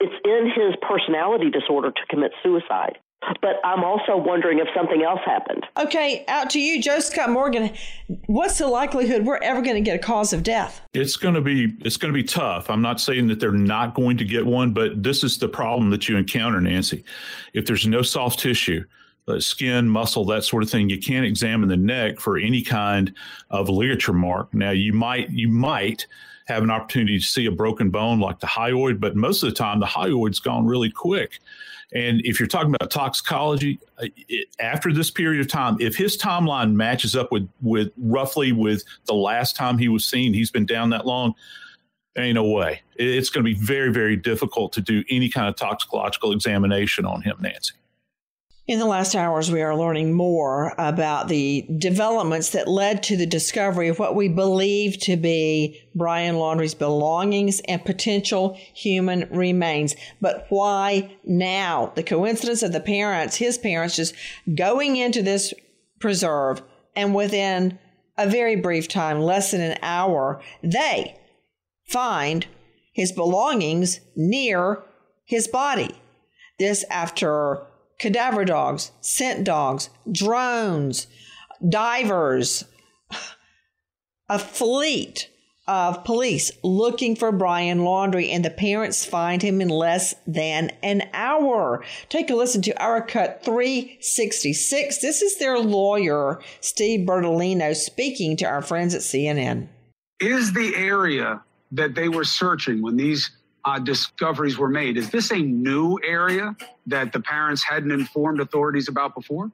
It's 0.00 0.14
in 0.24 0.46
his 0.46 0.74
personality 0.80 1.50
disorder 1.50 1.90
to 1.90 2.00
commit 2.08 2.32
suicide. 2.42 2.98
But 3.40 3.60
I'm 3.64 3.84
also 3.84 4.16
wondering 4.16 4.58
if 4.58 4.68
something 4.74 5.02
else 5.02 5.20
happened. 5.24 5.64
Okay, 5.78 6.24
out 6.28 6.50
to 6.50 6.60
you, 6.60 6.82
Joe 6.82 6.98
Scott 6.98 7.30
Morgan. 7.30 7.72
What's 8.26 8.58
the 8.58 8.66
likelihood 8.66 9.24
we're 9.24 9.38
ever 9.38 9.62
going 9.62 9.76
to 9.76 9.80
get 9.80 9.94
a 9.94 9.98
cause 9.98 10.32
of 10.32 10.42
death? 10.42 10.80
It's 10.92 11.16
going 11.16 11.34
to 11.34 11.40
be 11.40 11.74
it's 11.80 11.96
going 11.96 12.12
to 12.12 12.16
be 12.16 12.24
tough. 12.24 12.68
I'm 12.68 12.82
not 12.82 13.00
saying 13.00 13.28
that 13.28 13.38
they're 13.38 13.52
not 13.52 13.94
going 13.94 14.16
to 14.18 14.24
get 14.24 14.44
one, 14.44 14.72
but 14.72 15.02
this 15.02 15.22
is 15.22 15.38
the 15.38 15.48
problem 15.48 15.90
that 15.90 16.08
you 16.08 16.16
encounter, 16.16 16.60
Nancy. 16.60 17.04
If 17.52 17.66
there's 17.66 17.86
no 17.86 18.02
soft 18.02 18.40
tissue, 18.40 18.84
uh, 19.28 19.38
skin, 19.38 19.88
muscle, 19.88 20.24
that 20.26 20.44
sort 20.44 20.62
of 20.62 20.70
thing, 20.70 20.90
you 20.90 20.98
can't 20.98 21.24
examine 21.24 21.68
the 21.68 21.76
neck 21.76 22.18
for 22.18 22.36
any 22.36 22.62
kind 22.62 23.14
of 23.50 23.68
ligature 23.68 24.12
mark. 24.12 24.52
Now, 24.52 24.70
you 24.70 24.92
might 24.92 25.30
you 25.30 25.48
might 25.48 26.06
have 26.46 26.62
an 26.62 26.70
opportunity 26.70 27.18
to 27.18 27.24
see 27.24 27.46
a 27.46 27.50
broken 27.50 27.90
bone 27.90 28.20
like 28.20 28.40
the 28.40 28.46
hyoid, 28.46 29.00
but 29.00 29.16
most 29.16 29.42
of 29.42 29.48
the 29.48 29.54
time 29.54 29.80
the 29.80 29.86
hyoid's 29.86 30.40
gone 30.40 30.66
really 30.66 30.90
quick. 30.90 31.38
And 31.94 32.22
if 32.24 32.40
you're 32.40 32.46
talking 32.46 32.74
about 32.74 32.90
toxicology, 32.90 33.78
uh, 33.98 34.06
it, 34.28 34.48
after 34.58 34.92
this 34.92 35.10
period 35.10 35.40
of 35.40 35.48
time, 35.48 35.76
if 35.78 35.94
his 35.94 36.16
timeline 36.16 36.72
matches 36.72 37.14
up 37.14 37.30
with 37.30 37.48
with 37.60 37.90
roughly 37.98 38.52
with 38.52 38.82
the 39.06 39.14
last 39.14 39.56
time 39.56 39.78
he 39.78 39.88
was 39.88 40.06
seen, 40.06 40.32
he's 40.32 40.50
been 40.50 40.66
down 40.66 40.90
that 40.90 41.06
long. 41.06 41.34
Ain't 42.16 42.34
no 42.34 42.44
way. 42.44 42.82
It's 42.96 43.30
going 43.30 43.44
to 43.44 43.54
be 43.54 43.58
very, 43.58 43.90
very 43.90 44.16
difficult 44.16 44.74
to 44.74 44.82
do 44.82 45.02
any 45.08 45.30
kind 45.30 45.48
of 45.48 45.56
toxicological 45.56 46.32
examination 46.32 47.06
on 47.06 47.22
him, 47.22 47.36
Nancy. 47.40 47.74
In 48.64 48.78
the 48.78 48.86
last 48.86 49.16
hours, 49.16 49.50
we 49.50 49.60
are 49.60 49.76
learning 49.76 50.12
more 50.12 50.72
about 50.78 51.26
the 51.26 51.66
developments 51.78 52.50
that 52.50 52.68
led 52.68 53.02
to 53.04 53.16
the 53.16 53.26
discovery 53.26 53.88
of 53.88 53.98
what 53.98 54.14
we 54.14 54.28
believe 54.28 55.00
to 55.00 55.16
be 55.16 55.80
Brian 55.96 56.36
Laundrie's 56.36 56.74
belongings 56.74 57.60
and 57.66 57.84
potential 57.84 58.56
human 58.72 59.28
remains. 59.32 59.96
But 60.20 60.46
why 60.48 61.16
now? 61.24 61.92
The 61.96 62.04
coincidence 62.04 62.62
of 62.62 62.72
the 62.72 62.78
parents, 62.78 63.34
his 63.34 63.58
parents, 63.58 63.96
just 63.96 64.14
going 64.54 64.94
into 64.94 65.22
this 65.22 65.52
preserve 65.98 66.62
and 66.94 67.16
within 67.16 67.80
a 68.16 68.28
very 68.28 68.54
brief 68.54 68.86
time, 68.86 69.18
less 69.18 69.50
than 69.50 69.60
an 69.60 69.78
hour, 69.82 70.40
they 70.62 71.18
find 71.88 72.46
his 72.92 73.10
belongings 73.10 73.98
near 74.14 74.84
his 75.24 75.48
body. 75.48 75.90
This 76.60 76.84
after 76.88 77.66
cadaver 78.02 78.44
dogs, 78.44 78.90
scent 79.00 79.44
dogs, 79.44 79.88
drones, 80.10 81.06
divers, 81.66 82.64
a 84.28 84.40
fleet 84.40 85.30
of 85.68 86.02
police 86.02 86.50
looking 86.64 87.14
for 87.14 87.30
Brian 87.30 87.78
Laundrie, 87.78 88.30
and 88.32 88.44
the 88.44 88.50
parents 88.50 89.04
find 89.04 89.40
him 89.40 89.60
in 89.60 89.68
less 89.68 90.16
than 90.26 90.72
an 90.82 91.08
hour. 91.12 91.84
Take 92.08 92.28
a 92.28 92.34
listen 92.34 92.60
to 92.62 92.82
our 92.82 93.00
cut 93.00 93.44
366. 93.44 94.98
This 94.98 95.22
is 95.22 95.38
their 95.38 95.60
lawyer, 95.60 96.40
Steve 96.60 97.06
Bertolino, 97.06 97.72
speaking 97.76 98.36
to 98.38 98.44
our 98.44 98.62
friends 98.62 98.96
at 98.96 99.02
CNN. 99.02 99.68
Is 100.18 100.52
the 100.52 100.74
area 100.74 101.40
that 101.70 101.94
they 101.94 102.08
were 102.08 102.24
searching 102.24 102.82
when 102.82 102.96
these 102.96 103.30
uh, 103.64 103.78
discoveries 103.78 104.58
were 104.58 104.68
made. 104.68 104.96
Is 104.96 105.10
this 105.10 105.30
a 105.30 105.38
new 105.38 105.98
area 106.04 106.56
that 106.86 107.12
the 107.12 107.20
parents 107.20 107.62
hadn't 107.62 107.92
informed 107.92 108.40
authorities 108.40 108.88
about 108.88 109.14
before? 109.14 109.50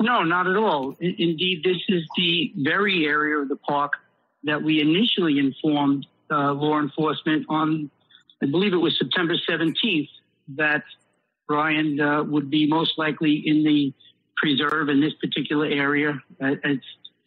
No, 0.00 0.22
not 0.22 0.48
at 0.48 0.56
all. 0.56 0.96
Indeed, 1.00 1.62
this 1.64 1.78
is 1.88 2.02
the 2.16 2.52
very 2.56 3.06
area 3.06 3.38
of 3.38 3.48
the 3.48 3.56
park 3.56 3.92
that 4.44 4.62
we 4.62 4.80
initially 4.80 5.38
informed 5.38 6.06
uh, 6.30 6.52
law 6.52 6.80
enforcement 6.80 7.46
on, 7.48 7.90
I 8.42 8.46
believe 8.46 8.72
it 8.72 8.78
was 8.78 8.98
September 8.98 9.34
17th, 9.48 10.08
that 10.56 10.82
Brian 11.46 12.00
uh, 12.00 12.24
would 12.24 12.50
be 12.50 12.66
most 12.66 12.98
likely 12.98 13.42
in 13.46 13.62
the 13.62 13.92
preserve 14.36 14.88
in 14.88 15.00
this 15.00 15.12
particular 15.14 15.66
area. 15.66 16.20
Uh, 16.42 16.54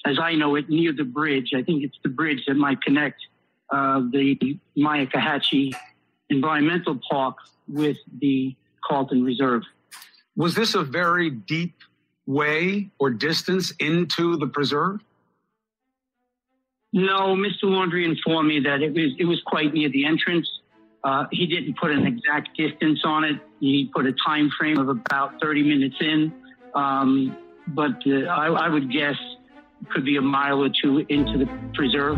as 0.05 0.19
I 0.19 0.35
know 0.35 0.55
it, 0.55 0.69
near 0.69 0.91
the 0.91 1.03
bridge. 1.03 1.51
I 1.55 1.63
think 1.63 1.83
it's 1.83 1.97
the 2.03 2.09
bridge 2.09 2.43
that 2.47 2.55
might 2.55 2.81
connect 2.81 3.21
uh, 3.69 4.01
the 4.11 4.59
Myakkahatchee 4.77 5.73
environmental 6.29 6.99
park 7.09 7.35
with 7.67 7.97
the 8.19 8.55
Carlton 8.87 9.23
Reserve. 9.23 9.63
Was 10.35 10.55
this 10.55 10.75
a 10.75 10.83
very 10.83 11.29
deep 11.29 11.75
way 12.25 12.89
or 12.99 13.09
distance 13.09 13.71
into 13.79 14.37
the 14.37 14.47
preserve? 14.47 14.99
No, 16.93 17.35
Mr. 17.35 17.65
Laundrie 17.65 18.05
informed 18.05 18.47
me 18.47 18.61
that 18.61 18.81
it 18.81 18.93
was 18.93 19.13
it 19.19 19.25
was 19.25 19.41
quite 19.45 19.73
near 19.73 19.89
the 19.89 20.05
entrance. 20.05 20.47
Uh, 21.03 21.25
he 21.31 21.45
didn't 21.45 21.77
put 21.77 21.91
an 21.91 22.07
exact 22.07 22.55
distance 22.57 23.01
on 23.03 23.23
it. 23.23 23.39
He 23.59 23.91
put 23.93 24.05
a 24.05 24.13
time 24.25 24.49
frame 24.57 24.79
of 24.79 24.89
about 24.89 25.39
30 25.41 25.61
minutes 25.61 25.95
in, 25.99 26.33
um, 26.73 27.37
but 27.67 28.01
uh, 28.07 28.25
I, 28.31 28.47
I 28.47 28.69
would 28.69 28.91
guess 28.91 29.15
it 29.81 29.89
could 29.91 30.05
be 30.05 30.17
a 30.17 30.21
mile 30.21 30.63
or 30.63 30.69
two 30.69 31.05
into 31.09 31.37
the 31.37 31.49
preserve. 31.73 32.17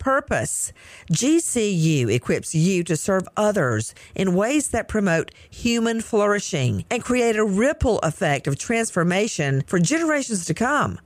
purpose. 0.00 0.72
GCU 1.12 2.12
equips 2.12 2.54
you 2.54 2.82
to 2.82 2.96
serve 2.96 3.28
others 3.36 3.94
in 4.16 4.34
ways 4.34 4.68
that 4.68 4.88
promote 4.88 5.30
human 5.48 6.00
flourishing 6.00 6.84
and 6.90 7.04
create 7.04 7.36
a 7.36 7.44
ripple 7.44 8.00
effect 8.00 8.48
of 8.48 8.58
transformation 8.58 9.62
for 9.68 9.78
generations 9.78 10.44
to 10.46 10.54
come. 10.54 10.98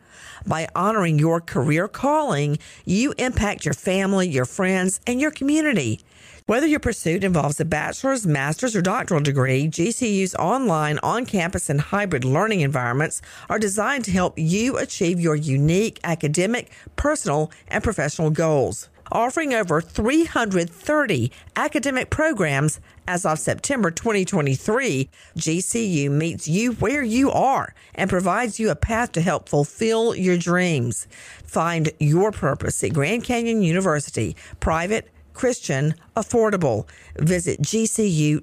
By 0.46 0.68
honoring 0.74 1.18
your 1.18 1.40
career 1.40 1.88
calling, 1.88 2.58
you 2.84 3.14
impact 3.16 3.64
your 3.64 3.74
family, 3.74 4.28
your 4.28 4.44
friends, 4.44 5.00
and 5.06 5.20
your 5.20 5.30
community. 5.30 6.00
Whether 6.46 6.66
your 6.66 6.80
pursuit 6.80 7.24
involves 7.24 7.58
a 7.58 7.64
bachelor's, 7.64 8.26
master's, 8.26 8.76
or 8.76 8.82
doctoral 8.82 9.22
degree, 9.22 9.66
GCU's 9.66 10.34
online, 10.34 10.98
on 11.02 11.24
campus, 11.24 11.70
and 11.70 11.80
hybrid 11.80 12.22
learning 12.22 12.60
environments 12.60 13.22
are 13.48 13.58
designed 13.58 14.04
to 14.04 14.10
help 14.10 14.38
you 14.38 14.76
achieve 14.76 15.18
your 15.18 15.36
unique 15.36 15.98
academic, 16.04 16.70
personal, 16.96 17.50
and 17.68 17.82
professional 17.82 18.28
goals. 18.28 18.90
Offering 19.14 19.54
over 19.54 19.80
330 19.80 21.30
academic 21.54 22.10
programs 22.10 22.80
as 23.06 23.24
of 23.24 23.38
September 23.38 23.92
2023, 23.92 25.08
GCU 25.38 26.10
meets 26.10 26.48
you 26.48 26.72
where 26.72 27.04
you 27.04 27.30
are 27.30 27.76
and 27.94 28.10
provides 28.10 28.58
you 28.58 28.70
a 28.70 28.74
path 28.74 29.12
to 29.12 29.20
help 29.20 29.48
fulfill 29.48 30.16
your 30.16 30.36
dreams. 30.36 31.06
Find 31.44 31.92
your 32.00 32.32
purpose 32.32 32.82
at 32.82 32.92
Grand 32.92 33.22
Canyon 33.22 33.62
University, 33.62 34.34
private 34.58 35.08
Christian, 35.32 35.94
affordable. 36.16 36.88
Visit 37.16 37.62
gcu.edu. 37.62 38.42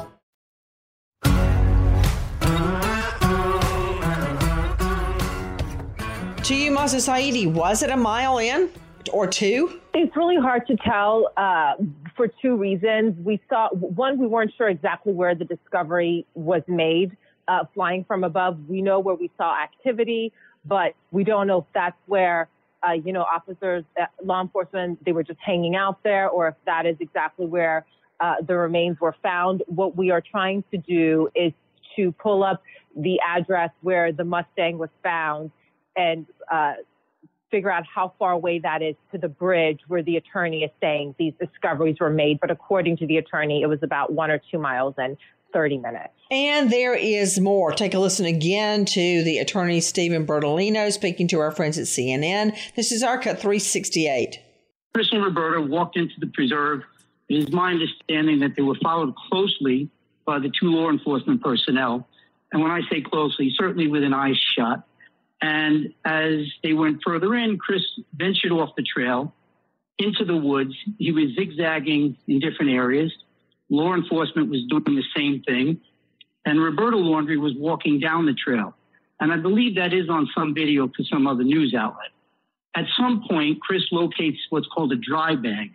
To 6.51 6.69
Mahsa 6.69 6.97
Saeedi. 6.97 7.49
Was 7.49 7.81
it 7.81 7.91
a 7.91 7.95
mile 7.95 8.37
in 8.37 8.69
or 9.13 9.25
two? 9.25 9.79
It's 9.93 10.13
really 10.17 10.35
hard 10.35 10.67
to 10.67 10.75
tell 10.75 11.31
uh, 11.37 11.75
for 12.17 12.27
two 12.41 12.57
reasons. 12.57 13.15
We 13.23 13.39
saw 13.47 13.69
one, 13.69 14.19
we 14.19 14.27
weren't 14.27 14.51
sure 14.57 14.67
exactly 14.67 15.13
where 15.13 15.33
the 15.33 15.45
discovery 15.45 16.25
was 16.33 16.61
made. 16.67 17.15
Uh, 17.47 17.63
flying 17.73 18.03
from 18.03 18.25
above, 18.25 18.57
we 18.67 18.81
know 18.81 18.99
where 18.99 19.15
we 19.15 19.31
saw 19.37 19.57
activity, 19.63 20.33
but 20.65 20.93
we 21.11 21.23
don't 21.23 21.47
know 21.47 21.59
if 21.59 21.65
that's 21.73 21.95
where 22.07 22.49
uh, 22.85 22.91
you 22.91 23.13
know 23.13 23.23
officers, 23.23 23.85
uh, 23.97 24.07
law 24.21 24.41
enforcement, 24.41 25.01
they 25.05 25.13
were 25.13 25.23
just 25.23 25.39
hanging 25.39 25.77
out 25.77 26.03
there, 26.03 26.27
or 26.27 26.49
if 26.49 26.55
that 26.65 26.85
is 26.85 26.97
exactly 26.99 27.45
where 27.45 27.85
uh, 28.19 28.35
the 28.45 28.57
remains 28.57 28.99
were 28.99 29.15
found. 29.23 29.63
What 29.67 29.95
we 29.95 30.11
are 30.11 30.21
trying 30.21 30.65
to 30.71 30.77
do 30.77 31.29
is 31.33 31.53
to 31.95 32.11
pull 32.11 32.43
up 32.43 32.61
the 32.93 33.21
address 33.25 33.69
where 33.83 34.11
the 34.11 34.25
Mustang 34.25 34.77
was 34.77 34.89
found 35.01 35.49
and 35.95 36.25
uh, 36.51 36.73
figure 37.51 37.71
out 37.71 37.83
how 37.85 38.13
far 38.17 38.31
away 38.31 38.59
that 38.59 38.81
is 38.81 38.95
to 39.11 39.17
the 39.17 39.27
bridge 39.27 39.79
where 39.87 40.01
the 40.01 40.15
attorney 40.15 40.63
is 40.63 40.71
saying 40.79 41.15
these 41.19 41.33
discoveries 41.39 41.97
were 41.99 42.09
made. 42.09 42.39
But 42.39 42.49
according 42.49 42.97
to 42.97 43.07
the 43.07 43.17
attorney, 43.17 43.61
it 43.61 43.67
was 43.67 43.79
about 43.83 44.13
one 44.13 44.31
or 44.31 44.41
two 44.51 44.57
miles 44.57 44.95
and 44.97 45.17
30 45.53 45.79
minutes. 45.79 46.13
And 46.31 46.71
there 46.71 46.95
is 46.95 47.39
more. 47.39 47.73
Take 47.73 47.93
a 47.93 47.99
listen 47.99 48.25
again 48.25 48.85
to 48.85 49.23
the 49.23 49.39
attorney 49.39 49.81
Steven 49.81 50.25
Bertolino 50.25 50.91
speaking 50.91 51.27
to 51.29 51.39
our 51.39 51.51
friends 51.51 51.77
at 51.77 51.85
CNN. 51.85 52.57
This 52.75 52.91
is 52.91 53.03
our 53.03 53.17
cut 53.17 53.39
368. 53.39 54.39
Chris 54.93 55.09
and 55.11 55.23
Roberta 55.23 55.61
walked 55.61 55.97
into 55.97 56.13
the 56.19 56.27
preserve. 56.27 56.83
It 57.29 57.35
is 57.35 57.51
my 57.51 57.71
understanding 57.71 58.39
that 58.39 58.55
they 58.55 58.61
were 58.61 58.77
followed 58.81 59.13
closely 59.29 59.89
by 60.25 60.39
the 60.39 60.49
two 60.49 60.67
law 60.67 60.89
enforcement 60.89 61.41
personnel. 61.41 62.07
And 62.51 62.61
when 62.61 62.71
I 62.71 62.81
say 62.89 63.01
closely, 63.01 63.51
certainly 63.55 63.87
within 63.87 64.13
eye 64.13 64.33
shot. 64.55 64.85
And 65.41 65.93
as 66.05 66.41
they 66.63 66.73
went 66.73 67.01
further 67.05 67.33
in, 67.35 67.57
Chris 67.57 67.81
ventured 68.13 68.51
off 68.51 68.75
the 68.75 68.83
trail 68.83 69.33
into 69.97 70.23
the 70.23 70.35
woods. 70.35 70.75
He 70.99 71.11
was 71.11 71.33
zigzagging 71.35 72.17
in 72.27 72.39
different 72.39 72.71
areas. 72.71 73.11
Law 73.69 73.93
enforcement 73.93 74.49
was 74.49 74.63
doing 74.69 74.95
the 74.95 75.03
same 75.15 75.41
thing. 75.41 75.81
And 76.45 76.61
Roberta 76.61 76.97
Laundrie 76.97 77.39
was 77.39 77.53
walking 77.55 77.99
down 77.99 78.25
the 78.25 78.33
trail. 78.33 78.75
And 79.19 79.31
I 79.31 79.37
believe 79.37 79.75
that 79.75 79.93
is 79.93 80.09
on 80.09 80.29
some 80.35 80.53
video 80.53 80.87
for 80.87 81.03
some 81.03 81.27
other 81.27 81.43
news 81.43 81.73
outlet. 81.73 82.09
At 82.75 82.85
some 82.97 83.23
point, 83.29 83.61
Chris 83.61 83.83
locates 83.91 84.39
what's 84.49 84.67
called 84.67 84.91
a 84.93 84.95
dry 84.95 85.35
bag. 85.35 85.73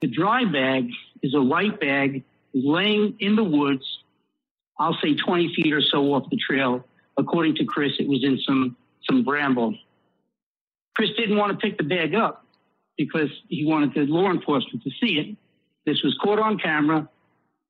The 0.00 0.08
dry 0.08 0.44
bag 0.44 0.90
is 1.22 1.34
a 1.34 1.40
white 1.40 1.80
bag 1.80 2.24
laying 2.52 3.16
in 3.20 3.36
the 3.36 3.44
woods, 3.44 3.84
I'll 4.78 4.96
say 5.02 5.14
20 5.14 5.54
feet 5.54 5.72
or 5.72 5.80
so 5.80 6.14
off 6.14 6.28
the 6.30 6.36
trail 6.36 6.84
According 7.16 7.56
to 7.56 7.64
Chris, 7.64 7.92
it 7.98 8.08
was 8.08 8.24
in 8.24 8.38
some, 8.46 8.76
some 9.08 9.24
bramble. 9.24 9.74
Chris 10.96 11.10
didn't 11.16 11.36
want 11.36 11.52
to 11.52 11.58
pick 11.58 11.78
the 11.78 11.84
bag 11.84 12.14
up 12.14 12.44
because 12.96 13.30
he 13.48 13.64
wanted 13.64 13.94
the 13.94 14.00
law 14.12 14.30
enforcement 14.30 14.82
to 14.84 14.90
see 15.00 15.18
it. 15.18 15.36
This 15.86 16.02
was 16.02 16.16
caught 16.22 16.38
on 16.38 16.58
camera. 16.58 17.08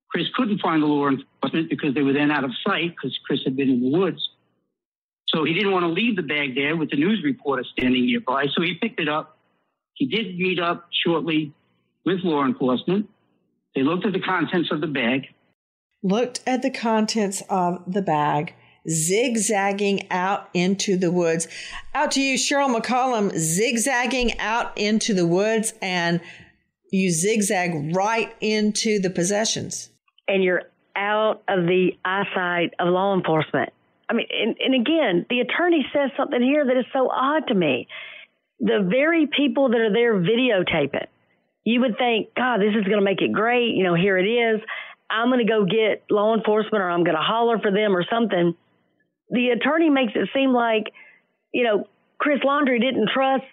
Chris 0.09 0.26
couldn't 0.34 0.61
find 0.61 0.82
the 0.82 0.86
law 0.86 1.09
enforcement 1.09 1.68
because 1.68 1.95
they 1.95 2.03
were 2.03 2.12
then 2.12 2.30
out 2.30 2.45
of 2.45 2.53
sight 2.66 2.90
because 2.90 3.18
Chris 3.26 3.40
had 3.45 3.57
been 3.57 3.68
in 3.68 3.80
the 3.80 3.99
woods. 3.99 4.30
So 5.28 5.45
he 5.45 5.53
didn't 5.53 5.72
want 5.72 5.82
to 5.82 5.88
leave 5.88 6.16
the 6.16 6.22
bag 6.22 6.55
there 6.55 6.76
with 6.76 6.90
the 6.90 6.97
news 6.97 7.22
reporter 7.24 7.64
standing 7.72 8.07
nearby. 8.07 8.47
So 8.55 8.62
he 8.62 8.74
picked 8.74 9.01
it 9.01 9.09
up. 9.09 9.36
He 9.95 10.07
did 10.07 10.38
meet 10.38 10.61
up 10.61 10.88
shortly 11.05 11.53
with 12.05 12.20
law 12.22 12.45
enforcement. 12.45 13.09
They 13.74 13.82
looked 13.82 14.07
at 14.07 14.12
the 14.12 14.20
contents 14.20 14.70
of 14.70 14.80
the 14.80 14.86
bag. 14.86 15.26
Looked 16.03 16.40
at 16.47 16.62
the 16.62 16.70
contents 16.70 17.42
of 17.49 17.82
the 17.86 18.03
bag 18.03 18.55
zigzagging 18.89 20.11
out 20.11 20.49
into 20.55 20.97
the 20.97 21.11
woods. 21.11 21.49
Out 21.95 22.12
to 22.12 22.20
you, 22.20 22.37
Cheryl 22.37 22.74
McCollum, 22.74 23.37
zigzagging 23.37 24.39
out 24.39 24.76
into 24.76 25.14
the 25.14 25.26
woods, 25.26 25.74
and 25.80 26.20
you 26.91 27.11
zigzag 27.11 27.95
right 27.95 28.35
into 28.41 29.01
the 29.01 29.11
possessions. 29.11 29.91
And 30.28 30.43
you're 30.43 30.62
out 30.97 31.43
of 31.49 31.66
the 31.66 31.93
eyesight 32.05 32.74
of 32.78 32.89
law 32.89 33.14
enforcement. 33.14 33.72
I 34.09 34.14
mean, 34.14 34.26
and, 34.30 34.57
and 34.61 34.74
again, 34.74 35.26
the 35.28 35.41
attorney 35.41 35.85
says 35.93 36.11
something 36.16 36.41
here 36.41 36.64
that 36.64 36.76
is 36.76 36.85
so 36.93 37.11
odd 37.11 37.49
to 37.49 37.55
me. 37.55 37.89
The 38.61 38.87
very 38.89 39.26
people 39.26 39.70
that 39.70 39.78
are 39.78 39.93
there 39.93 40.14
videotaping, 40.14 41.07
you 41.64 41.80
would 41.80 41.97
think, 41.99 42.35
God, 42.37 42.59
this 42.59 42.74
is 42.78 42.85
going 42.85 42.99
to 42.99 43.05
make 43.05 43.22
it 43.22 43.32
great. 43.32 43.74
You 43.74 43.85
know, 43.85 43.95
here 43.95 44.18
it 44.18 44.28
is. 44.28 44.61
I'm 45.11 45.28
going 45.28 45.45
to 45.45 45.51
go 45.51 45.64
get 45.64 46.05
law 46.11 46.35
enforcement 46.35 46.82
or 46.82 46.91
I'm 46.91 47.05
going 47.05 47.16
to 47.16 47.22
holler 47.22 47.59
for 47.59 47.70
them 47.70 47.97
or 47.97 48.05
something 48.11 48.55
the 49.35 49.51
attorney 49.51 49.91
makes 49.91 50.12
it 50.14 50.28
seem 50.32 50.53
like, 50.53 50.85
you 51.53 51.64
know, 51.64 51.89
Chris 52.18 52.41
Laundrie 52.41 52.80
didn't 52.80 53.11
trust 53.12 53.45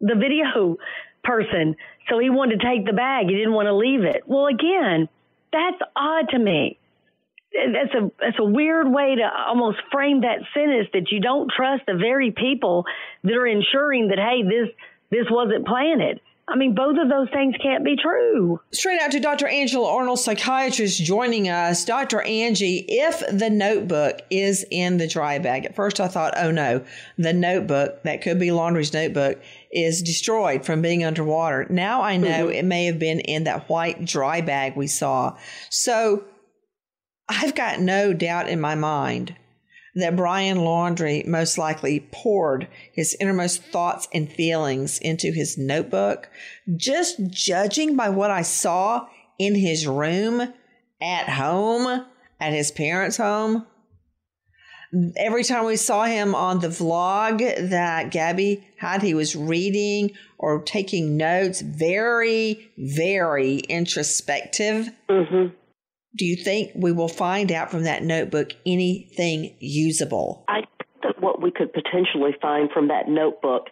the 0.00 0.14
video 0.14 0.76
person, 1.24 1.76
so 2.08 2.18
he 2.18 2.30
wanted 2.30 2.60
to 2.60 2.66
take 2.66 2.86
the 2.86 2.92
bag. 2.92 3.26
He 3.26 3.34
didn't 3.36 3.52
want 3.52 3.66
to 3.66 3.74
leave 3.74 4.02
it. 4.02 4.22
Well, 4.26 4.46
again, 4.46 5.08
that's 5.52 5.80
odd 5.96 6.28
to 6.30 6.38
me. 6.38 6.78
That's 7.52 7.94
a 7.94 8.10
that's 8.20 8.38
a 8.38 8.44
weird 8.44 8.92
way 8.92 9.16
to 9.16 9.30
almost 9.48 9.78
frame 9.90 10.20
that 10.20 10.40
sentence 10.52 10.88
that 10.92 11.10
you 11.10 11.20
don't 11.20 11.50
trust 11.50 11.84
the 11.86 11.94
very 11.94 12.30
people 12.30 12.84
that 13.24 13.32
are 13.32 13.46
ensuring 13.46 14.08
that 14.08 14.18
hey 14.18 14.42
this 14.42 14.68
this 15.10 15.26
wasn't 15.30 15.66
planted. 15.66 16.20
I 16.50 16.56
mean, 16.56 16.74
both 16.74 16.96
of 16.98 17.10
those 17.10 17.28
things 17.30 17.54
can't 17.62 17.84
be 17.84 17.94
true. 17.96 18.58
Straight 18.72 19.00
out 19.00 19.10
to 19.12 19.20
Dr. 19.20 19.46
Angela 19.46 19.92
Arnold, 19.92 20.18
psychiatrist, 20.18 21.02
joining 21.02 21.48
us. 21.48 21.84
Dr. 21.84 22.22
Angie, 22.22 22.86
if 22.88 23.22
the 23.30 23.50
notebook 23.50 24.22
is 24.30 24.64
in 24.70 24.96
the 24.96 25.06
dry 25.06 25.38
bag, 25.38 25.66
at 25.66 25.74
first 25.74 26.00
I 26.00 26.08
thought, 26.08 26.34
oh 26.38 26.50
no, 26.50 26.82
the 27.18 27.34
notebook, 27.34 28.02
that 28.04 28.22
could 28.22 28.38
be 28.38 28.50
Laundrie's 28.50 28.94
notebook, 28.94 29.40
is 29.70 30.02
destroyed 30.02 30.64
from 30.64 30.80
being 30.80 31.04
underwater. 31.04 31.66
Now 31.68 32.00
I 32.00 32.16
know 32.16 32.46
mm-hmm. 32.46 32.52
it 32.52 32.64
may 32.64 32.86
have 32.86 32.98
been 32.98 33.20
in 33.20 33.44
that 33.44 33.68
white 33.68 34.04
dry 34.06 34.40
bag 34.40 34.74
we 34.74 34.86
saw. 34.86 35.36
So 35.68 36.24
I've 37.28 37.54
got 37.54 37.80
no 37.80 38.14
doubt 38.14 38.48
in 38.48 38.58
my 38.58 38.74
mind 38.74 39.36
that 39.98 40.16
Brian 40.16 40.58
Laundrie 40.58 41.26
most 41.26 41.58
likely 41.58 42.08
poured 42.12 42.68
his 42.92 43.16
innermost 43.20 43.62
thoughts 43.62 44.08
and 44.14 44.30
feelings 44.30 44.98
into 44.98 45.32
his 45.32 45.58
notebook. 45.58 46.28
Just 46.76 47.28
judging 47.28 47.96
by 47.96 48.08
what 48.08 48.30
I 48.30 48.42
saw 48.42 49.08
in 49.38 49.54
his 49.54 49.86
room, 49.86 50.52
at 51.00 51.28
home, 51.28 52.06
at 52.40 52.52
his 52.52 52.70
parents' 52.70 53.16
home. 53.16 53.66
Every 55.16 55.44
time 55.44 55.66
we 55.66 55.76
saw 55.76 56.04
him 56.04 56.34
on 56.34 56.60
the 56.60 56.68
vlog 56.68 57.68
that 57.70 58.10
Gabby 58.10 58.66
had, 58.78 59.02
he 59.02 59.14
was 59.14 59.36
reading 59.36 60.12
or 60.38 60.62
taking 60.62 61.16
notes, 61.16 61.60
very, 61.60 62.70
very 62.78 63.58
introspective. 63.58 64.90
Mm-hmm. 65.10 65.54
Do 66.16 66.24
you 66.24 66.36
think 66.36 66.72
we 66.74 66.92
will 66.92 67.08
find 67.08 67.52
out 67.52 67.70
from 67.70 67.84
that 67.84 68.02
notebook 68.02 68.52
anything 68.64 69.54
usable? 69.60 70.44
I 70.48 70.60
think 70.60 71.02
that 71.02 71.20
what 71.22 71.42
we 71.42 71.50
could 71.50 71.72
potentially 71.72 72.32
find 72.40 72.70
from 72.70 72.88
that 72.88 73.08
notebook 73.08 73.66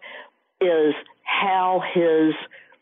is 0.61 0.95
how 1.22 1.82
his 1.95 2.34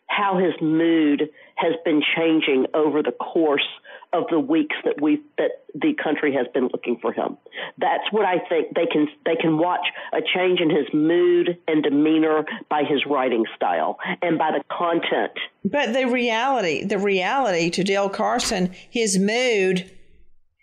how 0.06 0.38
his 0.38 0.52
mood 0.60 1.30
has 1.56 1.72
been 1.84 2.02
changing 2.16 2.66
over 2.74 3.02
the 3.02 3.12
course 3.12 3.66
of 4.14 4.24
the 4.30 4.38
weeks 4.38 4.76
that 4.84 5.02
we 5.02 5.20
that 5.36 5.50
the 5.74 5.92
country 6.02 6.32
has 6.32 6.46
been 6.54 6.68
looking 6.72 6.98
for 7.02 7.12
him. 7.12 7.36
That's 7.78 8.04
what 8.12 8.24
I 8.24 8.38
think 8.48 8.74
they 8.74 8.86
can 8.86 9.08
they 9.26 9.34
can 9.34 9.58
watch 9.58 9.86
a 10.12 10.20
change 10.34 10.60
in 10.60 10.70
his 10.70 10.86
mood 10.94 11.58
and 11.66 11.82
demeanor 11.82 12.44
by 12.70 12.84
his 12.84 13.04
writing 13.06 13.44
style 13.56 13.98
and 14.22 14.38
by 14.38 14.52
the 14.52 14.62
content. 14.72 15.32
But 15.64 15.92
the 15.92 16.06
reality, 16.06 16.84
the 16.84 16.98
reality 16.98 17.70
to 17.70 17.82
Dale 17.82 18.08
Carson, 18.08 18.72
his 18.88 19.18
mood, 19.18 19.90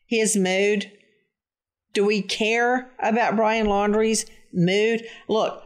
his 0.07 0.37
mood. 0.37 0.91
Do 1.93 2.05
we 2.05 2.21
care 2.21 2.89
about 2.99 3.35
Brian 3.35 3.65
Laundrie's 3.65 4.25
mood? 4.53 5.05
Look, 5.27 5.61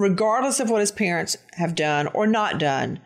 regardless 0.00 0.58
of 0.58 0.68
what 0.68 0.80
his 0.80 0.90
parents 0.90 1.36
have 1.52 1.76
done 1.76 2.08
or 2.08 2.26
not 2.26 2.58
done, 2.58 2.98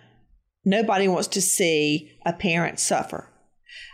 nobody 0.64 1.06
wants 1.06 1.28
to 1.28 1.42
see 1.42 2.10
a 2.24 2.32
parent 2.32 2.80
suffer. 2.80 3.28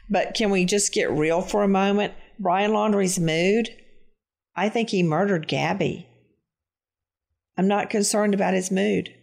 But 0.08 0.34
can 0.34 0.50
we 0.50 0.64
just 0.64 0.92
get 0.92 1.10
real 1.10 1.42
for 1.42 1.62
a 1.62 1.68
moment? 1.68 2.14
Brian 2.38 2.72
Laundrie's 2.72 3.18
mood? 3.18 3.68
I 4.56 4.68
think 4.68 4.90
he 4.90 5.02
murdered 5.02 5.46
Gabby. 5.48 6.06
I'm 7.56 7.68
not 7.68 7.90
concerned 7.90 8.34
about 8.34 8.54
his 8.54 8.70
mood. 8.70 9.14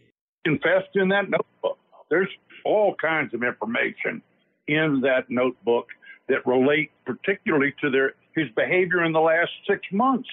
Confessed 0.46 0.96
in 0.96 1.10
that 1.10 1.30
notebook. 1.30 1.78
There's 2.10 2.30
all 2.64 2.96
kinds 3.02 3.34
of 3.34 3.44
information 3.44 4.22
in 4.68 5.02
that 5.02 5.26
notebook 5.30 5.88
that 6.30 6.46
relate 6.46 6.92
particularly 7.06 7.74
to 7.82 7.90
their 7.90 8.14
his 8.36 8.48
behavior 8.56 9.04
in 9.04 9.12
the 9.12 9.20
last 9.20 9.50
six 9.68 9.82
months. 9.92 10.30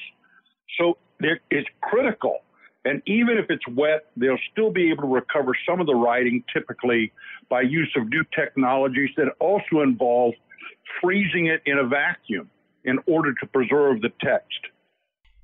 So 0.78 0.98
it's 1.20 1.68
critical. 1.80 2.40
And 2.84 3.02
even 3.06 3.38
if 3.38 3.46
it's 3.48 3.66
wet, 3.68 4.06
they'll 4.16 4.38
still 4.52 4.70
be 4.70 4.90
able 4.90 5.04
to 5.04 5.08
recover 5.08 5.52
some 5.66 5.80
of 5.80 5.86
the 5.86 5.94
writing 5.94 6.44
typically 6.52 7.12
by 7.48 7.62
use 7.62 7.90
of 7.96 8.08
new 8.08 8.24
technologies 8.34 9.10
that 9.16 9.28
also 9.40 9.80
involve 9.80 10.34
freezing 11.00 11.46
it 11.46 11.62
in 11.66 11.78
a 11.78 11.84
vacuum 11.84 12.50
in 12.84 12.98
order 13.06 13.32
to 13.34 13.46
preserve 13.46 14.02
the 14.02 14.12
text. 14.20 14.58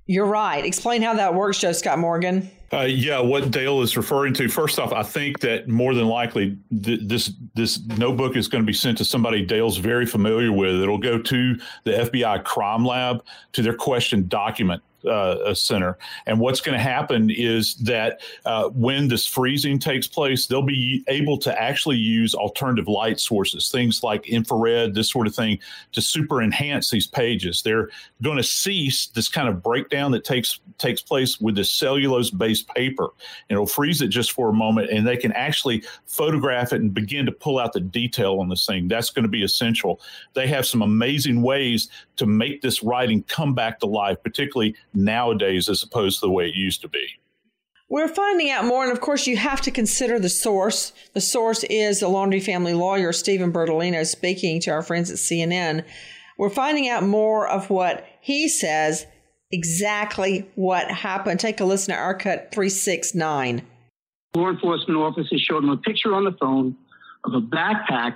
You're 0.07 0.27
right. 0.27 0.65
Explain 0.65 1.03
how 1.03 1.15
that 1.15 1.35
works, 1.35 1.59
Joe 1.59 1.73
Scott 1.73 1.99
Morgan. 1.99 2.51
Uh, 2.73 2.81
yeah, 2.81 3.21
what 3.21 3.51
Dale 3.51 3.81
is 3.81 3.97
referring 3.97 4.35
to. 4.35 4.49
First 4.49 4.79
off, 4.79 4.93
I 4.93 5.03
think 5.03 5.41
that 5.41 5.69
more 5.69 5.95
than 5.95 6.07
likely 6.07 6.59
th- 6.83 7.01
this 7.05 7.33
this 7.55 7.81
notebook 7.97 8.37
is 8.37 8.49
going 8.49 8.63
to 8.63 8.67
be 8.67 8.73
sent 8.73 8.99
to 8.99 9.05
somebody 9.05 9.45
Dale's 9.45 9.77
very 9.77 10.07
familiar 10.07 10.53
with. 10.53 10.81
It'll 10.81 10.99
go 10.99 11.21
to 11.21 11.55
the 11.85 11.91
FBI 11.91 12.45
crime 12.45 12.85
lab 12.85 13.25
to 13.53 13.63
their 13.63 13.75
question 13.75 14.27
document 14.29 14.83
uh, 15.09 15.55
center. 15.55 15.99
And 16.27 16.41
what's 16.41 16.61
going 16.61 16.77
to 16.77 16.83
happen 16.83 17.31
is 17.31 17.75
that 17.77 18.21
uh, 18.45 18.69
when 18.69 19.09
this 19.09 19.27
freezing 19.27 19.79
takes 19.79 20.07
place, 20.07 20.47
they'll 20.47 20.63
be 20.63 21.05
able 21.09 21.39
to 21.39 21.61
actually 21.61 21.97
use 21.97 22.35
alternative 22.35 22.89
light 22.89 23.21
sources, 23.21 23.71
things 23.71 24.03
like 24.03 24.29
infrared, 24.29 24.95
this 24.95 25.11
sort 25.11 25.27
of 25.27 25.35
thing, 25.35 25.59
to 25.93 26.01
super 26.01 26.43
enhance 26.43 26.91
these 26.91 27.07
pages. 27.07 27.63
They're 27.63 27.91
going 28.23 28.37
to 28.37 28.43
cease 28.43 29.07
this 29.09 29.29
kind 29.29 29.49
of 29.49 29.63
breakdown 29.63 30.13
that 30.13 30.25
takes 30.25 30.61
takes 30.79 31.03
place 31.03 31.41
with 31.41 31.55
this 31.55 31.71
cellulose 31.71 32.31
based 32.31 32.69
paper, 32.69 33.09
and 33.49 33.57
it'll 33.57 33.67
freeze 33.67 34.01
it 34.03 34.09
just 34.09 34.33
for 34.33 34.49
a 34.49 34.53
moment, 34.53 34.91
and 34.91 35.07
they 35.07 35.17
can 35.17 35.33
actually 35.33 35.85
photograph 36.07 36.73
it 36.73 36.81
and 36.81 36.95
begin 36.95 37.27
to 37.27 37.33
pull 37.33 37.59
out 37.59 37.73
the 37.73 37.81
detail 37.81 38.41
on 38.41 38.49
this 38.49 38.67
thing. 38.67 38.89
That's 38.89 39.11
going 39.11 39.25
to 39.25 39.29
be 39.29 39.43
essential. 39.43 40.01
They 40.35 40.47
have 40.47 40.67
some 40.67 40.83
amazing 40.83 41.43
ways 41.43 41.89
to 42.17 42.27
make 42.27 42.61
this 42.61 42.83
writing 42.83 43.23
come 43.25 43.55
back 43.55 43.81
to 43.81 43.87
life, 43.87 44.23
particularly 44.23 44.75
nowadays 44.95 45.69
as 45.69 45.83
opposed 45.83 46.21
to 46.21 46.27
the 46.27 46.33
way 46.33 46.47
it 46.47 46.55
used 46.55 46.81
to 46.83 46.89
be. 46.89 47.07
We're 47.89 48.09
finding 48.09 48.51
out 48.51 48.65
more, 48.67 48.85
and 48.85 48.93
of 48.93 49.01
course, 49.01 49.27
you 49.27 49.37
have 49.37 49.61
to 49.63 49.73
consider 49.73 50.21
the 50.21 50.29
source. 50.29 50.93
The 51.13 51.21
source 51.21 51.65
is 51.65 52.01
the 52.01 52.07
Laundrie 52.07 52.43
family 52.43 52.73
lawyer, 52.73 53.13
Steven 53.13 53.53
Bertolino, 53.53 54.07
speaking 54.07 54.61
to 54.61 54.71
our 54.71 54.83
friends 54.83 55.11
at 55.11 55.17
CNN. 55.17 55.85
We're 56.39 56.51
finding 56.51 56.89
out 56.89 57.03
more 57.03 57.49
of 57.49 57.69
what 57.69 58.07
he 58.21 58.49
says, 58.49 59.07
exactly 59.51 60.49
what 60.55 60.89
happened. 60.89 61.41
Take 61.41 61.59
a 61.61 61.65
listen 61.65 61.93
to 61.93 62.01
our 62.01 62.15
cut 62.15 62.53
369. 62.53 63.63
Law 64.37 64.49
enforcement 64.49 65.01
officers 65.01 65.41
showed 65.41 65.65
him 65.65 65.71
a 65.71 65.77
picture 65.77 66.15
on 66.15 66.25
the 66.25 66.33
phone 66.41 66.77
of 67.25 67.35
a 67.35 67.41
backpack 67.41 68.15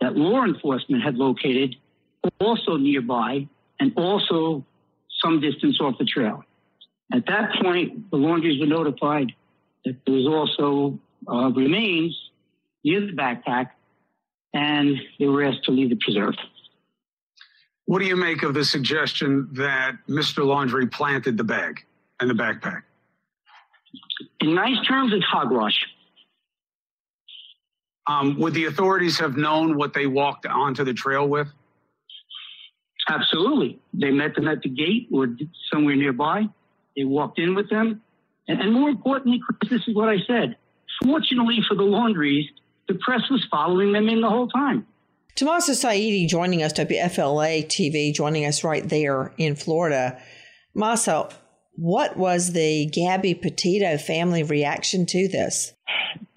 that 0.00 0.16
law 0.16 0.42
enforcement 0.44 1.04
had 1.04 1.14
located 1.14 1.76
also 2.40 2.76
nearby 2.76 3.46
and 3.78 3.92
also 3.96 4.64
some 5.24 5.40
distance 5.40 5.78
off 5.80 5.96
the 5.98 6.04
trail. 6.04 6.44
At 7.12 7.26
that 7.26 7.50
point, 7.62 8.10
the 8.10 8.16
Laundries 8.16 8.60
were 8.60 8.66
notified 8.66 9.32
that 9.84 9.96
there 10.06 10.14
was 10.14 10.26
also 10.26 10.98
uh, 11.28 11.50
remains 11.50 12.18
near 12.84 13.00
the 13.00 13.12
backpack, 13.12 13.70
and 14.52 14.96
they 15.18 15.26
were 15.26 15.42
asked 15.44 15.64
to 15.64 15.70
leave 15.70 15.90
the 15.90 15.96
preserve. 15.96 16.34
What 17.86 17.98
do 17.98 18.06
you 18.06 18.16
make 18.16 18.42
of 18.42 18.54
the 18.54 18.64
suggestion 18.64 19.48
that 19.52 19.96
Mr. 20.08 20.44
Laundrie 20.44 20.90
planted 20.90 21.36
the 21.36 21.44
bag 21.44 21.84
and 22.20 22.30
the 22.30 22.34
backpack? 22.34 22.82
In 24.40 24.54
nice 24.54 24.84
terms, 24.86 25.12
it's 25.14 25.24
hogwash. 25.24 25.78
Um, 28.06 28.38
would 28.38 28.54
the 28.54 28.66
authorities 28.66 29.18
have 29.18 29.36
known 29.36 29.76
what 29.76 29.94
they 29.94 30.06
walked 30.06 30.46
onto 30.46 30.84
the 30.84 30.92
trail 30.92 31.26
with? 31.26 31.48
Absolutely. 33.08 33.78
They 33.92 34.10
met 34.10 34.34
them 34.34 34.48
at 34.48 34.62
the 34.62 34.68
gate 34.68 35.08
or 35.12 35.28
somewhere 35.72 35.96
nearby. 35.96 36.44
They 36.96 37.04
walked 37.04 37.38
in 37.38 37.54
with 37.54 37.68
them. 37.68 38.02
And, 38.48 38.60
and 38.60 38.72
more 38.72 38.88
importantly, 38.88 39.40
Chris, 39.44 39.70
this 39.70 39.88
is 39.88 39.94
what 39.94 40.08
I 40.08 40.16
said. 40.26 40.56
Fortunately 41.02 41.58
for 41.68 41.74
the 41.74 41.82
Laundries, 41.82 42.46
the 42.88 42.94
press 42.94 43.22
was 43.30 43.46
following 43.50 43.92
them 43.92 44.08
in 44.08 44.20
the 44.20 44.28
whole 44.28 44.48
time. 44.48 44.86
to 45.36 45.44
Mahsa 45.44 45.72
Saeedi 45.72 46.28
joining 46.28 46.62
us, 46.62 46.72
WFLA 46.74 47.66
TV, 47.66 48.14
joining 48.14 48.44
us 48.46 48.62
right 48.62 48.88
there 48.88 49.32
in 49.38 49.56
Florida. 49.56 50.20
Mahsa, 50.74 51.28
what 51.76 52.16
was 52.16 52.52
the 52.52 52.86
Gabby 52.86 53.34
Petito 53.34 53.98
family 53.98 54.42
reaction 54.42 55.06
to 55.06 55.28
this? 55.28 55.72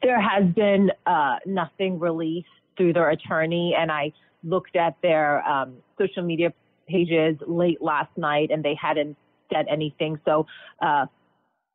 There 0.01 0.20
has 0.20 0.45
been 0.53 0.91
uh, 1.05 1.36
nothing 1.45 1.99
released 1.99 2.47
through 2.76 2.93
their 2.93 3.09
attorney, 3.09 3.76
and 3.78 3.91
I 3.91 4.13
looked 4.43 4.76
at 4.76 4.95
their 5.01 5.47
um, 5.47 5.78
social 5.97 6.23
media 6.23 6.53
pages 6.87 7.37
late 7.45 7.81
last 7.81 8.15
night 8.17 8.49
and 8.51 8.63
they 8.63 8.75
hadn't 8.75 9.17
said 9.51 9.65
anything. 9.69 10.19
So 10.25 10.47
uh, 10.81 11.05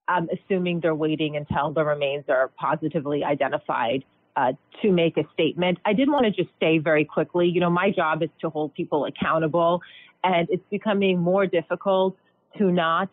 I'm 0.08 0.28
assuming 0.30 0.80
they're 0.80 0.94
waiting 0.94 1.36
until 1.36 1.72
the 1.72 1.84
remains 1.84 2.24
are 2.28 2.50
positively 2.58 3.24
identified 3.24 4.04
uh, 4.36 4.52
to 4.80 4.90
make 4.90 5.16
a 5.16 5.24
statement. 5.34 5.78
I 5.84 5.92
did 5.92 6.08
want 6.08 6.24
to 6.24 6.30
just 6.30 6.50
say 6.60 6.78
very 6.78 7.04
quickly, 7.04 7.48
you 7.48 7.60
know, 7.60 7.70
my 7.70 7.90
job 7.90 8.22
is 8.22 8.30
to 8.40 8.50
hold 8.50 8.74
people 8.74 9.04
accountable, 9.04 9.82
and 10.24 10.48
it's 10.50 10.64
becoming 10.70 11.18
more 11.18 11.46
difficult 11.46 12.16
to 12.58 12.70
not 12.70 13.08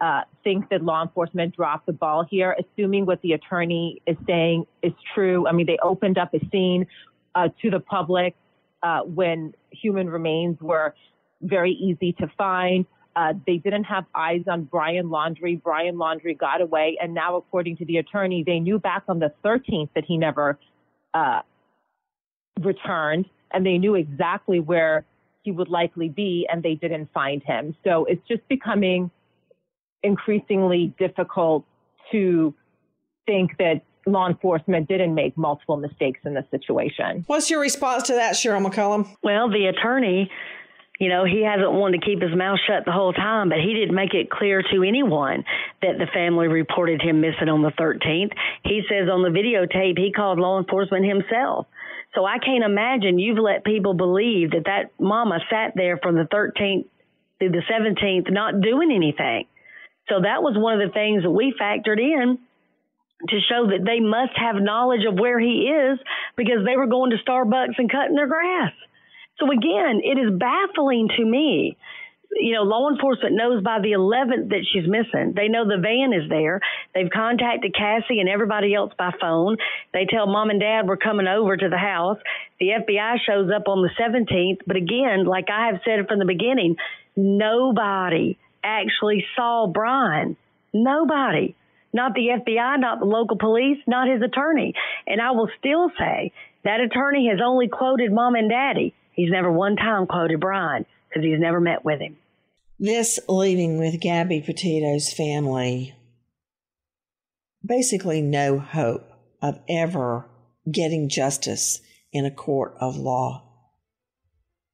uh, 0.00 0.22
think 0.42 0.68
that 0.70 0.82
law 0.82 1.02
enforcement 1.02 1.54
dropped 1.56 1.86
the 1.86 1.92
ball 1.92 2.26
here, 2.28 2.56
assuming 2.58 3.06
what 3.06 3.22
the 3.22 3.32
attorney 3.32 4.02
is 4.06 4.16
saying 4.26 4.66
is 4.82 4.92
true. 5.14 5.46
I 5.46 5.52
mean, 5.52 5.66
they 5.66 5.78
opened 5.82 6.18
up 6.18 6.34
a 6.34 6.40
scene 6.50 6.86
uh, 7.34 7.48
to 7.62 7.70
the 7.70 7.80
public 7.80 8.34
uh, 8.82 9.00
when 9.00 9.54
human 9.70 10.08
remains 10.08 10.60
were 10.60 10.94
very 11.40 11.72
easy 11.72 12.12
to 12.14 12.30
find. 12.38 12.86
Uh, 13.14 13.34
they 13.46 13.58
didn't 13.58 13.84
have 13.84 14.04
eyes 14.14 14.42
on 14.46 14.64
Brian 14.64 15.08
Laundrie. 15.08 15.62
Brian 15.62 15.96
Laundrie 15.96 16.38
got 16.38 16.60
away, 16.60 16.96
and 17.00 17.12
now, 17.12 17.36
according 17.36 17.76
to 17.76 17.84
the 17.84 17.98
attorney, 17.98 18.42
they 18.42 18.58
knew 18.58 18.78
back 18.78 19.02
on 19.08 19.18
the 19.18 19.32
13th 19.44 19.90
that 19.94 20.04
he 20.06 20.16
never 20.16 20.58
uh, 21.12 21.40
returned, 22.60 23.26
and 23.50 23.66
they 23.66 23.76
knew 23.76 23.94
exactly 23.94 24.60
where 24.60 25.04
he 25.42 25.50
would 25.50 25.68
likely 25.68 26.08
be, 26.08 26.46
and 26.50 26.62
they 26.62 26.74
didn't 26.74 27.10
find 27.12 27.42
him. 27.42 27.76
So 27.84 28.06
it's 28.06 28.26
just 28.26 28.46
becoming 28.48 29.10
increasingly 30.02 30.94
difficult 30.98 31.64
to 32.12 32.54
think 33.26 33.56
that 33.58 33.82
law 34.06 34.28
enforcement 34.28 34.88
didn't 34.88 35.14
make 35.14 35.36
multiple 35.36 35.76
mistakes 35.76 36.20
in 36.24 36.34
this 36.34 36.44
situation. 36.50 37.24
What's 37.26 37.50
your 37.50 37.60
response 37.60 38.04
to 38.04 38.14
that, 38.14 38.34
Cheryl 38.34 38.64
McCollum? 38.64 39.16
Well, 39.22 39.50
the 39.50 39.66
attorney, 39.66 40.30
you 40.98 41.08
know, 41.08 41.24
he 41.24 41.42
hasn't 41.42 41.72
wanted 41.72 42.00
to 42.00 42.06
keep 42.06 42.20
his 42.20 42.34
mouth 42.34 42.58
shut 42.66 42.84
the 42.84 42.92
whole 42.92 43.12
time, 43.12 43.48
but 43.48 43.58
he 43.58 43.74
didn't 43.74 43.94
make 43.94 44.14
it 44.14 44.30
clear 44.30 44.62
to 44.62 44.82
anyone 44.82 45.44
that 45.82 45.98
the 45.98 46.06
family 46.12 46.48
reported 46.48 47.00
him 47.00 47.20
missing 47.20 47.48
on 47.48 47.62
the 47.62 47.72
13th. 47.72 48.32
He 48.64 48.82
says 48.88 49.08
on 49.10 49.22
the 49.22 49.30
videotape 49.30 49.98
he 49.98 50.12
called 50.12 50.38
law 50.38 50.58
enforcement 50.58 51.04
himself. 51.04 51.66
So 52.14 52.26
I 52.26 52.38
can't 52.38 52.62
imagine 52.62 53.18
you've 53.18 53.38
let 53.38 53.64
people 53.64 53.94
believe 53.94 54.50
that 54.50 54.64
that 54.66 54.92
mama 55.00 55.38
sat 55.50 55.72
there 55.74 55.96
from 55.96 56.14
the 56.14 56.28
13th 56.32 56.84
through 57.38 57.50
the 57.50 57.62
17th 57.70 58.30
not 58.30 58.60
doing 58.60 58.92
anything. 58.92 59.46
So 60.08 60.20
that 60.20 60.42
was 60.42 60.54
one 60.56 60.80
of 60.80 60.86
the 60.86 60.92
things 60.92 61.22
that 61.22 61.30
we 61.30 61.54
factored 61.58 61.98
in 61.98 62.38
to 63.28 63.40
show 63.48 63.66
that 63.68 63.84
they 63.84 64.00
must 64.00 64.32
have 64.36 64.56
knowledge 64.56 65.04
of 65.08 65.18
where 65.18 65.38
he 65.38 65.70
is 65.70 65.98
because 66.36 66.64
they 66.66 66.76
were 66.76 66.86
going 66.86 67.10
to 67.10 67.18
Starbucks 67.18 67.78
and 67.78 67.90
cutting 67.90 68.16
their 68.16 68.26
grass. 68.26 68.72
So 69.38 69.50
again, 69.50 70.00
it 70.02 70.18
is 70.18 70.38
baffling 70.38 71.08
to 71.16 71.24
me. 71.24 71.76
You 72.34 72.54
know, 72.54 72.62
law 72.62 72.88
enforcement 72.88 73.36
knows 73.36 73.62
by 73.62 73.80
the 73.80 73.92
11th 73.92 74.48
that 74.48 74.64
she's 74.72 74.88
missing. 74.88 75.34
They 75.36 75.48
know 75.48 75.66
the 75.66 75.82
van 75.82 76.14
is 76.14 76.28
there. 76.30 76.60
They've 76.94 77.10
contacted 77.12 77.74
Cassie 77.74 78.20
and 78.20 78.28
everybody 78.28 78.74
else 78.74 78.92
by 78.98 79.10
phone. 79.20 79.58
They 79.92 80.06
tell 80.08 80.26
mom 80.26 80.48
and 80.48 80.58
dad 80.58 80.86
we're 80.86 80.96
coming 80.96 81.26
over 81.26 81.56
to 81.56 81.68
the 81.68 81.76
house. 81.76 82.16
The 82.58 82.68
FBI 82.80 83.16
shows 83.26 83.50
up 83.54 83.68
on 83.68 83.82
the 83.82 83.90
17th. 84.00 84.60
But 84.66 84.76
again, 84.76 85.26
like 85.26 85.48
I 85.52 85.66
have 85.66 85.82
said 85.84 86.08
from 86.08 86.20
the 86.20 86.24
beginning, 86.24 86.76
nobody 87.16 88.38
actually 88.64 89.26
saw 89.36 89.66
Brian. 89.66 90.36
Nobody 90.72 91.54
not 91.92 92.14
the 92.14 92.28
FBI, 92.40 92.80
not 92.80 93.00
the 93.00 93.06
local 93.06 93.36
police, 93.36 93.78
not 93.86 94.08
his 94.08 94.22
attorney. 94.22 94.74
And 95.06 95.20
I 95.20 95.32
will 95.32 95.48
still 95.58 95.90
say 95.98 96.32
that 96.64 96.80
attorney 96.80 97.28
has 97.30 97.40
only 97.44 97.68
quoted 97.68 98.12
mom 98.12 98.34
and 98.34 98.48
daddy. 98.48 98.94
He's 99.12 99.30
never 99.30 99.52
one 99.52 99.76
time 99.76 100.06
quoted 100.06 100.40
Brian 100.40 100.86
because 101.08 101.24
he's 101.24 101.40
never 101.40 101.60
met 101.60 101.84
with 101.84 102.00
him. 102.00 102.16
This 102.78 103.20
leaving 103.28 103.78
with 103.78 104.00
Gabby 104.00 104.40
Petito's 104.40 105.12
family 105.12 105.94
basically 107.64 108.20
no 108.20 108.58
hope 108.58 109.08
of 109.40 109.60
ever 109.68 110.26
getting 110.70 111.08
justice 111.08 111.80
in 112.12 112.24
a 112.24 112.30
court 112.30 112.74
of 112.80 112.96
law. 112.96 113.42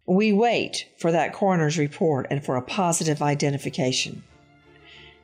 We 0.06 0.32
wait 0.32 0.86
for 0.98 1.12
that 1.12 1.34
coroner's 1.34 1.76
report 1.76 2.26
and 2.30 2.44
for 2.44 2.56
a 2.56 2.62
positive 2.62 3.20
identification. 3.20 4.22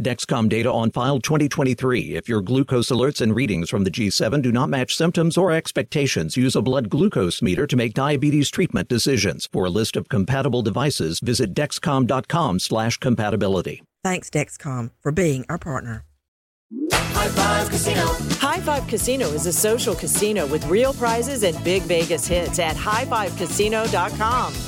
Dexcom 0.00 0.48
data 0.48 0.72
on 0.72 0.92
file 0.92 1.18
2023. 1.18 2.14
If 2.14 2.28
your 2.28 2.40
glucose 2.40 2.86
alerts 2.88 3.20
and 3.20 3.34
readings 3.34 3.68
from 3.68 3.82
the 3.84 3.90
G7 3.90 4.40
do 4.42 4.52
not 4.52 4.68
match 4.68 4.94
symptoms 4.94 5.36
or 5.36 5.50
expectations, 5.50 6.36
use 6.36 6.54
a 6.54 6.62
blood 6.62 6.88
glucose 6.88 7.42
meter 7.42 7.66
to 7.66 7.76
make 7.76 7.94
diabetes 7.94 8.48
treatment 8.48 8.88
decisions. 8.88 9.48
For 9.52 9.64
a 9.64 9.70
list 9.70 9.96
of 9.96 10.08
compatible 10.08 10.62
devices, 10.62 11.18
visit 11.18 11.52
dexcom.com/compatibility. 11.52 13.82
Thanks 14.04 14.30
Dexcom 14.30 14.92
for 15.00 15.10
being 15.10 15.44
our 15.48 15.58
partner. 15.58 16.04
High 16.92 17.28
Five 17.28 17.70
Casino. 17.70 18.06
High 18.38 18.60
Five 18.60 18.86
Casino 18.86 19.28
is 19.28 19.46
a 19.46 19.52
social 19.52 19.94
casino 19.94 20.46
with 20.46 20.66
real 20.66 20.92
prizes 20.92 21.42
and 21.42 21.62
big 21.64 21.82
Vegas 21.82 22.26
hits 22.26 22.58
at 22.58 22.76
highfivecasino.com. 22.76 24.52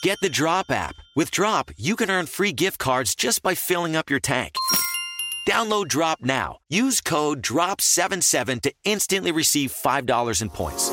Get 0.00 0.18
the 0.22 0.28
Drop 0.28 0.70
app. 0.70 0.94
With 1.16 1.32
Drop, 1.32 1.72
you 1.76 1.96
can 1.96 2.08
earn 2.08 2.26
free 2.26 2.52
gift 2.52 2.78
cards 2.78 3.16
just 3.16 3.42
by 3.42 3.56
filling 3.56 3.96
up 3.96 4.10
your 4.10 4.20
tank. 4.20 4.54
Download 5.48 5.88
Drop 5.88 6.20
now. 6.22 6.58
Use 6.68 7.00
code 7.00 7.42
DROP77 7.42 8.60
to 8.62 8.72
instantly 8.84 9.32
receive 9.32 9.72
$5 9.72 10.42
in 10.42 10.50
points. 10.50 10.92